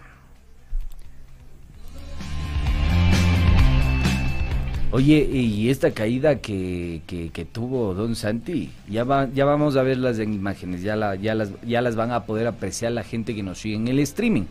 Oye, 4.94 5.20
y 5.32 5.70
esta 5.70 5.92
caída 5.92 6.40
que, 6.40 7.02
que- 7.08 7.30
que 7.30 7.46
tuvo 7.46 7.94
Don 7.94 8.14
Santi, 8.16 8.72
ya, 8.90 9.06
va, 9.06 9.30
ya 9.34 9.46
vamos 9.46 9.78
a 9.78 9.84
ver 9.84 9.98
las 9.98 10.20
imágenes, 10.20 10.82
ya, 10.82 10.98
la- 10.98 11.16
ya, 11.16 11.34
las, 11.34 11.52
ya 11.66 11.80
las 11.82 11.96
van 11.96 12.12
a 12.12 12.26
poder 12.26 12.46
apreciar 12.48 12.92
la 12.92 13.04
gente 13.04 13.34
que 13.34 13.42
nos 13.42 13.60
sigue 13.60 13.76
en 13.76 13.88
el 13.88 14.00
streaming. 14.00 14.44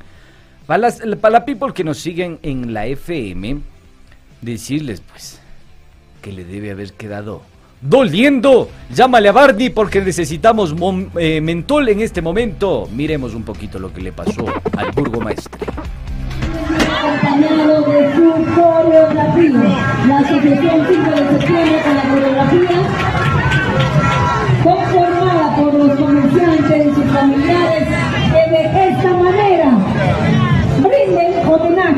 Para, 0.71 0.83
las, 0.83 1.01
para 1.21 1.33
la 1.33 1.45
people 1.45 1.73
que 1.75 1.83
nos 1.83 1.99
siguen 1.99 2.39
en 2.45 2.73
la 2.73 2.87
FM, 2.87 3.59
decirles 4.41 5.03
pues 5.11 5.41
que 6.23 6.31
le 6.31 6.45
debe 6.45 6.71
haber 6.71 6.93
quedado 6.93 7.43
doliendo. 7.81 8.71
Llámale 8.95 9.31
a 9.31 9.33
Barney 9.33 9.71
porque 9.71 10.01
necesitamos 10.01 10.73
eh, 11.19 11.41
mentol 11.41 11.89
en 11.89 12.03
este 12.03 12.23
momento. 12.23 12.89
Miremos 12.95 13.35
un 13.35 13.43
poquito 13.43 13.81
lo 13.81 13.93
que 13.93 14.01
le 14.01 14.13
pasó 14.13 14.47
al 14.77 14.93
burgomaestre. 14.93 15.67
acompañado 17.03 17.83
de 17.91 18.15
su 18.15 18.31
coreografía. 18.55 20.07
La 20.07 20.19
Asociación 20.21 20.87
5 20.89 21.11
de 21.11 21.31
septiembre 21.31 21.83
con 21.83 21.97
la 21.97 22.09
coreografía, 22.11 22.71
conformada 24.63 25.57
por 25.57 25.75
los 25.75 25.99
comerciantes 25.99 26.87
y 26.87 26.95
sus 26.95 27.13
familiares, 27.13 27.89
que 28.31 28.90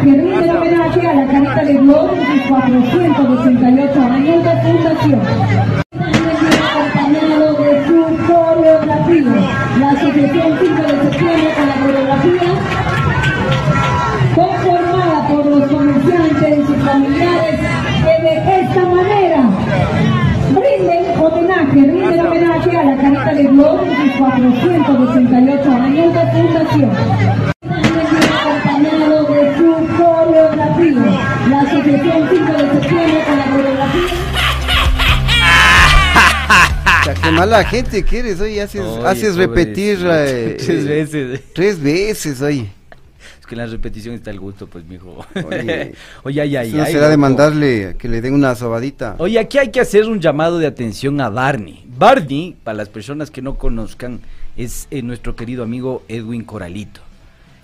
homenaje, 0.03 0.21
rinden 0.21 0.57
homenaje 0.57 1.07
a 1.07 1.15
la 1.15 1.27
Carita 1.27 1.65
de 1.65 1.73
Dios 1.79 2.11
en 2.13 2.27
sus 2.27 2.43
488 2.49 4.01
años 4.01 4.45
de 4.45 4.51
fundación. 4.63 5.21
Acompañado 6.73 7.53
de 7.63 7.87
su 7.87 7.99
coreografía. 8.27 9.33
La 9.79 9.91
Asociación 9.91 10.59
5 10.61 10.83
de 10.83 10.89
septiembre 10.89 11.51
con 11.57 11.69
la 11.69 11.77
coreografía, 11.83 12.51
conformada 14.35 15.29
por 15.29 15.47
los 15.47 15.71
comerciantes 15.71 16.59
y 16.59 16.67
sus 16.67 16.77
familiares 16.77 17.61
que 18.05 18.15
de 18.23 18.35
esta 18.61 18.83
manera 18.87 19.41
rinden 20.49 21.05
homenaje, 21.21 21.81
rinden 21.81 22.27
homenaje 22.27 22.77
a 22.77 22.85
la 22.85 22.97
Carita 22.97 23.35
de 23.35 23.43
Dios 23.43 23.81
en 23.87 23.97
sus 23.97 24.13
488 24.19 25.71
años 25.71 26.15
de 26.15 26.21
fundación. 26.33 27.52
Mala 37.47 37.65
gente 37.65 38.05
que 38.05 38.19
eres, 38.19 38.41
oye, 38.41 38.61
haces, 38.61 38.81
Oye, 38.81 39.07
haces 39.07 39.37
repetir 39.37 39.99
eh, 40.05 40.57
Tres 40.65 40.87
veces. 40.87 41.41
tres 41.55 41.83
veces, 41.83 42.43
oye. 42.43 42.69
Es 43.41 43.47
que 43.47 43.55
en 43.55 43.59
la 43.59 43.67
repetición 43.67 44.15
está 44.15 44.31
el 44.31 44.39
gusto, 44.39 44.67
pues, 44.69 44.85
mijo. 44.85 45.27
Oye. 45.45 45.95
Oye, 46.23 46.41
ay, 46.41 46.57
ay, 46.57 46.73
no 46.73 46.85
ay, 46.85 46.93
será 46.93 47.09
de 47.09 47.17
mandarle 47.17 47.97
que 47.99 48.09
le 48.09 48.21
den 48.21 48.35
una 48.35 48.55
sobadita. 48.55 49.17
Oye, 49.19 49.39
aquí 49.39 49.59
hay 49.59 49.71
que 49.71 49.81
hacer 49.81 50.09
un 50.09 50.21
llamado 50.21 50.59
de 50.59 50.67
atención 50.67 51.21
a 51.21 51.29
Barney. 51.29 51.85
Barney, 51.99 52.57
para 52.63 52.77
las 52.77 52.89
personas 52.89 53.33
que 53.33 53.43
no 53.43 53.57
conozcan, 53.57 54.21
es 54.57 54.87
eh, 54.93 55.03
nuestro 55.03 55.35
querido 55.35 55.65
amigo 55.65 56.05
Edwin 56.09 56.45
Coralito. 56.45 57.01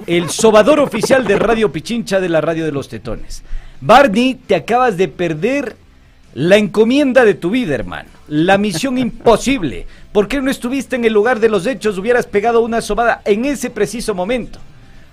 El 0.06 0.30
sobador 0.30 0.80
oficial 0.80 1.26
de 1.26 1.38
Radio 1.38 1.70
Pichincha 1.70 2.20
de 2.20 2.28
la 2.28 2.40
Radio 2.40 2.64
de 2.64 2.72
los 2.72 2.88
Tetones. 2.88 3.42
Barney, 3.80 4.34
te 4.34 4.56
acabas 4.56 4.96
de 4.96 5.06
perder 5.08 5.76
la 6.34 6.56
encomienda 6.56 7.24
de 7.24 7.34
tu 7.34 7.50
vida, 7.50 7.74
hermano. 7.74 8.17
La 8.28 8.58
misión 8.58 8.98
imposible. 8.98 9.86
¿Por 10.12 10.28
qué 10.28 10.40
no 10.40 10.50
estuviste 10.50 10.96
en 10.96 11.04
el 11.04 11.12
lugar 11.12 11.40
de 11.40 11.48
los 11.48 11.66
hechos? 11.66 11.96
Hubieras 11.98 12.26
pegado 12.26 12.60
una 12.60 12.80
sobada 12.80 13.22
en 13.24 13.44
ese 13.46 13.70
preciso 13.70 14.14
momento. 14.14 14.58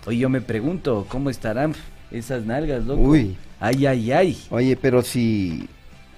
Oye, 0.06 0.18
yo 0.20 0.30
me 0.30 0.42
pregunto, 0.42 1.06
¿cómo 1.10 1.30
estarán 1.30 1.74
esas 2.12 2.46
nalgas, 2.46 2.86
loco? 2.86 3.02
Uy. 3.02 3.38
Ay, 3.60 3.86
ay, 3.86 4.12
ay. 4.12 4.38
Oye, 4.50 4.76
pero 4.76 5.02
si 5.02 5.68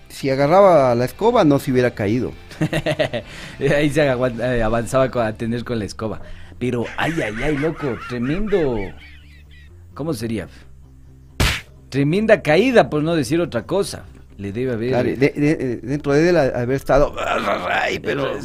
si 0.10 0.30
agarraba 0.30 0.96
la 0.96 1.06
escoba 1.06 1.44
no 1.44 1.60
se 1.60 1.72
hubiera 1.72 1.92
caído. 1.92 2.32
Ahí 3.60 3.90
se 3.90 4.02
eh, 4.04 4.64
avanzaba 4.64 5.28
a 5.28 5.34
tener 5.34 5.64
con 5.64 5.80
la 5.80 5.86
escoba. 5.86 6.22
Pero, 6.60 6.86
ay, 6.98 7.14
ay, 7.22 7.36
ay, 7.44 7.58
loco, 7.58 7.96
tremendo. 8.10 8.78
¿Cómo 9.94 10.14
sería? 10.14 10.48
Tremenda 11.90 12.42
caída, 12.42 12.90
por 12.90 13.04
no 13.04 13.16
decir 13.16 13.40
otra 13.40 13.64
cosa. 13.64 14.06
Le 14.38 14.52
debe 14.52 14.74
haber. 14.74 14.90
Claro, 14.90 15.10
de- 15.10 15.16
de- 15.16 15.56
de- 15.56 15.78
dentro 15.78 16.14
de 16.14 16.30
él 16.30 16.38
haber 16.38 16.76
estado... 16.76 17.16
Ay, 17.72 17.98
pero 18.00 18.38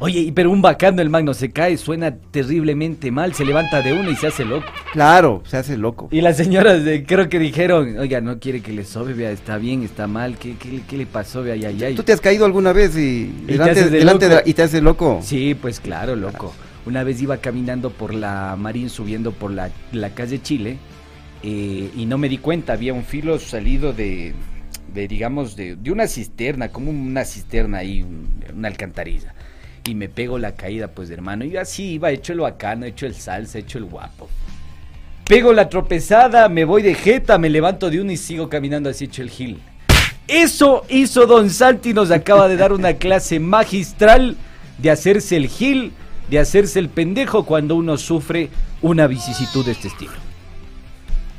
Oye, 0.00 0.18
y 0.20 0.32
pero 0.32 0.50
un 0.50 0.60
bacano 0.62 1.00
el 1.00 1.10
magno 1.10 1.32
se 1.32 1.50
cae, 1.50 1.76
suena 1.76 2.16
terriblemente 2.32 3.12
mal, 3.12 3.34
se 3.34 3.44
levanta 3.44 3.80
de 3.80 3.92
una 3.92 4.10
y 4.10 4.16
se 4.16 4.26
hace 4.26 4.44
loco. 4.44 4.66
Claro, 4.92 5.42
se 5.46 5.56
hace 5.56 5.76
loco. 5.76 6.08
Y 6.10 6.22
las 6.22 6.36
señoras 6.36 6.84
de- 6.84 7.04
creo 7.04 7.28
que 7.28 7.38
dijeron, 7.38 7.98
oiga, 7.98 8.20
no 8.20 8.40
quiere 8.40 8.60
que 8.62 8.72
le 8.72 8.84
sobe, 8.84 9.14
vea, 9.14 9.30
está 9.30 9.58
bien, 9.58 9.84
está 9.84 10.08
mal, 10.08 10.36
¿qué, 10.38 10.56
qué, 10.56 10.80
qué 10.88 10.96
le 10.96 11.06
pasó? 11.06 11.42
Vea, 11.44 11.54
ay, 11.54 11.84
ay. 11.84 11.94
¿Tú 11.94 12.02
te 12.02 12.12
has 12.12 12.20
caído 12.20 12.44
alguna 12.44 12.72
vez 12.72 12.96
y, 12.96 13.26
te 13.46 13.52
delante, 13.52 13.70
haces 13.80 13.90
de 13.92 13.98
delante 13.98 14.28
la- 14.28 14.42
y 14.44 14.54
te 14.54 14.62
haces 14.62 14.82
loco? 14.82 15.20
Sí, 15.22 15.54
pues 15.54 15.78
claro, 15.78 16.16
loco. 16.16 16.52
Una 16.84 17.04
vez 17.04 17.20
iba 17.22 17.36
caminando 17.36 17.90
por 17.90 18.12
la 18.12 18.56
Marín, 18.58 18.90
subiendo 18.90 19.30
por 19.30 19.52
la, 19.52 19.70
la 19.92 20.10
calle 20.14 20.42
Chile, 20.42 20.78
eh, 21.44 21.90
y 21.96 22.06
no 22.06 22.18
me 22.18 22.28
di 22.28 22.38
cuenta, 22.38 22.72
había 22.72 22.92
un 22.92 23.04
filo 23.04 23.38
salido 23.38 23.92
de, 23.92 24.32
de 24.94 25.08
digamos, 25.08 25.56
de, 25.56 25.76
de 25.76 25.90
una 25.90 26.06
cisterna, 26.06 26.68
como 26.68 26.90
una 26.90 27.24
cisterna 27.24 27.78
ahí, 27.78 28.02
un- 28.02 28.44
una 28.54 28.68
alcantarilla. 28.68 29.34
Y 29.84 29.94
me 29.94 30.08
pego 30.08 30.38
la 30.38 30.52
caída, 30.52 30.88
pues, 30.88 31.10
hermano. 31.10 31.44
Y 31.44 31.56
así 31.56 31.92
iba, 31.92 32.10
hecho 32.10 32.32
el 32.32 32.40
bacano, 32.40 32.84
hecho 32.86 33.06
el 33.06 33.14
salsa, 33.14 33.58
hecho 33.58 33.78
el 33.78 33.84
guapo. 33.84 34.28
Pego 35.26 35.52
la 35.52 35.68
tropezada, 35.68 36.48
me 36.48 36.64
voy 36.64 36.82
de 36.82 36.94
jeta, 36.94 37.38
me 37.38 37.48
levanto 37.50 37.90
de 37.90 38.00
uno 38.00 38.12
y 38.12 38.16
sigo 38.16 38.48
caminando 38.48 38.88
así 38.90 39.04
hecho 39.04 39.22
el 39.22 39.30
gil. 39.30 39.58
Eso 40.26 40.84
hizo 40.90 41.26
Don 41.26 41.48
Santi, 41.50 41.94
nos 41.94 42.10
acaba 42.10 42.48
de 42.48 42.56
dar 42.56 42.72
una 42.72 42.94
clase 42.94 43.40
magistral 43.40 44.36
de 44.78 44.90
hacerse 44.90 45.36
el 45.36 45.48
gil, 45.48 45.92
de 46.30 46.38
hacerse 46.38 46.78
el 46.78 46.88
pendejo 46.90 47.44
cuando 47.46 47.76
uno 47.76 47.96
sufre 47.96 48.50
una 48.82 49.06
vicisitud 49.06 49.64
de 49.64 49.72
este 49.72 49.88
estilo. 49.88 50.12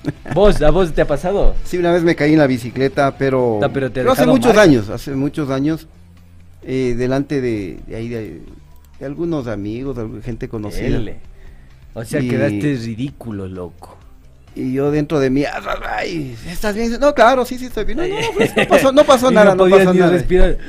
¿Vos, 0.34 0.62
a 0.62 0.72
vos 0.72 0.94
te 0.94 1.02
ha 1.02 1.08
pasado? 1.08 1.56
Sí, 1.64 1.78
una 1.78 1.92
vez 1.92 2.04
me 2.04 2.16
caí 2.16 2.34
en 2.34 2.40
la 2.40 2.48
bicicleta, 2.48 3.18
pero, 3.18 3.60
No, 3.62 3.72
pero 3.74 3.92
te 3.92 4.02
hace 4.02 4.26
muchos 4.26 4.56
años, 4.58 4.90
hace 4.90 5.12
muchos 5.16 5.50
años, 5.50 5.88
eh, 6.64 6.96
delante 6.98 7.42
de, 7.42 7.80
de 7.88 7.96
ahí 7.96 8.08
de, 8.10 8.42
de 9.00 9.06
algunos 9.06 9.48
amigos, 9.48 9.98
de 9.98 10.22
gente 10.22 10.48
conocida. 10.50 11.02
O 11.94 12.04
sea, 12.06 12.22
Y- 12.22 12.30
quedaste 12.30 12.76
ridículo, 12.82 13.48
loco. 13.48 13.98
Y 14.56 14.74
yo 14.74 14.90
dentro 14.92 15.20
de 15.20 15.30
mí, 15.30 15.44
"Ah, 15.46 15.62
ay, 15.98 16.36
¿estás 16.48 16.76
bien? 16.76 16.92
No, 17.00 17.14
claro, 17.14 17.46
sí, 17.46 17.58
sí 17.58 17.66
estoy 17.68 17.86
bien. 17.86 17.98
No, 18.00 18.08
no, 18.08 18.16
pues, 18.36 18.56
no 18.58 18.68
pasó, 18.68 18.92
no 18.92 19.04
pasó 19.06 19.32
nada, 19.32 19.52
no, 19.54 19.58
podías 19.64 19.80
pasó 19.80 19.94
ni 19.94 20.00
nada. 20.00 20.12
respirar. 20.12 20.58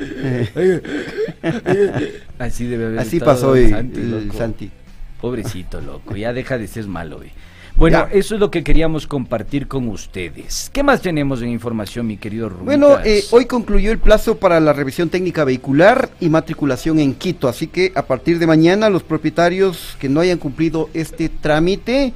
Eh, 1.43 2.21
Así 2.39 2.65
debe 2.67 2.85
haber 2.85 2.99
Así 2.99 3.19
pasó 3.19 3.55
el, 3.55 3.69
Santi, 3.69 3.99
el. 3.99 4.31
Santi. 4.33 4.71
Pobrecito, 5.19 5.81
loco, 5.81 6.15
ya 6.15 6.33
deja 6.33 6.57
de 6.57 6.67
ser 6.67 6.87
malo, 6.87 7.17
güey. 7.17 7.31
Bueno, 7.75 8.07
Ya. 8.09 8.13
eso 8.17 8.35
es 8.35 8.39
lo 8.39 8.51
que 8.51 8.63
queríamos 8.63 9.07
compartir 9.07 9.67
con 9.67 9.87
ustedes. 9.87 10.69
¿Qué 10.73 10.83
más 10.83 11.01
tenemos 11.01 11.41
en 11.41 11.49
información, 11.49 12.05
mi 12.07 12.17
querido 12.17 12.49
Rubitas? 12.49 12.65
Bueno, 12.65 12.97
eh, 13.03 13.23
hoy 13.31 13.45
concluyó 13.45 13.91
el 13.91 13.97
plazo 13.97 14.37
para 14.37 14.59
la 14.59 14.73
revisión 14.73 15.09
técnica 15.09 15.43
vehicular 15.43 16.09
y 16.19 16.29
matriculación 16.29 16.99
en 16.99 17.13
Quito, 17.15 17.47
así 17.47 17.67
que 17.67 17.91
a 17.95 18.03
partir 18.03 18.39
de 18.39 18.47
mañana 18.47 18.89
los 18.89 19.03
propietarios 19.03 19.95
que 19.99 20.09
no 20.09 20.19
hayan 20.19 20.37
cumplido 20.37 20.89
este 20.93 21.29
trámite 21.29 22.13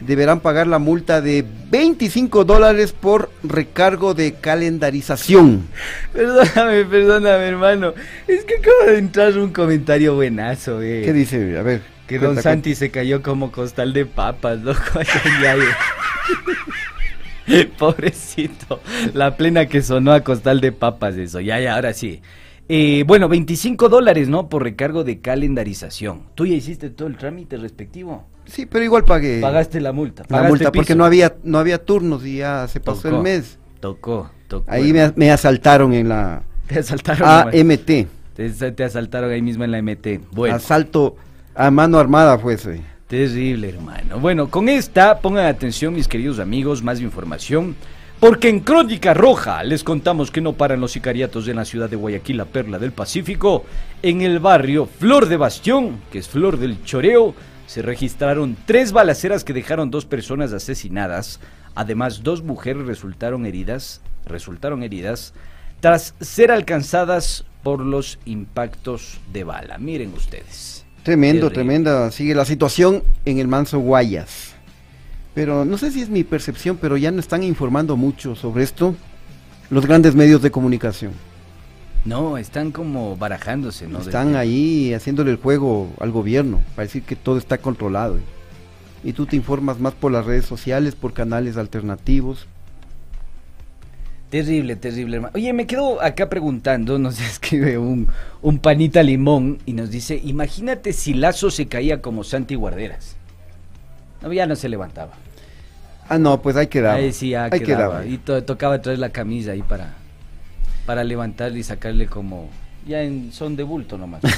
deberán 0.00 0.40
pagar 0.40 0.66
la 0.66 0.78
multa 0.80 1.20
de 1.20 1.44
25 1.70 2.44
dólares 2.44 2.92
por 2.92 3.30
recargo 3.44 4.14
de 4.14 4.34
calendarización. 4.34 5.62
Perdóname, 6.12 6.84
perdóname, 6.86 7.44
hermano. 7.46 7.94
Es 8.26 8.44
que 8.44 8.54
acaba 8.56 8.92
de 8.92 8.98
entrar 8.98 9.38
un 9.38 9.52
comentario 9.52 10.14
buenazo, 10.14 10.82
eh. 10.82 11.02
¿Qué 11.04 11.12
dice? 11.12 11.56
A 11.58 11.62
ver. 11.62 11.82
Que 12.06 12.16
Don 12.18 12.34
cuenta, 12.34 12.42
Santi 12.42 12.74
se 12.74 12.90
cayó 12.90 13.22
como 13.22 13.52
costal 13.52 13.92
de 13.92 14.06
papas, 14.06 14.60
loco. 14.62 14.80
Pobrecito. 17.78 18.80
La 19.14 19.36
plena 19.36 19.66
que 19.66 19.82
sonó 19.82 20.12
a 20.12 20.22
costal 20.22 20.60
de 20.60 20.72
papas 20.72 21.16
eso. 21.16 21.40
Ya, 21.40 21.60
ya, 21.60 21.74
ahora 21.74 21.92
sí. 21.92 22.22
Eh, 22.68 23.04
bueno, 23.06 23.28
25 23.28 23.88
dólares, 23.88 24.28
¿no? 24.28 24.48
Por 24.48 24.62
recargo 24.62 25.04
de 25.04 25.20
calendarización. 25.20 26.22
¿Tú 26.34 26.46
ya 26.46 26.54
hiciste 26.54 26.90
todo 26.90 27.08
el 27.08 27.16
trámite 27.16 27.56
respectivo? 27.56 28.26
Sí, 28.44 28.66
pero 28.66 28.84
igual 28.84 29.04
pagué 29.04 29.40
Pagaste 29.40 29.80
la 29.80 29.92
multa. 29.92 30.24
la 30.28 30.44
multa 30.44 30.72
porque 30.72 30.96
no 30.96 31.04
había 31.04 31.36
no 31.44 31.58
había 31.58 31.84
turnos 31.84 32.24
y 32.26 32.38
ya 32.38 32.66
se 32.66 32.80
pasó 32.80 33.02
Tocó, 33.02 33.16
el 33.16 33.22
mes. 33.22 33.58
Tocó, 33.80 34.30
tocó. 34.48 34.70
Ahí 34.70 34.92
me, 34.92 35.12
me 35.16 35.30
asaltaron 35.30 35.92
en 35.92 36.08
la 36.08 36.42
Te 36.66 36.78
asaltaron. 36.80 37.28
AMT. 37.28 38.08
Te, 38.34 38.72
te 38.72 38.84
asaltaron 38.84 39.30
ahí 39.30 39.42
mismo 39.42 39.64
en 39.64 39.70
la 39.72 39.82
MT. 39.82 40.32
Bueno. 40.32 40.56
Asalto 40.56 41.16
a 41.54 41.70
mano 41.70 41.98
armada 41.98 42.38
fue 42.38 42.54
ese. 42.54 42.80
Terrible, 43.06 43.68
hermano. 43.68 44.18
Bueno, 44.18 44.48
con 44.48 44.68
esta, 44.68 45.18
pongan 45.18 45.46
atención, 45.46 45.92
mis 45.92 46.08
queridos 46.08 46.38
amigos, 46.38 46.82
más 46.82 47.00
información. 47.00 47.76
Porque 48.18 48.48
en 48.48 48.60
Crónica 48.60 49.14
Roja 49.14 49.64
les 49.64 49.82
contamos 49.82 50.30
que 50.30 50.40
no 50.40 50.52
paran 50.52 50.80
los 50.80 50.92
sicariatos 50.92 51.48
en 51.48 51.56
la 51.56 51.64
ciudad 51.64 51.90
de 51.90 51.96
Guayaquil, 51.96 52.36
la 52.36 52.44
perla 52.44 52.78
del 52.78 52.92
Pacífico. 52.92 53.64
En 54.00 54.22
el 54.22 54.38
barrio 54.38 54.86
Flor 54.86 55.26
de 55.26 55.36
Bastión, 55.36 56.00
que 56.12 56.20
es 56.20 56.28
Flor 56.28 56.58
del 56.58 56.84
Choreo, 56.84 57.34
se 57.66 57.82
registraron 57.82 58.56
tres 58.64 58.92
balaceras 58.92 59.42
que 59.42 59.52
dejaron 59.52 59.90
dos 59.90 60.06
personas 60.06 60.52
asesinadas. 60.52 61.40
Además, 61.74 62.22
dos 62.22 62.42
mujeres 62.42 62.86
resultaron 62.86 63.44
heridas, 63.44 64.00
resultaron 64.24 64.84
heridas 64.84 65.34
tras 65.80 66.14
ser 66.20 66.52
alcanzadas 66.52 67.44
por 67.64 67.80
los 67.80 68.20
impactos 68.24 69.18
de 69.32 69.42
bala. 69.42 69.78
Miren 69.78 70.12
ustedes. 70.14 70.81
Tremendo, 71.02 71.50
tremenda. 71.50 72.10
Sigue 72.10 72.34
la 72.34 72.44
situación 72.44 73.02
en 73.24 73.38
el 73.38 73.48
Manso 73.48 73.78
Guayas. 73.80 74.52
Pero 75.34 75.64
no 75.64 75.78
sé 75.78 75.90
si 75.90 76.02
es 76.02 76.08
mi 76.08 76.24
percepción, 76.24 76.78
pero 76.80 76.96
ya 76.96 77.10
no 77.10 77.20
están 77.20 77.42
informando 77.42 77.96
mucho 77.96 78.36
sobre 78.36 78.64
esto 78.64 78.94
los 79.70 79.86
grandes 79.86 80.14
medios 80.14 80.42
de 80.42 80.50
comunicación. 80.50 81.12
No, 82.04 82.36
están 82.36 82.72
como 82.72 83.16
barajándose, 83.16 83.86
¿no? 83.86 84.00
están 84.00 84.34
ahí 84.36 84.92
haciéndole 84.92 85.30
el 85.30 85.36
juego 85.36 85.92
al 86.00 86.10
gobierno 86.10 86.60
para 86.74 86.86
decir 86.86 87.02
que 87.04 87.16
todo 87.16 87.38
está 87.38 87.58
controlado. 87.58 88.18
Y 89.04 89.12
tú 89.12 89.26
te 89.26 89.36
informas 89.36 89.80
más 89.80 89.94
por 89.94 90.12
las 90.12 90.26
redes 90.26 90.44
sociales, 90.44 90.94
por 90.94 91.12
canales 91.12 91.56
alternativos. 91.56 92.46
Terrible, 94.32 94.76
terrible, 94.76 95.16
hermano. 95.16 95.32
Oye, 95.36 95.52
me 95.52 95.66
quedo 95.66 96.00
acá 96.02 96.30
preguntando, 96.30 96.98
nos 96.98 97.20
escribe 97.30 97.76
un, 97.76 98.08
un 98.40 98.58
panita 98.58 99.02
limón 99.02 99.58
y 99.66 99.74
nos 99.74 99.90
dice, 99.90 100.18
imagínate 100.24 100.94
si 100.94 101.12
Lazo 101.12 101.50
se 101.50 101.66
caía 101.66 102.00
como 102.00 102.24
Santi 102.24 102.54
Guarderas. 102.54 103.16
No, 104.22 104.32
ya 104.32 104.46
no 104.46 104.56
se 104.56 104.70
levantaba. 104.70 105.12
Ah, 106.08 106.16
no, 106.18 106.40
pues 106.40 106.56
ahí 106.56 106.68
quedaba. 106.68 106.94
Ahí 106.94 107.12
sí, 107.12 107.28
ya 107.30 107.44
Ahí 107.44 107.60
quedaba. 107.60 108.00
quedaba. 108.00 108.06
Y 108.06 108.16
to- 108.16 108.42
tocaba 108.42 108.80
traer 108.80 109.00
la 109.00 109.10
camisa 109.10 109.50
ahí 109.52 109.60
para, 109.62 109.92
para 110.86 111.04
levantarle 111.04 111.58
y 111.58 111.62
sacarle 111.62 112.06
como, 112.06 112.48
ya 112.88 113.02
en 113.02 113.32
son 113.32 113.54
de 113.54 113.64
bulto 113.64 113.98
nomás. 113.98 114.22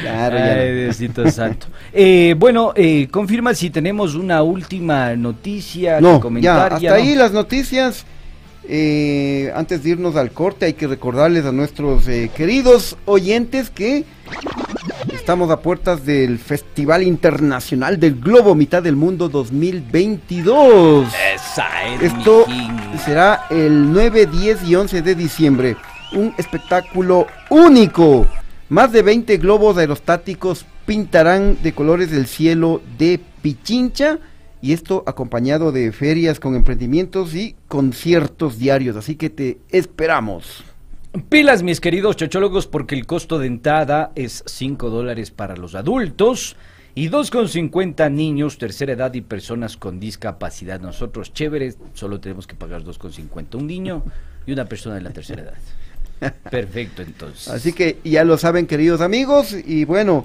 Claro, 0.00 0.38
ya 0.38 0.54
Ay. 0.54 0.74
Diosito 0.74 1.30
santo. 1.30 1.66
Eh, 1.92 2.34
bueno, 2.38 2.72
eh, 2.76 3.08
confirma 3.10 3.52
si 3.52 3.68
tenemos 3.68 4.14
una 4.14 4.42
última 4.42 5.14
noticia 5.16 6.00
No, 6.00 6.14
que 6.14 6.20
comentar. 6.22 6.70
ya, 6.70 6.76
hasta 6.76 6.94
ahí 6.94 7.14
las 7.14 7.32
noticias. 7.32 8.06
Eh, 8.68 9.52
antes 9.54 9.82
de 9.82 9.90
irnos 9.90 10.16
al 10.16 10.32
corte, 10.32 10.66
hay 10.66 10.72
que 10.72 10.86
recordarles 10.86 11.44
a 11.44 11.52
nuestros 11.52 12.08
eh, 12.08 12.30
queridos 12.34 12.96
oyentes 13.04 13.70
que 13.70 14.04
estamos 15.12 15.50
a 15.50 15.60
puertas 15.60 16.04
del 16.04 16.38
Festival 16.38 17.04
Internacional 17.04 18.00
del 18.00 18.20
Globo 18.20 18.54
Mitad 18.54 18.82
del 18.82 18.96
Mundo 18.96 19.28
2022. 19.28 21.08
Esa 21.34 21.66
es 21.94 22.02
Esto 22.02 22.46
será 23.04 23.46
el 23.50 23.92
9, 23.92 24.26
10 24.26 24.64
y 24.64 24.74
11 24.74 25.02
de 25.02 25.14
diciembre. 25.14 25.76
Un 26.12 26.34
espectáculo 26.36 27.26
único. 27.50 28.26
Más 28.68 28.90
de 28.90 29.02
20 29.02 29.36
globos 29.36 29.78
aerostáticos 29.78 30.66
pintarán 30.86 31.58
de 31.62 31.72
colores 31.72 32.12
el 32.12 32.26
cielo 32.26 32.82
de 32.98 33.20
Pichincha. 33.42 34.18
Y 34.62 34.72
esto 34.72 35.04
acompañado 35.06 35.70
de 35.70 35.92
ferias 35.92 36.40
con 36.40 36.54
emprendimientos 36.54 37.34
y 37.34 37.56
conciertos 37.68 38.58
diarios. 38.58 38.96
Así 38.96 39.16
que 39.16 39.30
te 39.30 39.58
esperamos. 39.70 40.64
Pilas, 41.28 41.62
mis 41.62 41.80
queridos 41.80 42.16
chochólogos, 42.16 42.66
porque 42.66 42.94
el 42.94 43.06
costo 43.06 43.38
de 43.38 43.46
entrada 43.46 44.12
es 44.14 44.42
5 44.46 44.90
dólares 44.90 45.30
para 45.30 45.56
los 45.56 45.74
adultos 45.74 46.56
y 46.94 47.10
2,50 47.10 48.10
niños, 48.10 48.58
tercera 48.58 48.92
edad 48.92 49.12
y 49.14 49.20
personas 49.20 49.76
con 49.76 50.00
discapacidad. 50.00 50.80
Nosotros, 50.80 51.32
chéveres, 51.32 51.78
solo 51.94 52.20
tenemos 52.20 52.46
que 52.46 52.54
pagar 52.54 52.82
2,50. 52.82 53.56
Un 53.56 53.66
niño 53.66 54.02
y 54.46 54.52
una 54.52 54.64
persona 54.64 54.94
de 54.94 55.02
la 55.02 55.10
tercera 55.10 55.42
edad. 55.42 56.32
Perfecto, 56.50 57.02
entonces. 57.02 57.48
Así 57.48 57.72
que 57.72 57.98
ya 58.04 58.24
lo 58.24 58.38
saben, 58.38 58.66
queridos 58.66 59.00
amigos. 59.00 59.52
Y 59.52 59.84
bueno, 59.84 60.24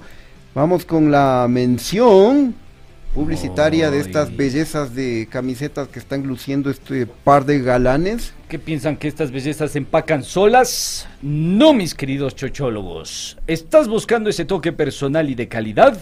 vamos 0.56 0.86
con 0.86 1.12
la 1.12 1.48
mención 1.50 2.56
publicitaria 3.14 3.92
de 3.92 4.00
estas 4.00 4.36
bellezas 4.36 4.96
de 4.96 5.28
camisetas 5.30 5.88
que 5.90 6.00
están 6.00 6.26
luciendo 6.26 6.70
este 6.70 7.06
par 7.06 7.46
de 7.46 7.60
galanes. 7.60 8.34
¿Qué 8.48 8.58
piensan 8.60 8.98
que 8.98 9.08
estas 9.08 9.32
bellezas 9.32 9.72
se 9.72 9.80
empacan 9.80 10.24
solas? 10.24 11.08
No, 11.22 11.74
mis 11.74 11.94
queridos 11.94 12.36
chochólogos. 12.36 13.38
¿Estás 13.48 13.88
buscando 13.88 14.30
ese 14.30 14.46
toque 14.46 14.72
personal 14.72 15.30
y 15.30 15.36
de 15.36 15.48
calidad? 15.48 16.00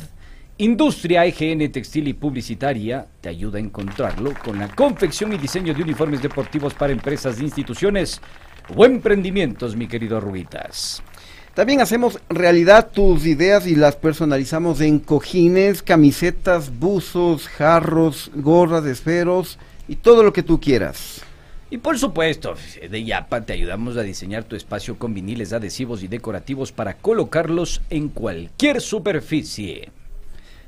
Industria 0.58 1.26
EGN 1.26 1.72
Textil 1.72 2.10
y 2.10 2.14
Publicitaria 2.14 3.08
te 3.22 3.30
ayuda 3.30 3.58
a 3.58 3.62
encontrarlo 3.62 4.34
con 4.44 4.60
la 4.60 4.68
confección 4.68 5.32
y 5.34 5.38
diseño 5.38 5.74
de 5.74 5.84
uniformes 5.84 6.22
deportivos 6.22 6.74
para 6.74 6.92
empresas 6.92 7.40
e 7.40 7.44
instituciones 7.44 8.22
o 8.76 8.86
emprendimientos, 8.86 9.76
mi 9.76 9.88
querido 9.88 10.20
Ruitas. 10.20 11.02
También 11.60 11.82
hacemos 11.82 12.22
realidad 12.30 12.90
tus 12.90 13.26
ideas 13.26 13.68
y 13.68 13.76
las 13.76 13.98
personalizamos 13.98 14.80
en 14.80 14.98
cojines, 14.98 15.84
camisetas, 15.84 16.72
buzos, 16.80 17.50
jarros, 17.50 18.32
gorras, 18.34 18.86
esferos 18.86 19.60
y 19.86 19.98
todo 19.98 20.24
lo 20.24 20.32
que 20.32 20.42
tú 20.42 20.62
quieras. 20.62 21.22
Y 21.70 21.80
por 21.80 22.00
supuesto, 22.00 22.56
de 22.90 23.04
Yapa 23.04 23.42
te 23.42 23.52
ayudamos 23.52 23.98
a 23.98 24.04
diseñar 24.04 24.46
tu 24.46 24.56
espacio 24.56 24.98
con 24.98 25.14
viniles 25.14 25.52
adhesivos 25.52 26.02
y 26.02 26.08
decorativos 26.08 26.72
para 26.72 26.94
colocarlos 26.94 27.82
en 27.90 28.08
cualquier 28.08 28.80
superficie. 28.80 29.90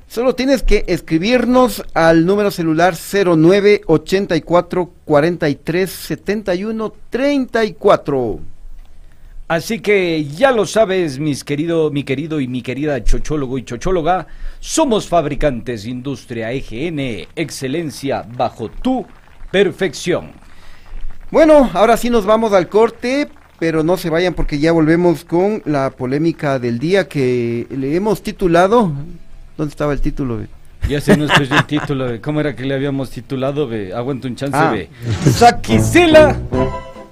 Solo 0.08 0.34
tienes 0.34 0.62
que 0.62 0.84
escribirnos 0.88 1.82
al 1.94 2.26
número 2.26 2.50
celular 2.50 2.94
09 2.94 3.80
84 3.86 4.92
43 5.06 5.90
71 5.90 6.92
34. 7.08 8.51
Así 9.52 9.80
que 9.80 10.24
ya 10.24 10.50
lo 10.50 10.64
sabes, 10.64 11.18
mis 11.18 11.44
querido, 11.44 11.90
mi 11.90 12.04
querido 12.04 12.40
y 12.40 12.48
mi 12.48 12.62
querida 12.62 13.04
chochólogo 13.04 13.58
y 13.58 13.64
chochóloga, 13.64 14.26
somos 14.60 15.06
fabricantes 15.06 15.84
Industria 15.84 16.50
EGN, 16.52 17.28
excelencia 17.36 18.24
bajo 18.34 18.70
tu 18.70 19.04
perfección. 19.50 20.30
Bueno, 21.30 21.68
ahora 21.74 21.98
sí 21.98 22.08
nos 22.08 22.24
vamos 22.24 22.54
al 22.54 22.70
corte, 22.70 23.28
pero 23.58 23.82
no 23.84 23.98
se 23.98 24.08
vayan 24.08 24.32
porque 24.32 24.58
ya 24.58 24.72
volvemos 24.72 25.22
con 25.26 25.60
la 25.66 25.90
polémica 25.90 26.58
del 26.58 26.78
día 26.78 27.06
que 27.06 27.66
le 27.68 27.94
hemos 27.94 28.22
titulado. 28.22 28.90
¿Dónde 29.58 29.70
estaba 29.70 29.92
el 29.92 30.00
título? 30.00 30.38
ve? 30.38 30.46
Ya 30.88 31.02
se 31.02 31.14
nos 31.14 31.30
perdió 31.30 31.58
el 31.58 31.66
título, 31.66 32.06
ve. 32.06 32.22
¿cómo 32.22 32.40
era 32.40 32.56
que 32.56 32.64
le 32.64 32.72
habíamos 32.74 33.10
titulado? 33.10 33.68
Aguanta 33.94 34.28
un 34.28 34.34
chance, 34.34 34.56
Ah. 34.56 34.74
Saquicela. 35.30 36.40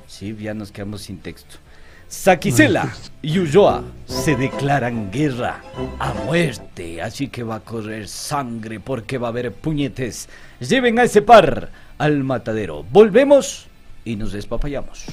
Sí, 0.07 0.34
ya 0.41 0.55
nos 0.55 0.72
quedamos 0.72 1.03
sin 1.03 1.18
texto. 1.18 1.59
Saquicela 2.11 2.92
y 3.22 3.38
Ulloa 3.38 3.84
se 4.04 4.34
declaran 4.34 5.12
guerra 5.12 5.62
a 6.00 6.12
muerte, 6.12 7.00
así 7.00 7.28
que 7.28 7.44
va 7.44 7.54
a 7.54 7.61
correr 7.61 8.08
sangre 8.08 8.80
porque 8.80 9.16
va 9.16 9.28
a 9.28 9.30
haber 9.30 9.52
puñetes. 9.52 10.28
Lleven 10.58 10.98
a 10.98 11.04
ese 11.04 11.22
par 11.22 11.70
al 11.98 12.24
matadero. 12.24 12.84
Volvemos 12.90 13.68
y 14.04 14.16
nos 14.16 14.32
despapallamos. 14.32 15.04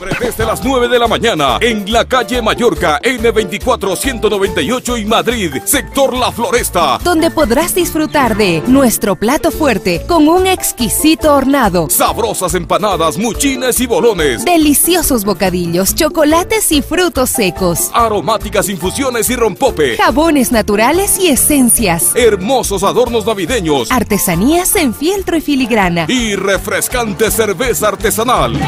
Desde 0.00 0.46
las 0.46 0.64
9 0.64 0.88
de 0.88 0.98
la 0.98 1.06
mañana 1.06 1.58
en 1.60 1.92
la 1.92 2.06
calle 2.06 2.40
Mallorca 2.40 2.98
N24 3.02 3.94
198 3.94 4.96
y 4.96 5.04
Madrid, 5.04 5.52
sector 5.66 6.14
La 6.16 6.32
Floresta. 6.32 6.98
donde 7.04 7.30
podrás 7.30 7.74
disfrutar 7.74 8.34
de 8.34 8.62
nuestro 8.66 9.14
plato 9.14 9.50
fuerte 9.50 10.02
con 10.08 10.26
un 10.26 10.46
exquisito 10.46 11.34
hornado, 11.34 11.90
Sabrosas 11.90 12.54
empanadas, 12.54 13.18
muchines 13.18 13.78
y 13.80 13.86
bolones. 13.86 14.42
deliciosos 14.46 15.26
bocadillos, 15.26 15.94
chocolates 15.94 16.72
y 16.72 16.80
frutos 16.80 17.28
secos, 17.28 17.90
Aromáticas 17.92 18.70
infusiones 18.70 19.28
y 19.28 19.36
rompope. 19.36 19.98
jabones 19.98 20.50
naturales 20.50 21.18
y 21.20 21.28
esencias, 21.28 22.12
Hermosos 22.14 22.84
adornos 22.84 23.26
navideños. 23.26 23.90
artesanías 23.92 24.76
en 24.76 24.94
fieltro 24.94 25.36
y 25.36 25.42
filigrana. 25.42 26.06
Y 26.08 26.36
refrescante 26.36 27.30
cerveza 27.30 27.88
artesanal. 27.88 28.58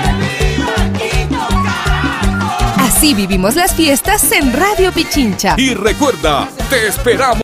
Así 3.02 3.14
vivimos 3.14 3.56
las 3.56 3.74
fiestas 3.74 4.30
en 4.30 4.52
Radio 4.52 4.92
Pichincha. 4.92 5.56
Y 5.58 5.74
recuerda, 5.74 6.48
te 6.70 6.86
esperamos. 6.86 7.42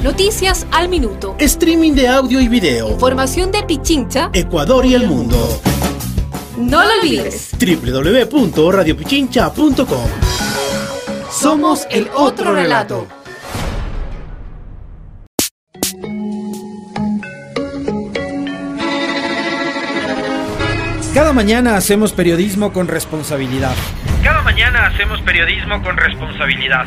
Noticias 0.02 0.66
al 0.70 0.88
minuto. 0.88 1.34
Streaming 1.40 1.92
de 1.92 2.06
audio 2.06 2.40
y 2.40 2.46
video. 2.46 2.88
Información 2.88 3.50
de 3.50 3.64
Pichincha. 3.64 4.30
Ecuador 4.32 4.86
y 4.86 4.94
el 4.94 5.08
mundo. 5.08 5.60
No 6.56 6.84
lo 6.84 6.90
olvides. 7.00 7.50
www.radiopichincha.com 7.58 10.08
Somos 11.32 11.88
el 11.90 12.08
otro 12.14 12.54
relato. 12.54 13.08
Cada 21.12 21.32
mañana 21.32 21.76
hacemos 21.76 22.12
periodismo 22.12 22.72
con 22.72 22.86
responsabilidad. 22.86 23.74
Cada 24.22 24.42
mañana 24.42 24.86
hacemos 24.86 25.20
periodismo 25.22 25.82
con 25.82 25.96
responsabilidad. 25.96 26.86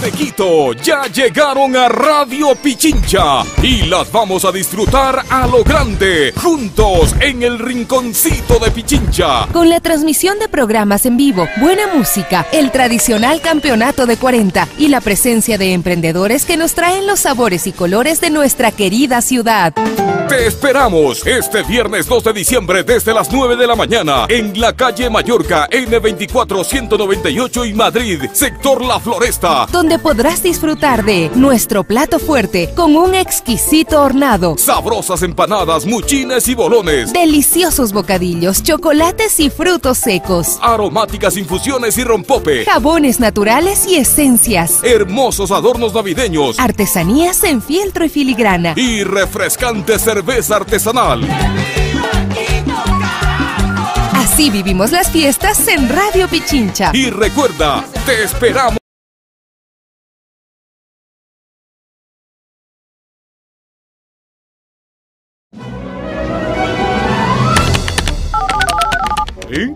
De 0.00 0.12
Quito 0.12 0.74
ya 0.74 1.06
llegaron 1.06 1.74
a 1.74 1.88
Radio 1.88 2.54
Pichincha 2.54 3.42
y 3.62 3.82
las 3.82 4.12
vamos 4.12 4.44
a 4.44 4.52
disfrutar 4.52 5.24
a 5.28 5.46
lo 5.46 5.64
grande, 5.64 6.32
juntos 6.36 7.16
en 7.20 7.42
el 7.42 7.58
rinconcito 7.58 8.60
de 8.60 8.70
Pichincha. 8.70 9.48
Con 9.52 9.68
la 9.68 9.80
transmisión 9.80 10.38
de 10.38 10.48
programas 10.48 11.04
en 11.04 11.16
vivo, 11.16 11.48
buena 11.60 11.88
música, 11.92 12.46
el 12.52 12.70
tradicional 12.70 13.40
campeonato 13.40 14.06
de 14.06 14.16
40 14.16 14.68
y 14.78 14.88
la 14.88 15.00
presencia 15.00 15.58
de 15.58 15.72
emprendedores 15.72 16.44
que 16.44 16.56
nos 16.56 16.74
traen 16.74 17.06
los 17.06 17.20
sabores 17.20 17.66
y 17.66 17.72
colores 17.72 18.20
de 18.20 18.30
nuestra 18.30 18.70
querida 18.70 19.20
ciudad. 19.20 19.74
Te 20.28 20.46
esperamos 20.46 21.26
este 21.26 21.62
viernes 21.62 22.06
2 22.06 22.24
de 22.24 22.32
diciembre 22.34 22.82
desde 22.82 23.14
las 23.14 23.32
9 23.32 23.56
de 23.56 23.66
la 23.66 23.74
mañana 23.74 24.26
en 24.28 24.60
la 24.60 24.76
calle 24.76 25.08
Mallorca 25.08 25.66
N24 25.70 26.64
198 26.64 27.64
y 27.64 27.72
Madrid, 27.72 28.22
sector 28.34 28.84
La 28.84 29.00
Floresta. 29.00 29.66
Donde 29.88 30.02
podrás 30.02 30.42
disfrutar 30.42 31.02
de 31.02 31.30
nuestro 31.34 31.82
plato 31.82 32.18
fuerte 32.18 32.68
con 32.76 32.94
un 32.94 33.14
exquisito 33.14 34.02
hornado, 34.02 34.58
Sabrosas 34.58 35.22
empanadas, 35.22 35.86
muchines 35.86 36.46
y 36.48 36.54
bolones. 36.54 37.10
deliciosos 37.14 37.94
bocadillos, 37.94 38.62
chocolates 38.62 39.40
y 39.40 39.48
frutos 39.48 39.96
secos, 39.96 40.58
Aromáticas 40.60 41.38
infusiones 41.38 41.96
y 41.96 42.04
rompope. 42.04 42.66
jabones 42.66 43.18
naturales 43.18 43.86
y 43.86 43.96
esencias, 43.96 44.74
Hermosos 44.82 45.50
adornos 45.52 45.94
navideños. 45.94 46.58
artesanías 46.58 47.42
en 47.44 47.62
fieltro 47.62 48.04
y 48.04 48.10
filigrana. 48.10 48.74
Y 48.76 49.04
refrescante 49.04 49.98
cerveza 49.98 50.56
artesanal. 50.56 51.26
Así 54.12 54.50
vivimos 54.50 54.92
las 54.92 55.10
fiestas 55.10 55.66
en 55.68 55.88
Radio 55.88 56.28
Pichincha. 56.28 56.90
Y 56.92 57.08
recuerda, 57.08 57.82
te 58.04 58.22
esperamos. 58.24 58.77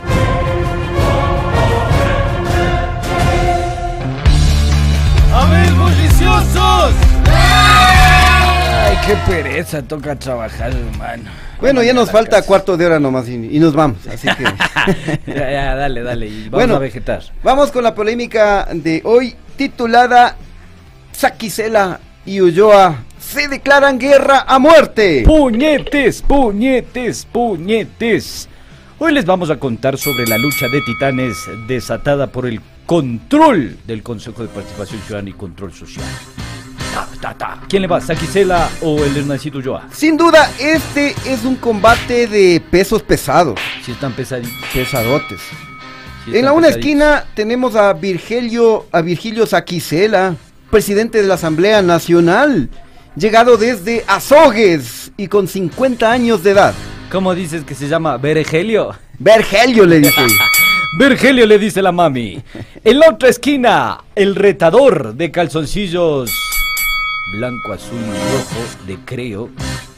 ¡A 5.33 5.45
ver, 5.49 5.73
bulliciosos! 5.73 6.93
Ay, 7.27 8.97
qué 9.05 9.15
pereza, 9.29 9.81
toca 9.81 10.15
trabajar, 10.15 10.71
hermano. 10.71 11.29
Bueno, 11.59 11.83
ya 11.83 11.93
nos 11.93 12.09
falta 12.09 12.41
cuarto 12.43 12.77
de 12.77 12.85
hora 12.85 12.99
nomás 12.99 13.27
y, 13.27 13.33
y 13.33 13.59
nos 13.59 13.73
vamos, 13.73 13.97
así 14.07 14.29
que... 14.35 14.43
ya, 15.33 15.51
ya, 15.51 15.75
dale, 15.75 16.01
dale, 16.01 16.27
y 16.27 16.43
vamos 16.43 16.51
Bueno, 16.51 16.75
a 16.75 16.79
vegetar. 16.79 17.23
Vamos 17.43 17.71
con 17.71 17.83
la 17.83 17.93
polémica 17.93 18.69
de 18.71 19.01
hoy 19.03 19.35
titulada 19.57 20.37
Saquicela 21.11 21.99
y 22.25 22.39
Ulloa 22.39 23.03
se 23.35 23.49
declaran 23.49 23.99
guerra 23.99 24.45
a 24.47 24.59
muerte. 24.59 25.23
Puñetes, 25.25 26.21
puñetes, 26.21 27.27
puñetes. 27.29 28.47
Hoy 28.97 29.11
les 29.11 29.25
vamos 29.25 29.49
a 29.49 29.57
contar 29.59 29.97
sobre 29.97 30.25
la 30.25 30.37
lucha 30.37 30.69
de 30.69 30.79
titanes 30.79 31.35
desatada 31.67 32.27
por 32.27 32.45
el 32.45 32.61
control 32.85 33.75
del 33.85 34.03
Consejo 34.03 34.41
de 34.41 34.47
Participación 34.47 35.01
Ciudadana 35.01 35.31
y 35.31 35.33
Control 35.33 35.73
Social. 35.73 36.05
Ta, 36.93 37.09
ta, 37.19 37.37
ta. 37.37 37.61
¿Quién 37.67 37.81
le 37.81 37.89
va? 37.89 37.99
¿Saquicela 37.99 38.69
o 38.81 39.03
el 39.03 39.17
Hernancito 39.17 39.57
Ulloa? 39.57 39.89
Sin 39.91 40.15
duda, 40.15 40.49
este 40.57 41.13
es 41.25 41.43
un 41.43 41.55
combate 41.55 42.27
de 42.27 42.63
pesos 42.71 43.03
pesados. 43.03 43.59
Si 43.83 43.91
están 43.91 44.13
pesaditos. 44.13 44.55
Pesadotes. 44.73 45.41
En 46.27 46.45
la 46.45 46.53
una 46.53 46.67
pesaditos. 46.67 46.87
esquina 46.87 47.25
tenemos 47.35 47.75
a 47.75 47.91
Virgilio, 47.91 48.85
a 48.93 49.01
Virgilio 49.01 49.45
Saquicela, 49.45 50.37
presidente 50.71 51.21
de 51.21 51.27
la 51.27 51.33
Asamblea 51.33 51.81
Nacional, 51.81 52.69
llegado 53.15 53.57
desde 53.57 54.03
Azogues 54.07 55.11
y 55.17 55.27
con 55.27 55.47
50 55.47 56.11
años 56.11 56.43
de 56.43 56.51
edad. 56.51 56.73
¿Cómo 57.11 57.33
dices 57.35 57.63
que 57.63 57.75
se 57.75 57.87
llama? 57.87 58.17
¿Vergelio? 58.17 58.95
Vergelio 59.19 59.85
le 59.85 59.99
dije. 59.99 60.25
Vergelio 60.97 61.45
le 61.45 61.59
dice 61.59 61.81
la 61.81 61.91
mami. 61.91 62.41
En 62.83 62.99
la 62.99 63.09
otra 63.09 63.29
esquina, 63.29 64.03
el 64.15 64.35
retador 64.35 65.13
de 65.13 65.31
calzoncillos 65.31 66.31
blanco, 67.31 67.73
azul 67.73 67.99
y 67.99 68.31
rojo 68.31 68.85
de 68.87 68.97
creo 69.03 69.49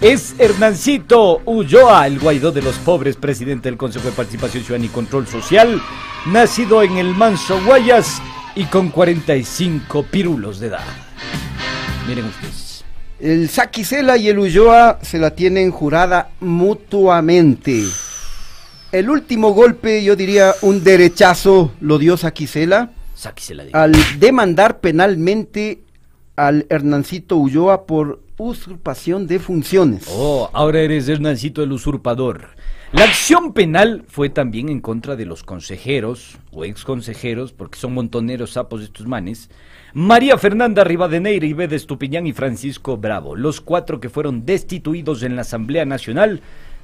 es 0.01 0.35
Hernancito 0.39 1.41
Ulloa, 1.45 2.07
el 2.07 2.19
guaidó 2.19 2.51
de 2.51 2.61
los 2.61 2.75
pobres, 2.77 3.15
presidente 3.15 3.69
del 3.69 3.77
Consejo 3.77 4.07
de 4.07 4.15
Participación 4.15 4.63
Ciudadana 4.63 4.85
y 4.85 4.89
Control 4.89 5.27
Social, 5.27 5.81
nacido 6.27 6.83
en 6.83 6.97
el 6.97 7.13
Manso 7.15 7.59
Guayas 7.65 8.21
y 8.55 8.65
con 8.65 8.89
45 8.89 10.03
pirulos 10.03 10.59
de 10.59 10.67
edad. 10.67 10.85
Miren 12.07 12.25
ustedes. 12.25 12.66
El 13.19 13.49
Saquicela 13.49 14.17
y 14.17 14.27
el 14.29 14.39
Ulloa 14.39 14.99
se 15.01 15.17
la 15.17 15.31
tienen 15.31 15.71
jurada 15.71 16.29
mutuamente. 16.39 17.83
El 18.91 19.09
último 19.09 19.53
golpe, 19.53 20.03
yo 20.03 20.15
diría 20.15 20.53
un 20.61 20.83
derechazo, 20.83 21.71
lo 21.81 21.97
dio 21.97 22.15
Saquicela 22.15 22.91
al 23.73 23.93
demandar 24.19 24.79
penalmente 24.79 25.81
al 26.35 26.67
Hernancito 26.69 27.35
Ulloa 27.37 27.85
por 27.87 28.21
usurpación 28.37 29.25
de 29.25 29.39
funciones. 29.39 30.05
Oh, 30.11 30.49
ahora 30.53 30.81
eres 30.81 31.09
Hernancito 31.09 31.63
el 31.63 31.71
usurpador. 31.71 32.49
La 32.91 33.03
acción 33.03 33.53
penal 33.53 34.05
fue 34.07 34.29
también 34.29 34.69
en 34.69 34.79
contra 34.79 35.15
de 35.15 35.25
los 35.25 35.43
consejeros 35.43 36.37
o 36.51 36.63
ex 36.63 36.83
consejeros, 36.83 37.51
porque 37.51 37.79
son 37.79 37.93
montoneros 37.93 38.51
sapos 38.51 38.81
estos 38.81 39.07
manes, 39.07 39.49
María 39.93 40.37
Fernanda 40.37 40.83
Rivadeneira, 40.83 41.45
Ibe 41.45 41.67
de 41.67 41.77
Estupiñán 41.77 42.27
y 42.27 42.33
Francisco 42.33 42.97
Bravo, 42.97 43.35
los 43.35 43.61
cuatro 43.61 43.99
que 43.99 44.09
fueron 44.09 44.45
destituidos 44.45 45.23
en 45.23 45.35
la 45.35 45.41
Asamblea 45.41 45.85
Nacional, 45.85 46.41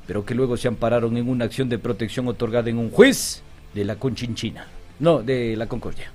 pero 0.08 0.26
que 0.26 0.34
luego 0.34 0.56
se 0.56 0.70
ampararon 0.70 1.18
en 1.18 1.28
una 1.28 1.46
acción 1.46 1.68
de 1.68 1.80
protección 1.80 2.28
otorgada 2.28 2.70
en 2.70 2.78
un 2.78 2.90
juez 2.90 3.44
de 3.74 3.84
la 3.84 3.98
Conchinchina, 3.98 4.68
no, 5.00 5.22
de 5.22 5.56
la 5.58 5.68
Concordia. 5.68 6.12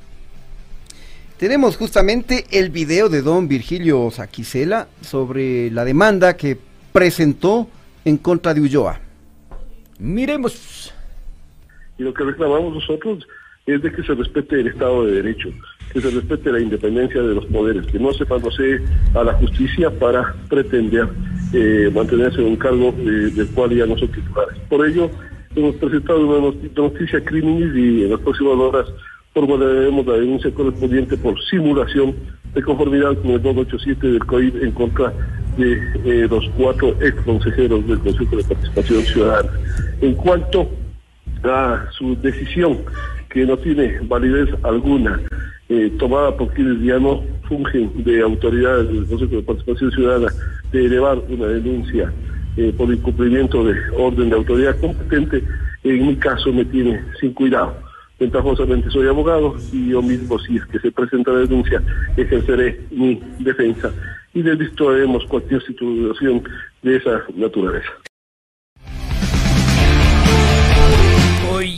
Tenemos 1.37 1.77
justamente 1.77 2.47
el 2.51 2.71
video 2.71 3.09
de 3.09 3.23
don 3.23 3.49
Virgilio 3.49 4.11
Saquicela 4.11 4.89
sobre 5.03 5.71
la 5.71 5.85
demanda 5.85 6.37
que 6.37 6.59
presentó 6.93 7.69
en 8.05 8.17
contra 8.17 8.55
de 8.55 8.61
Ulloa. 8.63 8.99
Miremos. 9.99 10.93
Y 11.99 12.03
lo 12.03 12.15
que 12.15 12.25
reclamamos 12.25 12.75
nosotros 12.75 13.27
es 13.67 13.83
de 13.83 13.93
que 13.93 14.03
se 14.03 14.15
respete 14.15 14.61
el 14.61 14.69
Estado 14.69 15.05
de 15.05 15.13
Derecho, 15.13 15.51
que 15.93 16.01
se 16.01 16.11
respete 16.11 16.53
la 16.53 16.61
independencia 16.61 17.23
de 17.23 17.35
los 17.35 17.47
poderes, 17.47 17.87
que 17.87 17.99
no 17.99 18.13
se 18.13 18.27
panosee 18.27 18.81
a 19.15 19.25
la 19.25 19.33
justicia 19.35 19.91
para 19.91 20.35
pretender 20.49 21.09
eh, 21.53 21.91
mantenerse 21.95 22.41
en 22.41 22.49
un 22.49 22.57
cargo 22.57 22.95
eh, 22.99 23.31
del 23.35 23.47
cual 23.49 23.71
ya 23.75 23.87
no 23.87 23.97
son 23.97 24.09
titulares. 24.09 24.59
Por 24.69 24.87
ello, 24.87 25.11
hemos 25.57 25.75
presentado 25.77 26.27
una 26.27 26.47
noti- 26.49 26.71
noticia 26.77 27.25
criminis 27.25 27.75
y 27.75 28.05
en 28.05 28.11
las 28.11 28.21
próximas 28.21 28.55
horas 28.55 28.87
formularemos 29.35 30.07
la 30.07 30.15
denuncia 30.15 30.51
correspondiente 30.53 31.17
por 31.17 31.41
simulación 31.45 32.15
de 32.55 32.63
conformidad 32.63 33.15
con 33.19 33.31
el 33.33 33.43
287 33.43 34.07
del 34.09 34.25
COID 34.27 34.63
en 34.63 34.73
contra 34.73 35.13
de 35.57 35.73
eh, 36.05 36.27
los 36.31 36.49
cuatro 36.57 36.95
ex 37.01 37.15
consejeros 37.23 37.87
del 37.87 37.99
Consejo 37.99 38.37
de 38.37 38.45
Participación 38.45 39.03
Ciudadana. 39.03 39.51
En 40.01 40.15
cuanto 40.15 40.69
a 41.45 41.87
su 41.93 42.17
decisión, 42.21 42.79
que 43.31 43.45
no 43.45 43.57
tiene 43.59 43.99
validez 44.05 44.49
alguna, 44.63 45.21
eh, 45.69 45.93
tomada 45.99 46.37
por 46.37 46.49
quienes 46.55 46.81
ya 46.83 46.99
no 46.99 47.23
fungen 47.49 48.05
de 48.05 48.23
autoridades 48.23 48.89
del 48.89 49.07
Consejo 49.07 49.37
de 49.37 49.43
Participación 49.43 49.91
Ciudadana, 49.93 50.33
de 50.73 50.85
elevar 50.85 51.19
una 51.29 51.47
denuncia 51.47 52.13
eh, 52.57 52.73
por 52.77 52.93
incumplimiento 52.93 53.65
de 53.65 53.75
orden 53.97 54.31
de 54.31 54.37
autoridad 54.37 54.79
competente, 54.81 55.43
en 55.85 56.07
mi 56.07 56.17
caso 56.17 56.53
me 56.53 56.65
tiene 56.65 57.01
sin 57.21 57.33
cuidado. 57.33 57.77
Ventajosamente 58.19 58.91
soy 58.91 59.07
abogado 59.07 59.57
y 59.73 59.91
yo 59.91 60.03
mismo, 60.03 60.39
si 60.41 60.57
es 60.57 60.67
que 60.67 60.81
se 60.81 60.91
presenta 60.91 61.33
la 61.33 61.41
denuncia, 61.41 61.83
ejerceré 62.17 62.81
mi 62.91 63.21
defensa 63.39 63.93
y 64.35 64.43
desvirtuaremos 64.43 65.25
cualquier 65.27 65.63
situación 65.63 66.43
de 66.83 66.97
esa 66.97 67.23
naturaleza. 67.37 67.91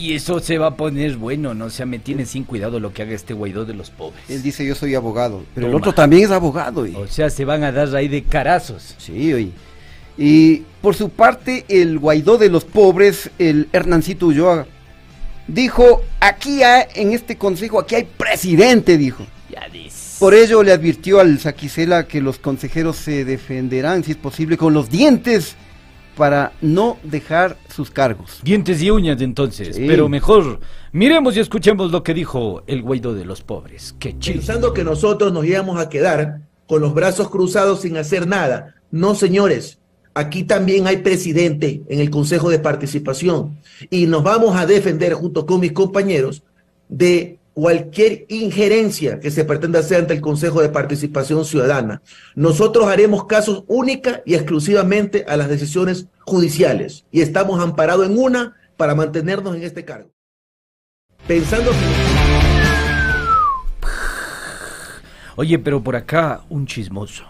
Uy, 0.01 0.13
eso 0.15 0.39
se 0.39 0.57
va 0.57 0.67
a 0.67 0.75
poner 0.75 1.15
bueno, 1.17 1.53
no 1.53 1.65
o 1.65 1.69
sea, 1.69 1.85
me 1.85 1.99
tiene 1.99 2.25
sin 2.25 2.43
cuidado 2.43 2.79
lo 2.79 2.91
que 2.93 3.03
haga 3.03 3.13
este 3.13 3.33
guaidó 3.33 3.65
de 3.65 3.73
los 3.73 3.89
pobres. 3.91 4.21
Él 4.29 4.41
dice 4.41 4.65
yo 4.65 4.73
soy 4.75 4.95
abogado, 4.95 5.43
pero 5.53 5.67
el 5.67 5.75
otro 5.75 5.93
también 5.93 6.23
es 6.23 6.31
abogado. 6.31 6.85
y- 6.87 6.95
O 6.95 7.07
sea, 7.07 7.29
se 7.29 7.45
van 7.45 7.63
a 7.63 7.71
dar 7.71 7.95
ahí 7.95 8.07
de 8.07 8.23
carazos. 8.23 8.95
Sí, 8.97 9.33
oye. 9.33 9.51
Y 10.17 10.63
por 10.81 10.95
su 10.95 11.09
parte, 11.09 11.65
el 11.67 11.99
Guaidó 11.99 12.37
de 12.37 12.49
los 12.49 12.65
pobres, 12.65 13.29
el 13.39 13.69
Hernancito 13.71 14.27
Ulloa, 14.27 14.65
dijo, 15.47 16.01
aquí 16.19 16.63
hay, 16.63 16.85
en 16.95 17.11
este 17.13 17.37
consejo, 17.37 17.79
aquí 17.79 17.95
hay 17.95 18.03
presidente, 18.17 18.97
dijo. 18.97 19.25
Ya 19.49 19.67
dice. 19.71 20.17
Por 20.19 20.33
ello 20.33 20.63
le 20.63 20.71
advirtió 20.71 21.19
al 21.19 21.39
Saquicela 21.39 22.07
que 22.07 22.21
los 22.21 22.37
consejeros 22.39 22.97
se 22.97 23.25
defenderán, 23.25 24.03
si 24.03 24.11
es 24.11 24.17
posible, 24.17 24.57
con 24.57 24.73
los 24.73 24.89
dientes 24.89 25.55
para 26.21 26.51
no 26.61 26.99
dejar 27.01 27.57
sus 27.67 27.89
cargos. 27.89 28.41
Dientes 28.43 28.79
y 28.83 28.91
uñas 28.91 29.19
entonces, 29.21 29.75
Sí. 29.75 29.85
pero 29.87 30.07
mejor 30.07 30.59
miremos 30.91 31.35
y 31.35 31.39
escuchemos 31.39 31.91
lo 31.91 32.03
que 32.03 32.13
dijo 32.13 32.61
el 32.67 32.83
guaidó 32.83 33.15
de 33.15 33.25
los 33.25 33.41
pobres. 33.41 33.95
Qué 33.97 34.15
chido. 34.19 34.35
pensando 34.37 34.71
que 34.71 34.83
nosotros 34.83 35.33
nos 35.33 35.43
íbamos 35.47 35.79
a 35.79 35.89
quedar 35.89 36.41
con 36.67 36.79
los 36.79 36.93
brazos 36.93 37.27
cruzados 37.31 37.81
sin 37.81 37.97
hacer 37.97 38.27
nada, 38.27 38.75
No, 38.91 39.15
señores, 39.15 39.79
aquí 40.13 40.43
también 40.43 40.85
hay 40.85 40.97
presidente 40.97 41.81
en 41.89 41.99
el 41.99 42.11
Consejo 42.11 42.51
de 42.51 42.59
Participación 42.59 43.57
y 43.89 44.05
nos 44.05 44.21
vamos 44.21 44.55
a 44.55 44.67
defender 44.67 45.13
junto 45.13 45.47
con 45.47 45.59
mis 45.59 45.71
compañeros 45.71 46.43
de 46.87 47.39
cualquier 47.53 48.25
injerencia 48.29 49.19
que 49.19 49.31
se 49.31 49.45
pretenda 49.45 49.79
hacer 49.79 49.99
ante 49.99 50.13
el 50.13 50.21
Consejo 50.21 50.61
de 50.61 50.69
Participación 50.69 51.45
Ciudadana. 51.45 52.01
Nosotros 52.35 52.87
haremos 52.87 53.25
casos 53.25 53.63
única 53.67 54.21
y 54.25 54.35
exclusivamente 54.35 55.25
a 55.27 55.37
las 55.37 55.49
decisiones 55.49 56.07
judiciales 56.21 57.05
y 57.11 57.21
estamos 57.21 57.59
amparados 57.61 58.07
en 58.07 58.17
una 58.17 58.55
para 58.77 58.95
mantenernos 58.95 59.55
en 59.55 59.63
este 59.63 59.85
cargo. 59.85 60.11
Pensando 61.27 61.71
Oye, 65.35 65.59
pero 65.59 65.81
por 65.81 65.95
acá 65.95 66.41
un 66.49 66.65
chismoso, 66.67 67.23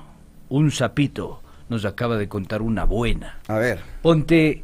un 0.50 0.72
sapito, 0.72 1.42
nos 1.70 1.86
acaba 1.86 2.18
de 2.18 2.28
contar 2.28 2.62
una 2.62 2.84
buena. 2.84 3.40
A 3.48 3.58
ver. 3.58 3.80
Ponte, 4.02 4.64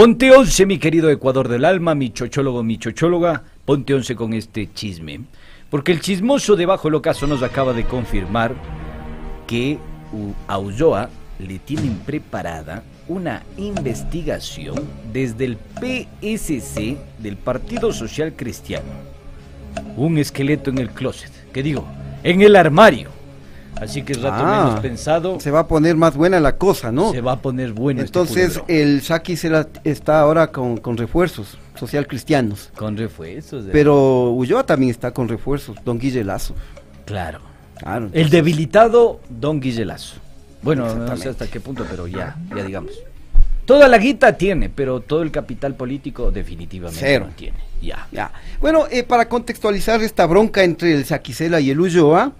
ponte 0.00 0.30
once, 0.30 0.64
mi 0.64 0.78
querido 0.78 1.10
Ecuador 1.10 1.46
del 1.46 1.62
alma, 1.62 1.94
mi 1.94 2.10
chochólogo, 2.10 2.62
mi 2.62 2.78
chochóloga, 2.78 3.42
ponte 3.66 3.92
once 3.92 4.16
con 4.16 4.32
este 4.32 4.72
chisme. 4.72 5.20
Porque 5.68 5.92
el 5.92 6.00
chismoso 6.00 6.56
de 6.56 6.64
Bajo 6.64 6.88
el 6.88 6.94
Ocaso 6.94 7.26
nos 7.26 7.42
acaba 7.42 7.74
de 7.74 7.84
confirmar 7.84 8.54
que 9.46 9.76
a 10.48 10.58
Ulloa 10.58 11.10
le 11.38 11.58
tienen 11.58 11.98
preparada 11.98 12.82
una 13.08 13.42
investigación 13.58 14.76
desde 15.12 15.44
el 15.44 15.58
PSC 15.82 16.96
del 17.18 17.36
Partido 17.36 17.92
Social 17.92 18.32
Cristiano. 18.34 18.88
Un 19.98 20.16
esqueleto 20.16 20.70
en 20.70 20.78
el 20.78 20.88
closet, 20.88 21.30
que 21.52 21.62
digo, 21.62 21.86
en 22.24 22.40
el 22.40 22.56
armario. 22.56 23.19
Así 23.80 24.02
que 24.02 24.12
es 24.12 24.20
rato 24.22 24.36
Ah, 24.44 24.64
menos 24.66 24.80
pensado. 24.80 25.40
Se 25.40 25.50
va 25.50 25.60
a 25.60 25.66
poner 25.66 25.96
más 25.96 26.14
buena 26.14 26.38
la 26.38 26.56
cosa, 26.56 26.92
¿no? 26.92 27.12
Se 27.12 27.20
va 27.20 27.32
a 27.32 27.40
poner 27.42 27.72
bueno. 27.72 28.02
este 28.02 28.18
Entonces, 28.18 28.60
el 28.68 29.00
se 29.02 29.48
la- 29.50 29.66
está 29.84 30.20
ahora 30.20 30.48
con, 30.48 30.76
con 30.76 30.96
refuerzos 30.96 31.56
social 31.76 32.06
cristianos. 32.06 32.70
Con 32.76 32.96
refuerzos. 32.96 33.64
de- 33.64 33.72
Pero 33.72 34.30
Ulloa 34.30 34.64
también 34.64 34.90
está 34.90 35.12
con 35.12 35.28
refuerzos, 35.28 35.76
don 35.84 35.98
Guille 35.98 36.22
Lazo. 36.24 36.54
Claro. 37.06 37.40
Claro. 37.78 38.10
El 38.12 38.28
debilitado 38.28 39.20
Don 39.30 39.58
Guillelazo. 39.60 40.16
Bueno, 40.62 40.94
no 40.94 41.16
sé 41.16 41.30
hasta 41.30 41.46
qué 41.46 41.58
punto, 41.60 41.86
pero 41.88 42.06
ya, 42.06 42.36
ya 42.54 42.62
digamos. 42.62 42.92
Toda 43.64 43.88
la 43.88 43.96
guita 43.96 44.36
tiene, 44.36 44.68
pero 44.68 45.00
todo 45.00 45.22
el 45.22 45.30
capital 45.30 45.74
político 45.74 46.30
definitivamente 46.30 47.00
Cero. 47.00 47.26
no 47.30 47.34
tiene. 47.36 47.56
Ya. 47.80 48.06
Ya. 48.12 48.32
Bueno, 48.60 48.84
eh, 48.90 49.02
para 49.04 49.28
contextualizar 49.28 50.02
esta 50.02 50.26
bronca 50.26 50.62
entre 50.64 50.92
el 50.92 51.04
Saquicela 51.06 51.60
y 51.60 51.70
el 51.70 51.80
Ulloa, 51.80 52.32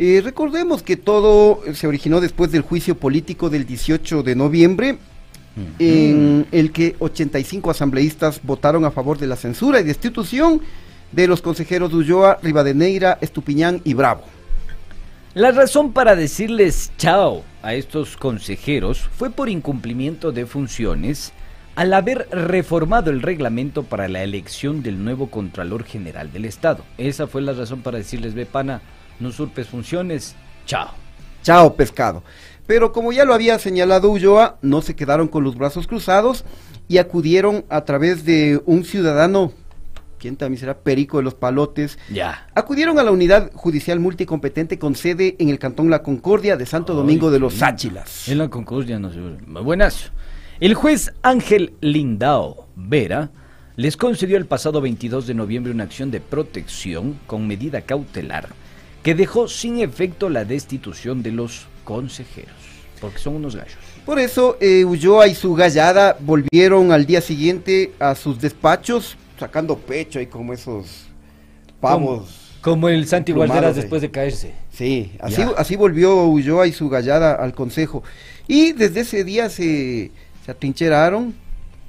eh, 0.00 0.20
recordemos 0.22 0.84
que 0.84 0.96
todo 0.96 1.60
se 1.74 1.88
originó 1.88 2.20
después 2.20 2.52
del 2.52 2.62
juicio 2.62 2.94
político 2.96 3.50
del 3.50 3.66
18 3.66 4.22
de 4.22 4.36
noviembre, 4.36 4.98
en 5.80 6.46
el 6.52 6.70
que 6.70 6.94
85 7.00 7.72
asambleístas 7.72 8.40
votaron 8.44 8.84
a 8.84 8.92
favor 8.92 9.18
de 9.18 9.26
la 9.26 9.34
censura 9.34 9.80
y 9.80 9.82
destitución 9.82 10.60
de 11.10 11.26
los 11.26 11.42
consejeros 11.42 11.90
de 11.90 11.96
Ulloa, 11.96 12.38
Rivadeneira, 12.40 13.18
Estupiñán 13.20 13.80
y 13.82 13.94
Bravo. 13.94 14.22
La 15.34 15.50
razón 15.50 15.92
para 15.92 16.14
decirles 16.14 16.92
chao 16.96 17.42
a 17.62 17.74
estos 17.74 18.16
consejeros 18.16 19.00
fue 19.00 19.30
por 19.30 19.48
incumplimiento 19.48 20.30
de 20.30 20.46
funciones 20.46 21.32
al 21.74 21.92
haber 21.92 22.28
reformado 22.30 23.10
el 23.10 23.20
reglamento 23.20 23.82
para 23.82 24.06
la 24.06 24.22
elección 24.22 24.82
del 24.82 25.02
nuevo 25.02 25.28
Contralor 25.28 25.82
General 25.82 26.32
del 26.32 26.44
Estado. 26.44 26.84
Esa 26.98 27.26
fue 27.26 27.42
la 27.42 27.52
razón 27.52 27.82
para 27.82 27.98
decirles, 27.98 28.34
ve 28.34 28.46
pana, 28.46 28.80
no 29.20 29.32
surpes 29.32 29.66
funciones, 29.68 30.34
chao. 30.66 30.90
Chao, 31.42 31.74
pescado. 31.74 32.22
Pero 32.66 32.92
como 32.92 33.12
ya 33.12 33.24
lo 33.24 33.32
había 33.32 33.58
señalado 33.58 34.10
Ulloa, 34.10 34.58
no 34.60 34.82
se 34.82 34.94
quedaron 34.94 35.28
con 35.28 35.42
los 35.44 35.56
brazos 35.56 35.86
cruzados 35.86 36.44
y 36.86 36.98
acudieron 36.98 37.64
a 37.70 37.84
través 37.84 38.24
de 38.24 38.60
un 38.66 38.84
ciudadano, 38.84 39.52
quien 40.18 40.36
también 40.36 40.60
será 40.60 40.76
Perico 40.78 41.16
de 41.18 41.22
los 41.22 41.34
Palotes, 41.34 41.98
Ya. 42.12 42.46
acudieron 42.54 42.98
a 42.98 43.02
la 43.04 43.10
unidad 43.10 43.50
judicial 43.54 44.00
multicompetente 44.00 44.78
con 44.78 44.94
sede 44.96 45.36
en 45.38 45.48
el 45.48 45.58
Cantón 45.58 45.88
La 45.88 46.02
Concordia 46.02 46.56
de 46.56 46.66
Santo 46.66 46.92
Domingo 46.94 47.30
de 47.30 47.38
los 47.38 47.54
Sáchilas. 47.54 48.28
En 48.28 48.38
la 48.38 48.50
Concordia 48.50 48.98
no 48.98 49.10
se 49.12 49.20
Buenazo. 49.20 50.10
El 50.60 50.74
juez 50.74 51.14
Ángel 51.22 51.72
Lindao 51.80 52.66
Vera 52.74 53.30
les 53.76 53.96
concedió 53.96 54.36
el 54.36 54.44
pasado 54.46 54.80
22 54.80 55.26
de 55.26 55.34
noviembre 55.34 55.72
una 55.72 55.84
acción 55.84 56.10
de 56.10 56.20
protección 56.20 57.18
con 57.28 57.46
medida 57.46 57.80
cautelar 57.82 58.48
que 59.02 59.14
dejó 59.14 59.48
sin 59.48 59.80
efecto 59.80 60.28
la 60.28 60.44
destitución 60.44 61.22
de 61.22 61.32
los 61.32 61.66
consejeros, 61.84 62.52
porque 63.00 63.18
son 63.18 63.36
unos 63.36 63.56
gallos. 63.56 63.76
Por 64.04 64.18
eso 64.18 64.56
eh, 64.60 64.84
Ulloa 64.84 65.28
y 65.28 65.34
su 65.34 65.54
gallada 65.54 66.16
volvieron 66.20 66.92
al 66.92 67.04
día 67.06 67.20
siguiente 67.20 67.92
a 67.98 68.14
sus 68.14 68.40
despachos 68.40 69.16
sacando 69.38 69.76
pecho 69.76 70.20
y 70.20 70.26
como 70.26 70.52
esos 70.52 71.04
pavos. 71.80 72.56
Como 72.60 72.88
el 72.88 73.06
Santi 73.06 73.32
Guarderas 73.32 73.76
de- 73.76 73.82
después 73.82 74.02
de 74.02 74.10
caerse. 74.10 74.52
Sí, 74.72 75.12
así, 75.20 75.36
Ya. 75.36 75.50
así 75.56 75.76
volvió 75.76 76.24
Ulloa 76.24 76.66
y 76.66 76.72
su 76.72 76.88
gallada 76.88 77.34
al 77.34 77.54
consejo. 77.54 78.02
Y 78.48 78.72
desde 78.72 79.00
ese 79.00 79.24
día 79.24 79.48
se, 79.48 80.10
se 80.44 80.50
atrincheraron 80.50 81.34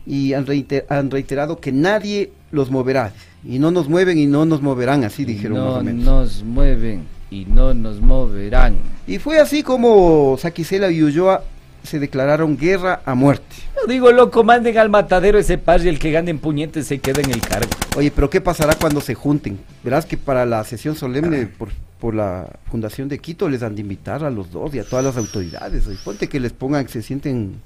y 0.06 0.34
han, 0.34 0.46
reiter- 0.46 0.86
han 0.90 1.10
reiterado 1.10 1.60
que 1.60 1.72
nadie 1.72 2.32
los 2.52 2.70
moverá. 2.70 3.14
Y 3.44 3.60
no 3.60 3.72
nos 3.72 3.88
mueven 3.88 4.18
y 4.18 4.26
no 4.26 4.46
nos 4.46 4.62
moverán, 4.62 5.04
así 5.04 5.26
dijeron 5.26 5.58
más 5.60 5.68
no 5.68 5.76
o 5.76 5.84
menos. 5.84 6.06
nos 6.06 6.44
mueven 6.44 7.04
y 7.32 7.46
no 7.46 7.74
nos 7.74 8.02
moverán. 8.02 8.76
Y 9.08 9.18
fue 9.20 9.40
así 9.40 9.64
como 9.64 10.38
Saquicela 10.38 10.92
y 10.92 11.02
Ulloa 11.04 11.44
se 11.84 12.00
declararon 12.00 12.58
guerra 12.58 13.02
a 13.06 13.16
muerte. 13.16 13.56
Yo 13.76 13.88
digo, 13.88 14.12
loco, 14.12 14.44
manden 14.44 14.78
al 14.78 14.90
matadero 14.90 15.40
ese 15.40 15.58
par 15.58 15.82
y 15.84 15.88
el 15.88 15.98
que 16.00 16.12
gane 16.12 16.32
en 16.32 16.40
puñetes 16.40 16.88
se 16.88 17.00
queda 17.00 17.22
en 17.22 17.32
el 17.32 17.42
cargo. 17.42 17.70
Oye, 17.96 18.12
pero 18.12 18.30
¿qué 18.30 18.42
pasará 18.42 18.76
cuando 18.76 19.00
se 19.00 19.16
junten? 19.16 19.58
Verás 19.84 20.06
que 20.06 20.18
para 20.18 20.46
la 20.46 20.64
sesión 20.66 20.96
solemne 20.96 21.48
por, 21.48 21.70
por 22.00 22.14
la 22.14 22.48
Fundación 22.70 23.08
de 23.08 23.20
Quito 23.20 23.48
les 23.48 23.64
han 23.64 23.76
de 23.76 23.82
invitar 23.82 24.24
a 24.26 24.30
los 24.30 24.52
dos 24.52 24.76
y 24.76 24.80
a 24.80 24.84
todas 24.84 25.06
las 25.06 25.16
autoridades. 25.18 25.88
oye. 25.88 25.98
Ponte 26.04 26.28
que 26.28 26.40
les 26.42 26.52
pongan 26.52 26.86
que 26.86 26.92
se 26.92 27.02
sienten 27.02 27.62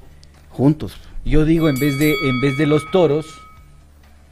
juntos. 0.49 0.95
Yo 1.25 1.45
digo, 1.45 1.67
en 1.69 1.79
vez 1.79 1.97
de, 1.97 2.11
en 2.11 2.41
vez 2.41 2.57
de 2.57 2.67
los 2.67 2.83
toros, 2.91 3.25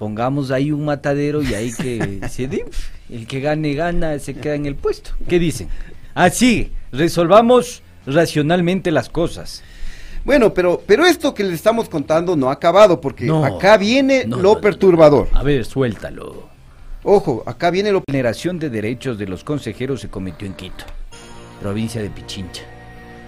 pongamos 0.02 0.50
ahí 0.50 0.72
un 0.72 0.84
matadero 0.84 1.44
y 1.44 1.54
ahí 1.54 1.72
que 1.72 2.22
se 2.32 2.48
dé, 2.48 2.66
el 3.08 3.28
que 3.28 3.40
gane, 3.40 3.76
gana, 3.76 4.18
se 4.18 4.34
queda 4.34 4.56
en 4.56 4.66
el 4.66 4.74
puesto. 4.74 5.12
¿Qué 5.30 5.38
dicen? 5.38 5.68
Así, 6.16 6.72
resolvamos 6.92 7.84
racionalmente 8.08 8.90
las 8.90 9.10
cosas. 9.10 9.62
Bueno, 10.26 10.56
pero, 10.56 10.82
pero 10.88 11.06
esto 11.06 11.36
que 11.36 11.44
les 11.44 11.54
estamos 11.54 11.88
contando 11.88 12.36
no 12.36 12.50
ha 12.50 12.54
acabado 12.54 13.00
porque 13.00 13.26
No, 13.26 13.46
acá 13.46 13.78
viene 13.78 14.26
no, 14.26 14.38
lo 14.38 14.56
no, 14.56 14.60
perturbador. 14.60 15.28
A 15.34 15.44
ver, 15.44 15.66
suéltalo. 15.66 16.50
Ojo, 17.04 17.44
acá 17.46 17.70
viene 17.70 17.92
lo... 17.92 18.00
La 18.00 18.12
generación 18.12 18.58
de 18.58 18.72
derechos 18.72 19.20
de 19.20 19.28
los 19.28 19.44
consejeros 19.44 20.02
se 20.02 20.10
cometió 20.10 20.48
en 20.48 20.56
Quito, 20.56 20.84
provincia 21.62 22.02
de 22.02 22.10
Pichincha. 22.10 22.64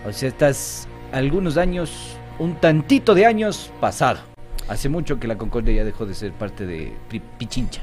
O 0.08 0.12
sea, 0.12 0.30
estás 0.30 0.88
algunos 1.12 1.58
años, 1.58 1.92
un 2.40 2.56
tantito 2.56 3.14
de 3.14 3.28
años 3.28 3.72
pasado. 3.80 4.33
Hace 4.68 4.90
mucho 4.90 5.20
que 5.20 5.28
la 5.28 5.38
Concordia 5.38 5.74
ya 5.76 5.84
dejó 5.84 6.06
de 6.06 6.14
ser 6.14 6.32
parte 6.34 6.66
de 6.66 6.94
Pi- 7.10 7.22
Pichincha. 7.38 7.82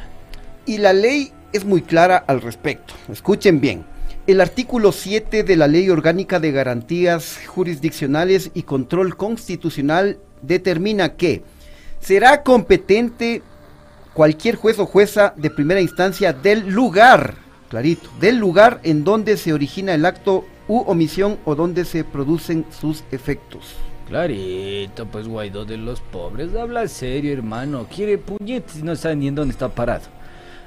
Y 0.66 0.78
la 0.78 0.92
ley 0.92 1.32
es 1.52 1.64
muy 1.64 1.82
clara 1.82 2.16
al 2.16 2.40
respecto. 2.40 2.94
Escuchen 3.10 3.60
bien. 3.60 3.84
El 4.26 4.40
artículo 4.40 4.92
7 4.92 5.42
de 5.42 5.56
la 5.56 5.66
Ley 5.66 5.88
Orgánica 5.90 6.38
de 6.40 6.52
Garantías 6.52 7.38
Jurisdiccionales 7.46 8.50
y 8.54 8.62
Control 8.62 9.16
Constitucional 9.16 10.18
determina 10.42 11.14
que 11.16 11.42
será 12.00 12.42
competente 12.42 13.42
cualquier 14.14 14.56
juez 14.56 14.78
o 14.78 14.86
jueza 14.86 15.34
de 15.36 15.50
primera 15.50 15.80
instancia 15.80 16.32
del 16.32 16.68
lugar, 16.68 17.34
clarito, 17.68 18.08
del 18.20 18.36
lugar 18.38 18.80
en 18.84 19.04
donde 19.04 19.36
se 19.36 19.52
origina 19.52 19.94
el 19.94 20.04
acto 20.06 20.44
u 20.68 20.78
omisión 20.80 21.38
o 21.44 21.54
donde 21.54 21.84
se 21.84 22.04
producen 22.04 22.66
sus 22.70 23.02
efectos. 23.10 23.74
Clarito, 24.10 25.06
pues 25.06 25.28
Guaidó 25.28 25.64
de 25.64 25.76
los 25.76 26.00
pobres, 26.00 26.56
habla 26.56 26.88
serio, 26.88 27.32
hermano. 27.32 27.86
Quiere 27.88 28.18
puñetes 28.18 28.80
y 28.80 28.82
no 28.82 28.96
sabe 28.96 29.14
ni 29.14 29.28
en 29.28 29.36
dónde 29.36 29.52
está 29.52 29.68
parado. 29.68 30.06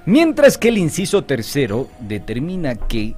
Mientras 0.05 0.57
que 0.57 0.69
el 0.69 0.77
inciso 0.77 1.25
tercero 1.25 1.89
determina 1.99 2.75
que 2.75 3.15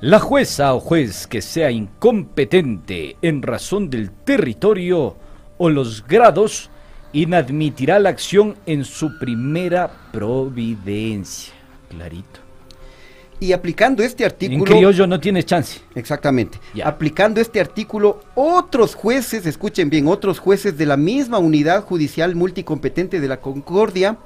la 0.00 0.18
jueza 0.18 0.74
o 0.74 0.80
juez 0.80 1.28
que 1.28 1.40
sea 1.40 1.70
incompetente 1.70 3.16
en 3.22 3.42
razón 3.42 3.90
del 3.90 4.10
territorio 4.10 5.16
o 5.56 5.70
los 5.70 6.04
grados 6.04 6.68
inadmitirá 7.12 8.00
la 8.00 8.08
acción 8.08 8.56
en 8.66 8.84
su 8.84 9.20
primera 9.20 9.88
providencia. 10.10 11.54
Clarito. 11.88 12.49
Y 13.40 13.52
aplicando 13.52 14.02
este 14.02 14.24
En 14.24 14.30
artículo... 14.30 14.64
criollo 14.64 15.06
no 15.06 15.18
tienes 15.18 15.46
chance. 15.46 15.80
Exactamente. 15.94 16.60
Aplicando 16.84 17.40
este 17.40 17.58
artículo, 17.58 18.20
otros 18.34 18.94
jueces, 18.94 19.46
escuchen 19.46 19.88
bien, 19.88 20.06
otros 20.06 20.38
jueces 20.38 20.76
de 20.76 20.84
la 20.84 20.98
misma 20.98 21.38
unidad 21.38 21.82
judicial 21.84 22.36
multicompetente 22.36 23.18
de 23.18 23.28
la 23.28 23.40
Concordia, 23.40 24.18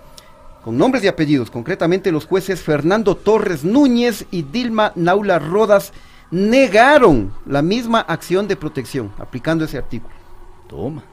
con 0.64 0.76
nombres 0.76 1.04
y 1.04 1.08
apellidos, 1.08 1.50
concretamente 1.50 2.10
los 2.10 2.26
jueces 2.26 2.60
Fernando 2.60 3.16
Torres 3.16 3.64
Núñez 3.64 4.26
y 4.32 4.42
Dilma 4.42 4.92
Naula 4.96 5.38
Rodas, 5.38 5.92
negaron 6.30 7.32
la 7.46 7.62
misma 7.62 8.00
acción 8.00 8.48
de 8.48 8.56
protección, 8.56 9.12
aplicando 9.18 9.64
ese 9.64 9.78
artículo. 9.78 10.14
Toma. 10.68 11.04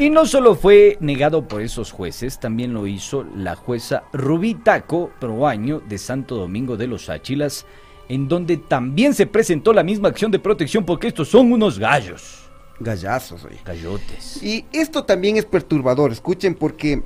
Y 0.00 0.08
no 0.08 0.24
solo 0.24 0.54
fue 0.54 0.96
negado 1.00 1.46
por 1.46 1.60
esos 1.60 1.92
jueces, 1.92 2.40
también 2.40 2.72
lo 2.72 2.86
hizo 2.86 3.24
la 3.36 3.54
jueza 3.54 4.04
Rubí 4.14 4.54
Taco 4.54 5.10
Proaño 5.20 5.82
de 5.86 5.98
Santo 5.98 6.36
Domingo 6.36 6.78
de 6.78 6.86
los 6.86 7.10
Áchilas, 7.10 7.66
en 8.08 8.26
donde 8.26 8.56
también 8.56 9.12
se 9.12 9.26
presentó 9.26 9.74
la 9.74 9.82
misma 9.82 10.08
acción 10.08 10.30
de 10.30 10.38
protección 10.38 10.84
porque 10.86 11.08
estos 11.08 11.28
son 11.28 11.52
unos 11.52 11.78
gallos. 11.78 12.48
Gallazos, 12.80 13.44
oye. 13.44 13.58
Gallotes. 13.62 14.42
Y 14.42 14.64
esto 14.72 15.04
también 15.04 15.36
es 15.36 15.44
perturbador, 15.44 16.12
escuchen, 16.12 16.54
porque 16.54 17.02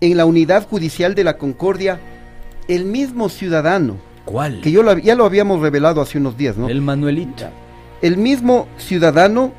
en 0.00 0.16
la 0.16 0.26
unidad 0.26 0.66
judicial 0.68 1.14
de 1.14 1.22
la 1.22 1.38
Concordia, 1.38 2.00
el 2.66 2.84
mismo 2.86 3.28
ciudadano, 3.28 3.98
¿Cuál? 4.24 4.60
que 4.62 4.72
yo 4.72 4.82
lo- 4.82 4.98
ya 4.98 5.14
lo 5.14 5.24
habíamos 5.26 5.60
revelado 5.60 6.00
hace 6.00 6.18
unos 6.18 6.36
días, 6.36 6.56
¿no? 6.56 6.68
El 6.68 6.82
Manuelito. 6.82 7.44
El 8.02 8.16
mismo 8.16 8.66
ciudadano, 8.78 9.52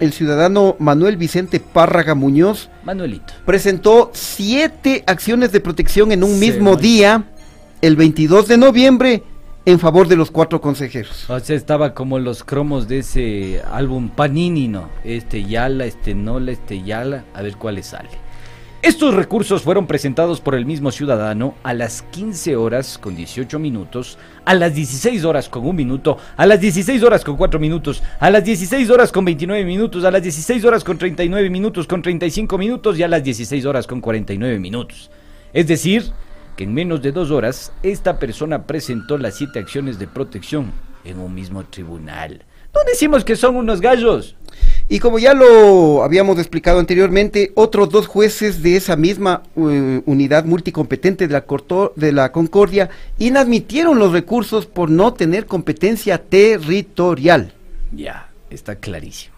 el 0.00 0.12
ciudadano 0.12 0.76
Manuel 0.78 1.16
Vicente 1.16 1.60
Párraga 1.60 2.14
Muñoz, 2.14 2.68
Manuelito. 2.84 3.32
presentó 3.46 4.10
siete 4.12 5.04
acciones 5.06 5.52
de 5.52 5.60
protección 5.60 6.10
en 6.12 6.24
un 6.24 6.32
Se 6.32 6.38
mismo 6.38 6.70
mancha. 6.72 6.80
día, 6.82 7.24
el 7.82 7.96
22 7.96 8.48
de 8.48 8.58
noviembre, 8.58 9.22
en 9.66 9.78
favor 9.78 10.08
de 10.08 10.16
los 10.16 10.30
cuatro 10.30 10.60
consejeros. 10.60 11.28
O 11.28 11.38
sea, 11.38 11.54
estaba 11.54 11.94
como 11.94 12.18
los 12.18 12.42
cromos 12.42 12.88
de 12.88 13.00
ese 13.00 13.62
álbum 13.70 14.08
Panini, 14.08 14.68
¿no? 14.68 14.88
Este 15.04 15.44
Yala, 15.44 15.84
este 15.84 16.14
Nola, 16.14 16.52
este 16.52 16.82
Yala, 16.82 17.24
a 17.34 17.42
ver 17.42 17.56
cuáles 17.56 17.86
sale. 17.86 18.08
Estos 18.82 19.12
recursos 19.12 19.60
fueron 19.60 19.86
presentados 19.86 20.40
por 20.40 20.54
el 20.54 20.64
mismo 20.64 20.90
ciudadano 20.90 21.54
a 21.62 21.74
las 21.74 22.00
15 22.00 22.56
horas 22.56 22.96
con 22.96 23.14
18 23.14 23.58
minutos, 23.58 24.16
a 24.46 24.54
las 24.54 24.74
16 24.74 25.22
horas 25.26 25.50
con 25.50 25.64
1 25.64 25.74
minuto, 25.74 26.16
a 26.34 26.46
las 26.46 26.62
16 26.62 27.02
horas 27.02 27.22
con 27.22 27.36
4 27.36 27.60
minutos, 27.60 28.02
a 28.18 28.30
las 28.30 28.42
16 28.42 28.88
horas 28.88 29.12
con 29.12 29.26
29 29.26 29.66
minutos, 29.66 30.02
a 30.04 30.10
las 30.10 30.22
16 30.22 30.64
horas 30.64 30.82
con 30.82 30.96
39 30.96 31.50
minutos, 31.50 31.86
con 31.86 32.00
35 32.00 32.56
minutos 32.56 32.98
y 32.98 33.02
a 33.02 33.08
las 33.08 33.22
16 33.22 33.66
horas 33.66 33.86
con 33.86 34.00
49 34.00 34.58
minutos. 34.58 35.10
Es 35.52 35.66
decir, 35.66 36.10
que 36.56 36.64
en 36.64 36.72
menos 36.72 37.02
de 37.02 37.12
dos 37.12 37.30
horas 37.30 37.72
esta 37.82 38.18
persona 38.18 38.66
presentó 38.66 39.18
las 39.18 39.34
siete 39.34 39.58
acciones 39.58 39.98
de 39.98 40.08
protección 40.08 40.72
en 41.04 41.18
un 41.18 41.34
mismo 41.34 41.64
tribunal. 41.64 42.46
No 42.74 42.80
decimos 42.86 43.24
que 43.24 43.36
son 43.36 43.56
unos 43.56 43.82
gallos. 43.82 44.36
Y 44.92 44.98
como 44.98 45.20
ya 45.20 45.34
lo 45.34 46.02
habíamos 46.02 46.36
explicado 46.40 46.80
anteriormente, 46.80 47.52
otros 47.54 47.90
dos 47.90 48.08
jueces 48.08 48.60
de 48.60 48.74
esa 48.76 48.96
misma 48.96 49.44
eh, 49.54 50.02
unidad 50.04 50.44
multicompetente 50.44 51.28
de 51.28 51.32
la, 51.32 51.46
Corto- 51.46 51.92
de 51.94 52.10
la 52.10 52.32
Concordia 52.32 52.90
inadmitieron 53.16 54.00
los 54.00 54.10
recursos 54.10 54.66
por 54.66 54.90
no 54.90 55.14
tener 55.14 55.46
competencia 55.46 56.18
territorial. 56.18 57.52
Ya, 57.92 58.30
está 58.50 58.74
clarísimo. 58.74 59.36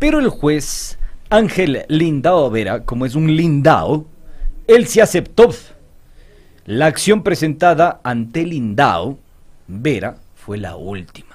Pero 0.00 0.18
el 0.18 0.28
juez 0.30 0.98
Ángel 1.30 1.84
Lindao 1.86 2.50
Vera, 2.50 2.82
como 2.82 3.06
es 3.06 3.14
un 3.14 3.36
Lindao, 3.36 4.04
él 4.66 4.88
se 4.88 5.00
aceptó. 5.00 5.54
La 6.66 6.86
acción 6.86 7.22
presentada 7.22 8.00
ante 8.02 8.44
Lindao 8.44 9.16
Vera 9.68 10.16
fue 10.34 10.58
la 10.58 10.74
última. 10.74 11.31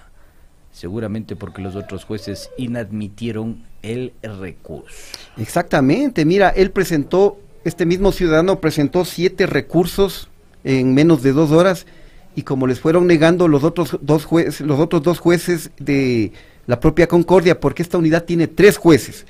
Seguramente 0.77 1.35
porque 1.35 1.63
los 1.63 1.75
otros 1.75 2.05
jueces 2.05 2.51
inadmitieron 2.55 3.63
el 3.81 4.13
recurso. 4.21 4.93
Exactamente, 5.35 6.23
mira, 6.23 6.49
él 6.49 6.69
presentó, 6.69 7.39
este 7.63 7.87
mismo 7.87 8.11
ciudadano 8.11 8.59
presentó 8.59 9.03
siete 9.03 9.47
recursos 9.47 10.29
en 10.63 10.93
menos 10.93 11.23
de 11.23 11.31
dos 11.31 11.49
horas 11.49 11.87
y 12.35 12.43
como 12.43 12.67
les 12.67 12.79
fueron 12.79 13.07
negando 13.07 13.47
los 13.47 13.63
otros 13.63 13.97
dos 14.01 14.25
jueces, 14.25 14.61
los 14.61 14.79
otros 14.79 15.01
dos 15.01 15.17
jueces 15.17 15.71
de 15.79 16.31
la 16.67 16.79
propia 16.79 17.07
Concordia, 17.07 17.59
porque 17.59 17.81
esta 17.81 17.97
unidad 17.97 18.25
tiene 18.25 18.45
tres 18.45 18.77
jueces. 18.77 19.25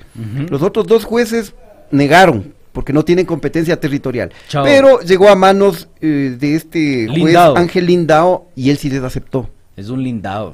Los 0.50 0.60
otros 0.60 0.86
dos 0.86 1.06
jueces 1.06 1.54
negaron 1.90 2.52
porque 2.74 2.92
no 2.92 3.06
tienen 3.06 3.24
competencia 3.24 3.80
territorial. 3.80 4.34
Chao. 4.48 4.64
Pero 4.64 5.00
llegó 5.00 5.30
a 5.30 5.34
manos 5.34 5.88
eh, 6.02 6.36
de 6.38 6.56
este 6.56 7.08
juez. 7.08 7.34
Ángel 7.34 7.86
Lindao 7.86 8.50
y 8.54 8.68
él 8.68 8.76
sí 8.76 8.90
les 8.90 9.02
aceptó. 9.02 9.48
Es 9.78 9.88
un 9.88 10.02
Lindao. 10.02 10.52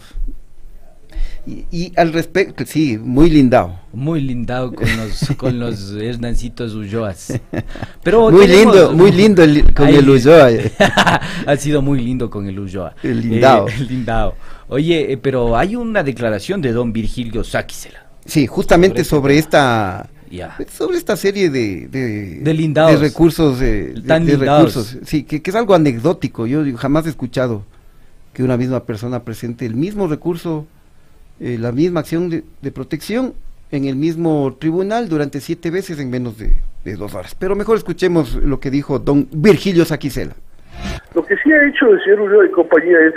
Y, 1.46 1.66
y 1.70 1.92
al 1.96 2.12
respecto, 2.14 2.64
sí, 2.66 2.96
muy 2.96 3.28
Lindao. 3.28 3.78
Muy 3.92 4.20
lindado 4.22 4.72
con 4.72 4.86
los, 4.96 5.28
con 5.36 5.58
los 5.58 5.92
Hernancitos 5.92 6.72
Ulloas. 6.74 7.38
Pero 8.02 8.30
Muy 8.30 8.46
tenemos- 8.46 8.74
lindo, 8.74 8.92
muy 8.94 9.12
lindo 9.12 9.42
el- 9.42 9.74
con 9.74 9.86
Ahí- 9.88 9.96
el 9.96 10.08
Ulloa. 10.08 10.48
ha 11.46 11.56
sido 11.56 11.82
muy 11.82 12.00
lindo 12.00 12.30
con 12.30 12.46
el 12.48 12.58
Ulloa. 12.58 12.94
El 13.02 13.20
lindao. 13.28 13.68
Eh, 13.68 13.72
el 13.78 13.88
lindao. 13.88 14.34
Oye, 14.68 15.12
eh, 15.12 15.16
pero 15.18 15.56
hay 15.56 15.76
una 15.76 16.02
declaración 16.02 16.62
de 16.62 16.72
don 16.72 16.92
Virgilio 16.92 17.44
Sáquisela. 17.44 18.06
Sí, 18.24 18.46
justamente 18.46 19.04
sobre 19.04 19.36
esta 19.36 20.08
sobre 20.72 20.96
esta 20.96 21.16
serie 21.16 21.50
de 21.50 21.86
de, 21.88 22.40
de 22.40 22.96
recursos 22.96 23.60
de, 23.60 24.02
Tan 24.06 24.24
de 24.26 24.36
recursos, 24.38 24.96
sí, 25.04 25.22
que, 25.24 25.42
que 25.42 25.50
es 25.50 25.54
algo 25.56 25.74
anecdótico. 25.74 26.46
Yo 26.46 26.64
jamás 26.78 27.04
he 27.06 27.10
escuchado 27.10 27.62
que 28.32 28.42
una 28.42 28.56
misma 28.56 28.84
persona 28.84 29.22
presente 29.22 29.66
el 29.66 29.74
mismo 29.76 30.08
recurso, 30.08 30.66
eh, 31.40 31.56
la 31.58 31.72
misma 31.72 32.00
acción 32.00 32.30
de, 32.30 32.72
protección 32.72 33.34
en 33.72 33.86
el 33.86 33.96
mismo 33.96 34.56
tribunal 34.60 35.08
durante 35.08 35.40
siete 35.40 35.70
veces 35.70 35.98
en 35.98 36.10
menos 36.10 36.38
de, 36.38 36.52
dos 36.96 37.14
horas. 37.14 37.34
Pero 37.34 37.56
mejor 37.56 37.76
escuchemos 37.76 38.36
lo 38.36 38.60
que 38.60 38.70
dijo 38.70 38.98
don 38.98 39.26
Virgilio 39.32 39.84
Saquicela. 39.84 40.34
Lo 41.14 41.24
que 41.24 41.36
sí 41.38 41.52
ha 41.52 41.66
hecho 41.66 41.88
el 41.88 42.02
señor 42.04 42.20
Ulloa 42.20 42.46
y 42.46 42.50
compañía 42.50 42.98
es 43.00 43.14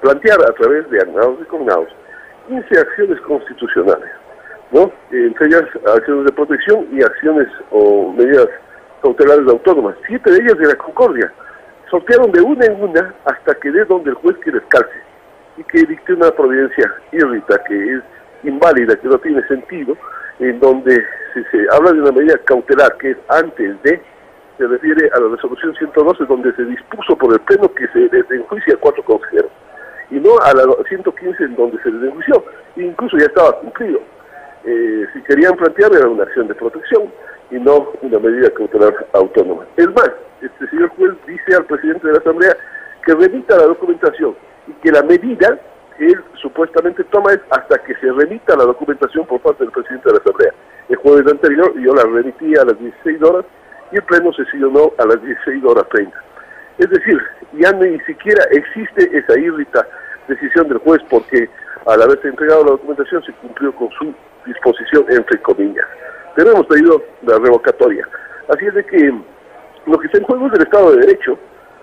plantear 0.00 0.40
a 0.40 0.52
través 0.54 0.88
de 0.90 1.00
agnados 1.00 1.38
y 1.40 1.44
cognados 1.44 1.88
15 2.48 2.78
acciones 2.78 3.20
constitucionales, 3.20 4.10
¿no? 4.72 4.90
Entre 5.12 5.46
ellas 5.46 5.64
acciones 5.94 6.24
de 6.24 6.32
protección 6.32 6.86
y 6.92 7.02
acciones 7.02 7.46
o 7.70 8.12
medidas 8.12 8.48
cautelares 9.02 9.46
autónomas, 9.48 9.94
siete 10.06 10.30
de 10.30 10.38
ellas 10.38 10.58
de 10.58 10.66
la 10.66 10.74
Concordia. 10.74 11.32
Sortearon 11.90 12.32
de 12.32 12.40
una 12.40 12.66
en 12.66 12.82
una 12.82 13.14
hasta 13.24 13.54
que 13.54 13.70
dé 13.70 13.84
donde 13.84 14.10
el 14.10 14.16
juez 14.16 14.36
que 14.38 14.50
descalce 14.50 15.07
y 15.58 15.64
que 15.64 15.84
dicte 15.84 16.14
una 16.14 16.30
providencia 16.30 16.94
irrita, 17.12 17.62
que 17.64 17.94
es 17.94 18.02
inválida, 18.44 18.94
que 18.96 19.08
no 19.08 19.18
tiene 19.18 19.46
sentido, 19.48 19.96
en 20.38 20.60
donde 20.60 21.04
si 21.34 21.42
se 21.50 21.66
habla 21.72 21.92
de 21.92 22.00
una 22.00 22.12
medida 22.12 22.38
cautelar 22.44 22.96
que 22.98 23.10
es 23.10 23.16
antes 23.28 23.82
de, 23.82 24.00
se 24.56 24.66
refiere 24.66 25.10
a 25.12 25.20
la 25.20 25.28
resolución 25.34 25.74
112 25.74 26.24
donde 26.26 26.54
se 26.54 26.64
dispuso 26.64 27.16
por 27.16 27.32
el 27.32 27.40
Pleno 27.40 27.72
que 27.74 27.88
se 27.88 28.08
desenjuicie 28.08 28.74
a 28.74 28.76
cuatro 28.76 29.02
consejeros 29.04 29.50
y 30.10 30.14
no 30.14 30.38
a 30.42 30.54
la 30.54 30.64
115 30.88 31.44
en 31.44 31.56
donde 31.56 31.82
se 31.82 31.90
desenjuició, 31.90 32.44
e 32.76 32.82
incluso 32.82 33.18
ya 33.18 33.26
estaba 33.26 33.58
cumplido. 33.60 34.00
Eh, 34.64 35.06
si 35.12 35.22
querían 35.22 35.54
plantear 35.56 35.92
era 35.94 36.08
una 36.08 36.22
acción 36.22 36.48
de 36.48 36.54
protección 36.54 37.12
y 37.50 37.56
no 37.56 37.92
una 38.00 38.18
medida 38.18 38.50
cautelar 38.50 38.94
autónoma. 39.12 39.66
Es 39.76 39.88
más, 39.88 40.10
este 40.40 40.68
señor 40.70 40.88
juez 40.90 41.12
dice 41.26 41.56
al 41.56 41.64
presidente 41.64 42.06
de 42.06 42.12
la 42.12 42.18
Asamblea 42.20 42.56
que 43.04 43.14
remita 43.14 43.56
la 43.56 43.64
documentación 43.64 44.34
y 44.68 44.72
que 44.82 44.92
la 44.92 45.02
medida 45.02 45.58
que 45.96 46.06
él 46.06 46.24
supuestamente 46.40 47.02
toma 47.04 47.32
es 47.32 47.40
hasta 47.50 47.78
que 47.78 47.94
se 47.96 48.12
remita 48.12 48.56
la 48.56 48.64
documentación 48.64 49.26
por 49.26 49.40
parte 49.40 49.64
del 49.64 49.72
presidente 49.72 50.08
de 50.08 50.14
la 50.14 50.20
Asamblea. 50.20 50.52
El 50.88 50.96
jueves 50.96 51.30
anterior 51.30 51.74
yo 51.80 51.94
la 51.94 52.04
remití 52.04 52.56
a 52.56 52.64
las 52.64 52.78
16 52.78 53.22
horas 53.22 53.44
y 53.90 53.96
el 53.96 54.02
pleno 54.02 54.32
se 54.32 54.44
sesionó 54.44 54.92
a 54.98 55.06
las 55.06 55.22
16 55.22 55.64
horas 55.64 55.88
30. 55.90 56.22
Es 56.78 56.90
decir, 56.90 57.20
ya 57.54 57.72
ni 57.72 57.98
siquiera 58.00 58.44
existe 58.52 59.10
esa 59.16 59.38
írrita 59.38 59.86
decisión 60.28 60.68
del 60.68 60.78
juez 60.78 61.00
porque 61.10 61.48
al 61.86 62.02
haberse 62.02 62.28
entregado 62.28 62.64
la 62.64 62.70
documentación 62.72 63.22
se 63.24 63.32
cumplió 63.32 63.74
con 63.74 63.90
su 63.90 64.14
disposición 64.46 65.04
entre 65.08 65.40
comillas. 65.42 65.86
Pero 66.36 66.52
hemos 66.52 66.66
pedido 66.66 67.02
la 67.22 67.38
revocatoria. 67.38 68.06
Así 68.48 68.66
es 68.66 68.74
de 68.74 68.84
que 68.84 69.12
lo 69.86 69.98
que 69.98 70.06
está 70.06 70.18
en 70.18 70.24
juego 70.24 70.46
es 70.46 70.52
el 70.54 70.62
Estado 70.62 70.92
de 70.92 71.06
Derecho, 71.06 71.38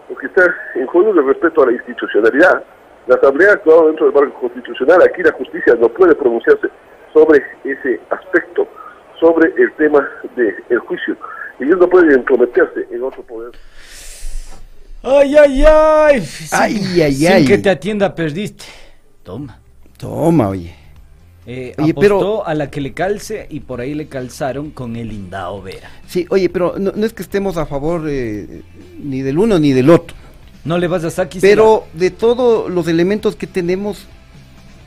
lo 0.10 0.16
que 0.16 0.28
está 0.28 0.46
en 0.76 0.86
juego 0.88 1.12
es 1.12 1.18
el 1.18 1.26
respeto 1.26 1.64
a 1.64 1.66
la 1.66 1.74
institucionalidad. 1.74 2.64
La 3.08 3.16
Asamblea 3.16 3.52
ha 3.52 3.54
actuado 3.54 3.88
dentro 3.88 4.06
del 4.08 4.16
marco 4.16 4.40
constitucional, 4.40 5.02
aquí 5.04 5.22
la 5.22 5.32
justicia 5.34 5.76
no 5.80 5.90
puede 5.90 6.16
pronunciarse 6.16 6.68
sobre 7.14 7.42
ese 7.64 8.00
aspecto, 8.10 8.68
sobre 9.20 9.50
el 9.62 9.72
tema 9.78 10.08
del 10.36 10.80
juicio. 10.80 11.16
Ellos 11.60 11.78
no 11.80 11.88
pueden 11.88 12.12
entrometerse 12.12 12.88
en 12.92 13.04
otro 13.04 13.22
poder. 13.24 13.52
Ay, 15.04 15.36
ay, 15.38 15.64
ay. 15.68 16.22
Sin, 16.22 16.48
Ay, 16.60 17.02
ay, 17.02 17.14
sin 17.14 17.32
ay. 17.32 17.46
que 17.46 17.58
te 17.60 17.70
atienda, 17.70 18.16
perdiste. 18.16 18.66
Toma. 19.24 19.60
Toma, 19.98 20.50
oye. 20.50 20.74
Eh, 21.48 21.76
Oye, 21.78 21.92
apostó 21.92 22.00
pero- 22.02 22.48
a 22.48 22.56
la 22.56 22.72
que 22.72 22.82
le 22.82 22.94
calce 22.94 23.46
y 23.52 23.60
por 23.60 23.80
ahí 23.80 23.94
le 23.94 24.08
calzaron 24.08 24.72
con 24.72 24.96
el 24.96 25.10
Lindao 25.10 25.62
Vera. 25.62 25.92
Sí, 26.08 26.26
oye, 26.32 26.50
pero 26.50 26.74
no, 26.80 26.92
no 26.96 27.06
es 27.06 27.14
que 27.14 27.22
estemos 27.22 27.56
a 27.58 27.68
favor 27.68 28.02
eh, 28.08 28.64
ni 28.98 29.22
del 29.22 29.38
uno 29.38 29.60
ni 29.60 29.72
del 29.72 29.92
otro. 29.92 30.18
No 30.66 30.80
le 30.80 30.88
vas 30.88 31.04
a 31.04 31.12
sacar 31.12 31.40
Pero 31.42 31.86
de 31.94 32.10
todos 32.10 32.72
los 32.72 32.88
elementos 32.88 33.36
que 33.36 33.48
tenemos, 33.48 34.08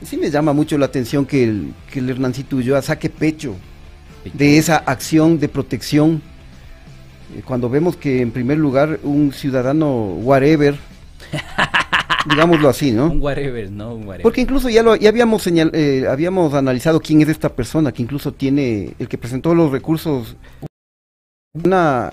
sí 0.05 0.17
me 0.17 0.29
llama 0.29 0.53
mucho 0.53 0.77
la 0.77 0.85
atención 0.85 1.25
que 1.25 1.43
el, 1.45 1.73
que 1.91 1.99
el 1.99 2.09
Hernancito 2.09 2.57
Ulloa 2.57 2.81
saque 2.81 3.09
pecho 3.09 3.55
de 4.33 4.57
esa 4.57 4.77
acción 4.77 5.39
de 5.39 5.47
protección. 5.47 6.21
Eh, 7.35 7.41
Cuando 7.45 7.69
vemos 7.69 7.95
que 7.95 8.21
en 8.21 8.31
primer 8.31 8.57
lugar 8.57 8.99
un 9.03 9.31
ciudadano 9.31 10.13
whatever 10.15 10.77
digámoslo 12.29 12.69
así, 12.69 12.91
¿no? 12.91 13.07
Un 13.07 13.21
whatever, 13.21 13.71
¿no? 13.71 13.93
Un 13.95 14.01
whatever. 14.01 14.23
Porque 14.23 14.41
incluso 14.41 14.69
ya 14.69 14.83
lo 14.83 14.95
ya 14.95 15.09
habíamos 15.09 15.41
señal, 15.41 15.71
eh, 15.73 16.05
habíamos 16.09 16.53
analizado 16.53 16.99
quién 16.99 17.21
es 17.21 17.29
esta 17.29 17.49
persona 17.49 17.91
que 17.91 18.01
incluso 18.01 18.33
tiene 18.33 18.93
el 18.99 19.07
que 19.07 19.17
presentó 19.17 19.55
los 19.55 19.71
recursos 19.71 20.35
una 21.53 22.11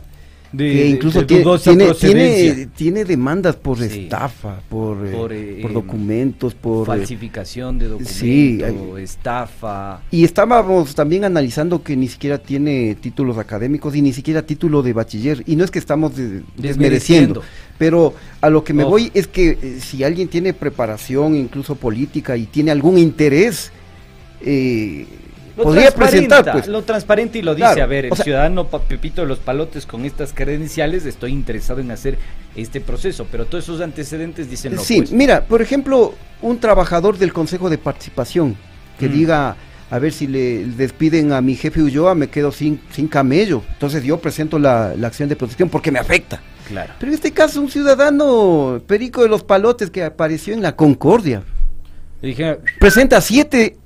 De- 0.52 0.72
que 0.72 0.86
incluso 0.88 1.20
de 1.20 1.26
tiene, 1.26 1.42
tiene, 1.58 1.84
procedencia. 1.86 2.54
tiene, 2.54 2.66
tiene 2.76 3.04
demandas 3.04 3.56
por 3.56 3.78
Sí. 3.78 4.02
estafa, 4.04 4.60
por, 4.68 5.06
eh, 5.06 5.10
Por, 5.12 5.32
eh, 5.32 5.58
por 5.60 5.72
documentos, 5.72 6.54
por 6.54 6.84
eh, 6.84 6.86
falsificación 6.86 7.78
de 7.78 7.88
documentos, 7.88 8.16
sí, 8.16 8.60
estafa. 8.98 10.00
y 10.10 10.24
estábamos 10.24 10.94
también 10.94 11.24
analizando 11.24 11.82
que 11.82 11.96
ni 11.96 12.08
siquiera 12.08 12.38
tiene 12.38 12.94
títulos 12.94 13.38
académicos 13.38 13.94
y 13.96 14.02
ni 14.02 14.12
siquiera 14.12 14.42
título 14.42 14.82
de 14.82 14.92
bachiller. 14.92 15.42
Y 15.46 15.56
no 15.56 15.64
es 15.64 15.70
que 15.70 15.78
estamos 15.78 16.16
de- 16.16 16.42
desmereciendo, 16.56 17.42
pero 17.78 18.14
a 18.40 18.48
lo 18.48 18.62
que 18.64 18.72
me 18.72 18.84
voy 18.84 19.10
es 19.14 19.26
que 19.26 19.58
eh, 19.60 19.78
si 19.80 20.04
alguien 20.04 20.28
tiene 20.28 20.52
preparación, 20.54 21.34
incluso 21.36 21.74
política, 21.74 22.36
y 22.36 22.46
tiene 22.46 22.70
algún 22.70 22.98
interés, 22.98 23.72
eh, 24.40 25.06
Lo 25.56 25.62
podría 25.64 25.90
presentar, 25.90 26.52
pues. 26.52 26.68
Lo 26.68 26.82
transparente 26.82 27.38
y 27.38 27.42
lo 27.42 27.54
dice, 27.54 27.66
Claro, 27.66 27.82
a 27.84 27.86
ver, 27.86 28.04
el 28.06 28.12
sea- 28.14 28.24
ciudadano 28.24 28.66
Pepito 28.68 29.22
de 29.22 29.26
los 29.28 29.38
Palotes 29.38 29.86
con 29.86 30.04
estas 30.04 30.32
credenciales, 30.34 31.06
estoy 31.06 31.32
interesado 31.32 31.80
en 31.80 31.90
hacer 31.90 32.18
este 32.54 32.80
proceso, 32.80 33.26
pero 33.30 33.46
todos 33.46 33.64
esos 33.64 33.80
antecedentes 33.80 34.50
dicen 34.50 34.76
lo 34.76 34.82
Sí, 34.82 34.96
opuesto. 34.96 35.16
mira, 35.16 35.44
por 35.44 35.62
ejemplo, 35.62 36.14
un 36.42 36.58
trabajador 36.58 37.16
del 37.16 37.32
Consejo 37.32 37.70
de 37.70 37.78
Participación 37.78 38.56
que 38.98 39.08
Mm. 39.08 39.12
diga, 39.12 39.56
a 39.90 39.98
ver 39.98 40.12
si 40.12 40.26
le 40.26 40.64
despiden 40.66 41.32
a 41.32 41.40
mi 41.40 41.54
jefe 41.54 41.80
Ulloa, 41.80 42.14
me 42.14 42.28
quedo 42.28 42.50
sin, 42.52 42.80
sin 42.90 43.08
camello. 43.08 43.62
Entonces 43.74 44.02
yo 44.04 44.18
presento 44.18 44.58
la, 44.58 44.94
la 44.96 45.06
acción 45.06 45.28
de 45.28 45.36
protección 45.36 45.68
porque 45.70 45.90
me 45.92 45.98
afecta. 45.98 46.40
Claro. 46.68 46.92
Pero 46.98 47.10
en 47.12 47.14
este 47.14 47.30
caso, 47.30 47.60
un 47.60 47.70
ciudadano 47.70 48.82
perico 48.86 49.22
de 49.22 49.28
los 49.28 49.44
palotes 49.44 49.88
que 49.90 50.02
apareció 50.02 50.52
en 50.52 50.60
la 50.62 50.74
Concordia 50.74 51.42
dijeron, 52.20 52.58
presenta 52.80 53.20
siete 53.20 53.76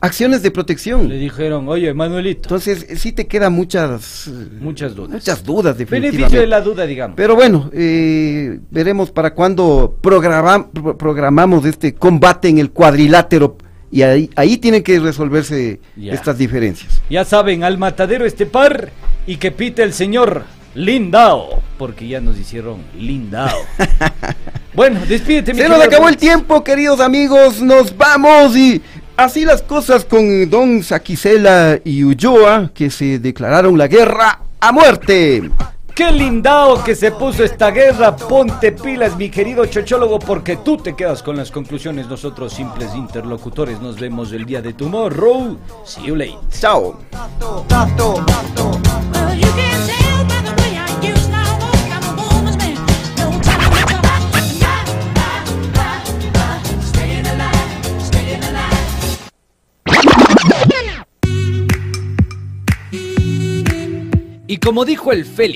acciones 0.00 0.42
de 0.42 0.50
protección. 0.50 1.08
le 1.08 1.16
dijeron, 1.18 1.68
oye, 1.68 1.92
Manuelito, 1.94 2.42
Entonces, 2.44 2.86
sí 3.00 3.12
te 3.12 3.26
quedan 3.26 3.52
muchas, 3.52 4.30
muchas 4.60 4.94
dudas. 4.94 5.10
muchas 5.10 5.44
dudas, 5.44 5.76
definitivamente. 5.78 6.16
Beneficio 6.18 6.40
de 6.40 6.46
la 6.46 6.60
duda, 6.60 6.86
digamos. 6.86 7.16
Pero 7.16 7.34
bueno, 7.34 7.70
eh, 7.72 8.60
veremos 8.70 9.10
para 9.10 9.34
cuándo 9.34 9.96
programa- 10.00 10.68
pro- 10.70 10.96
programamos 10.96 11.64
este 11.64 11.94
combate 11.94 12.48
en 12.48 12.58
el 12.58 12.70
cuadrilátero 12.70 13.56
y 13.90 14.02
ahí, 14.02 14.30
ahí 14.36 14.56
tienen 14.58 14.82
que 14.82 15.00
resolverse 15.00 15.80
Ya. 15.96 16.12
estas 16.12 16.38
diferencias. 16.38 17.00
Ya 17.10 17.24
saben, 17.24 17.64
al 17.64 17.78
matadero 17.78 18.24
este 18.26 18.46
par 18.46 18.90
y 19.26 19.36
que 19.36 19.50
pite 19.50 19.82
el 19.82 19.92
señor 19.92 20.44
Lindao, 20.74 21.62
porque 21.78 22.06
ya 22.06 22.20
nos 22.20 22.38
hicieron 22.38 22.82
Lindao. 22.96 23.56
bueno, 24.74 25.00
despídete, 25.08 25.52
mi 25.54 25.60
Se 25.60 25.68
nos 25.68 25.82
acabó 25.82 26.08
el 26.08 26.16
tiempo, 26.16 26.62
queridos 26.62 27.00
amigos, 27.00 27.60
nos 27.62 27.96
vamos 27.96 28.56
y 28.56 28.80
así 29.18 29.44
las 29.44 29.62
cosas 29.62 30.04
con 30.04 30.48
Don 30.48 30.82
Saquicela 30.82 31.78
y 31.84 32.04
Ulloa 32.04 32.70
que 32.72 32.88
se 32.88 33.18
declararon 33.18 33.76
la 33.76 33.88
guerra 33.88 34.40
a 34.60 34.72
muerte. 34.72 35.50
Qué 35.94 36.12
lindao 36.12 36.84
que 36.84 36.94
se 36.94 37.10
puso 37.10 37.42
esta 37.42 37.72
guerra. 37.72 38.14
Ponte 38.14 38.70
pilas, 38.70 39.16
mi 39.16 39.28
querido 39.28 39.66
chochólogo, 39.66 40.20
porque 40.20 40.56
tú 40.58 40.76
te 40.76 40.94
quedas 40.94 41.24
con 41.24 41.36
las 41.36 41.50
conclusiones. 41.50 42.06
Nosotros, 42.06 42.52
simples 42.52 42.94
interlocutores, 42.94 43.80
nos 43.80 43.98
vemos 43.98 44.30
el 44.32 44.44
día 44.44 44.62
de 44.62 44.74
tomorrow. 44.74 45.58
See 45.84 46.04
you 46.04 46.14
later. 46.14 46.38
Chao. 46.52 46.96
Y 64.50 64.56
como 64.56 64.86
dijo 64.86 65.12
el 65.12 65.26
Félix. 65.26 65.46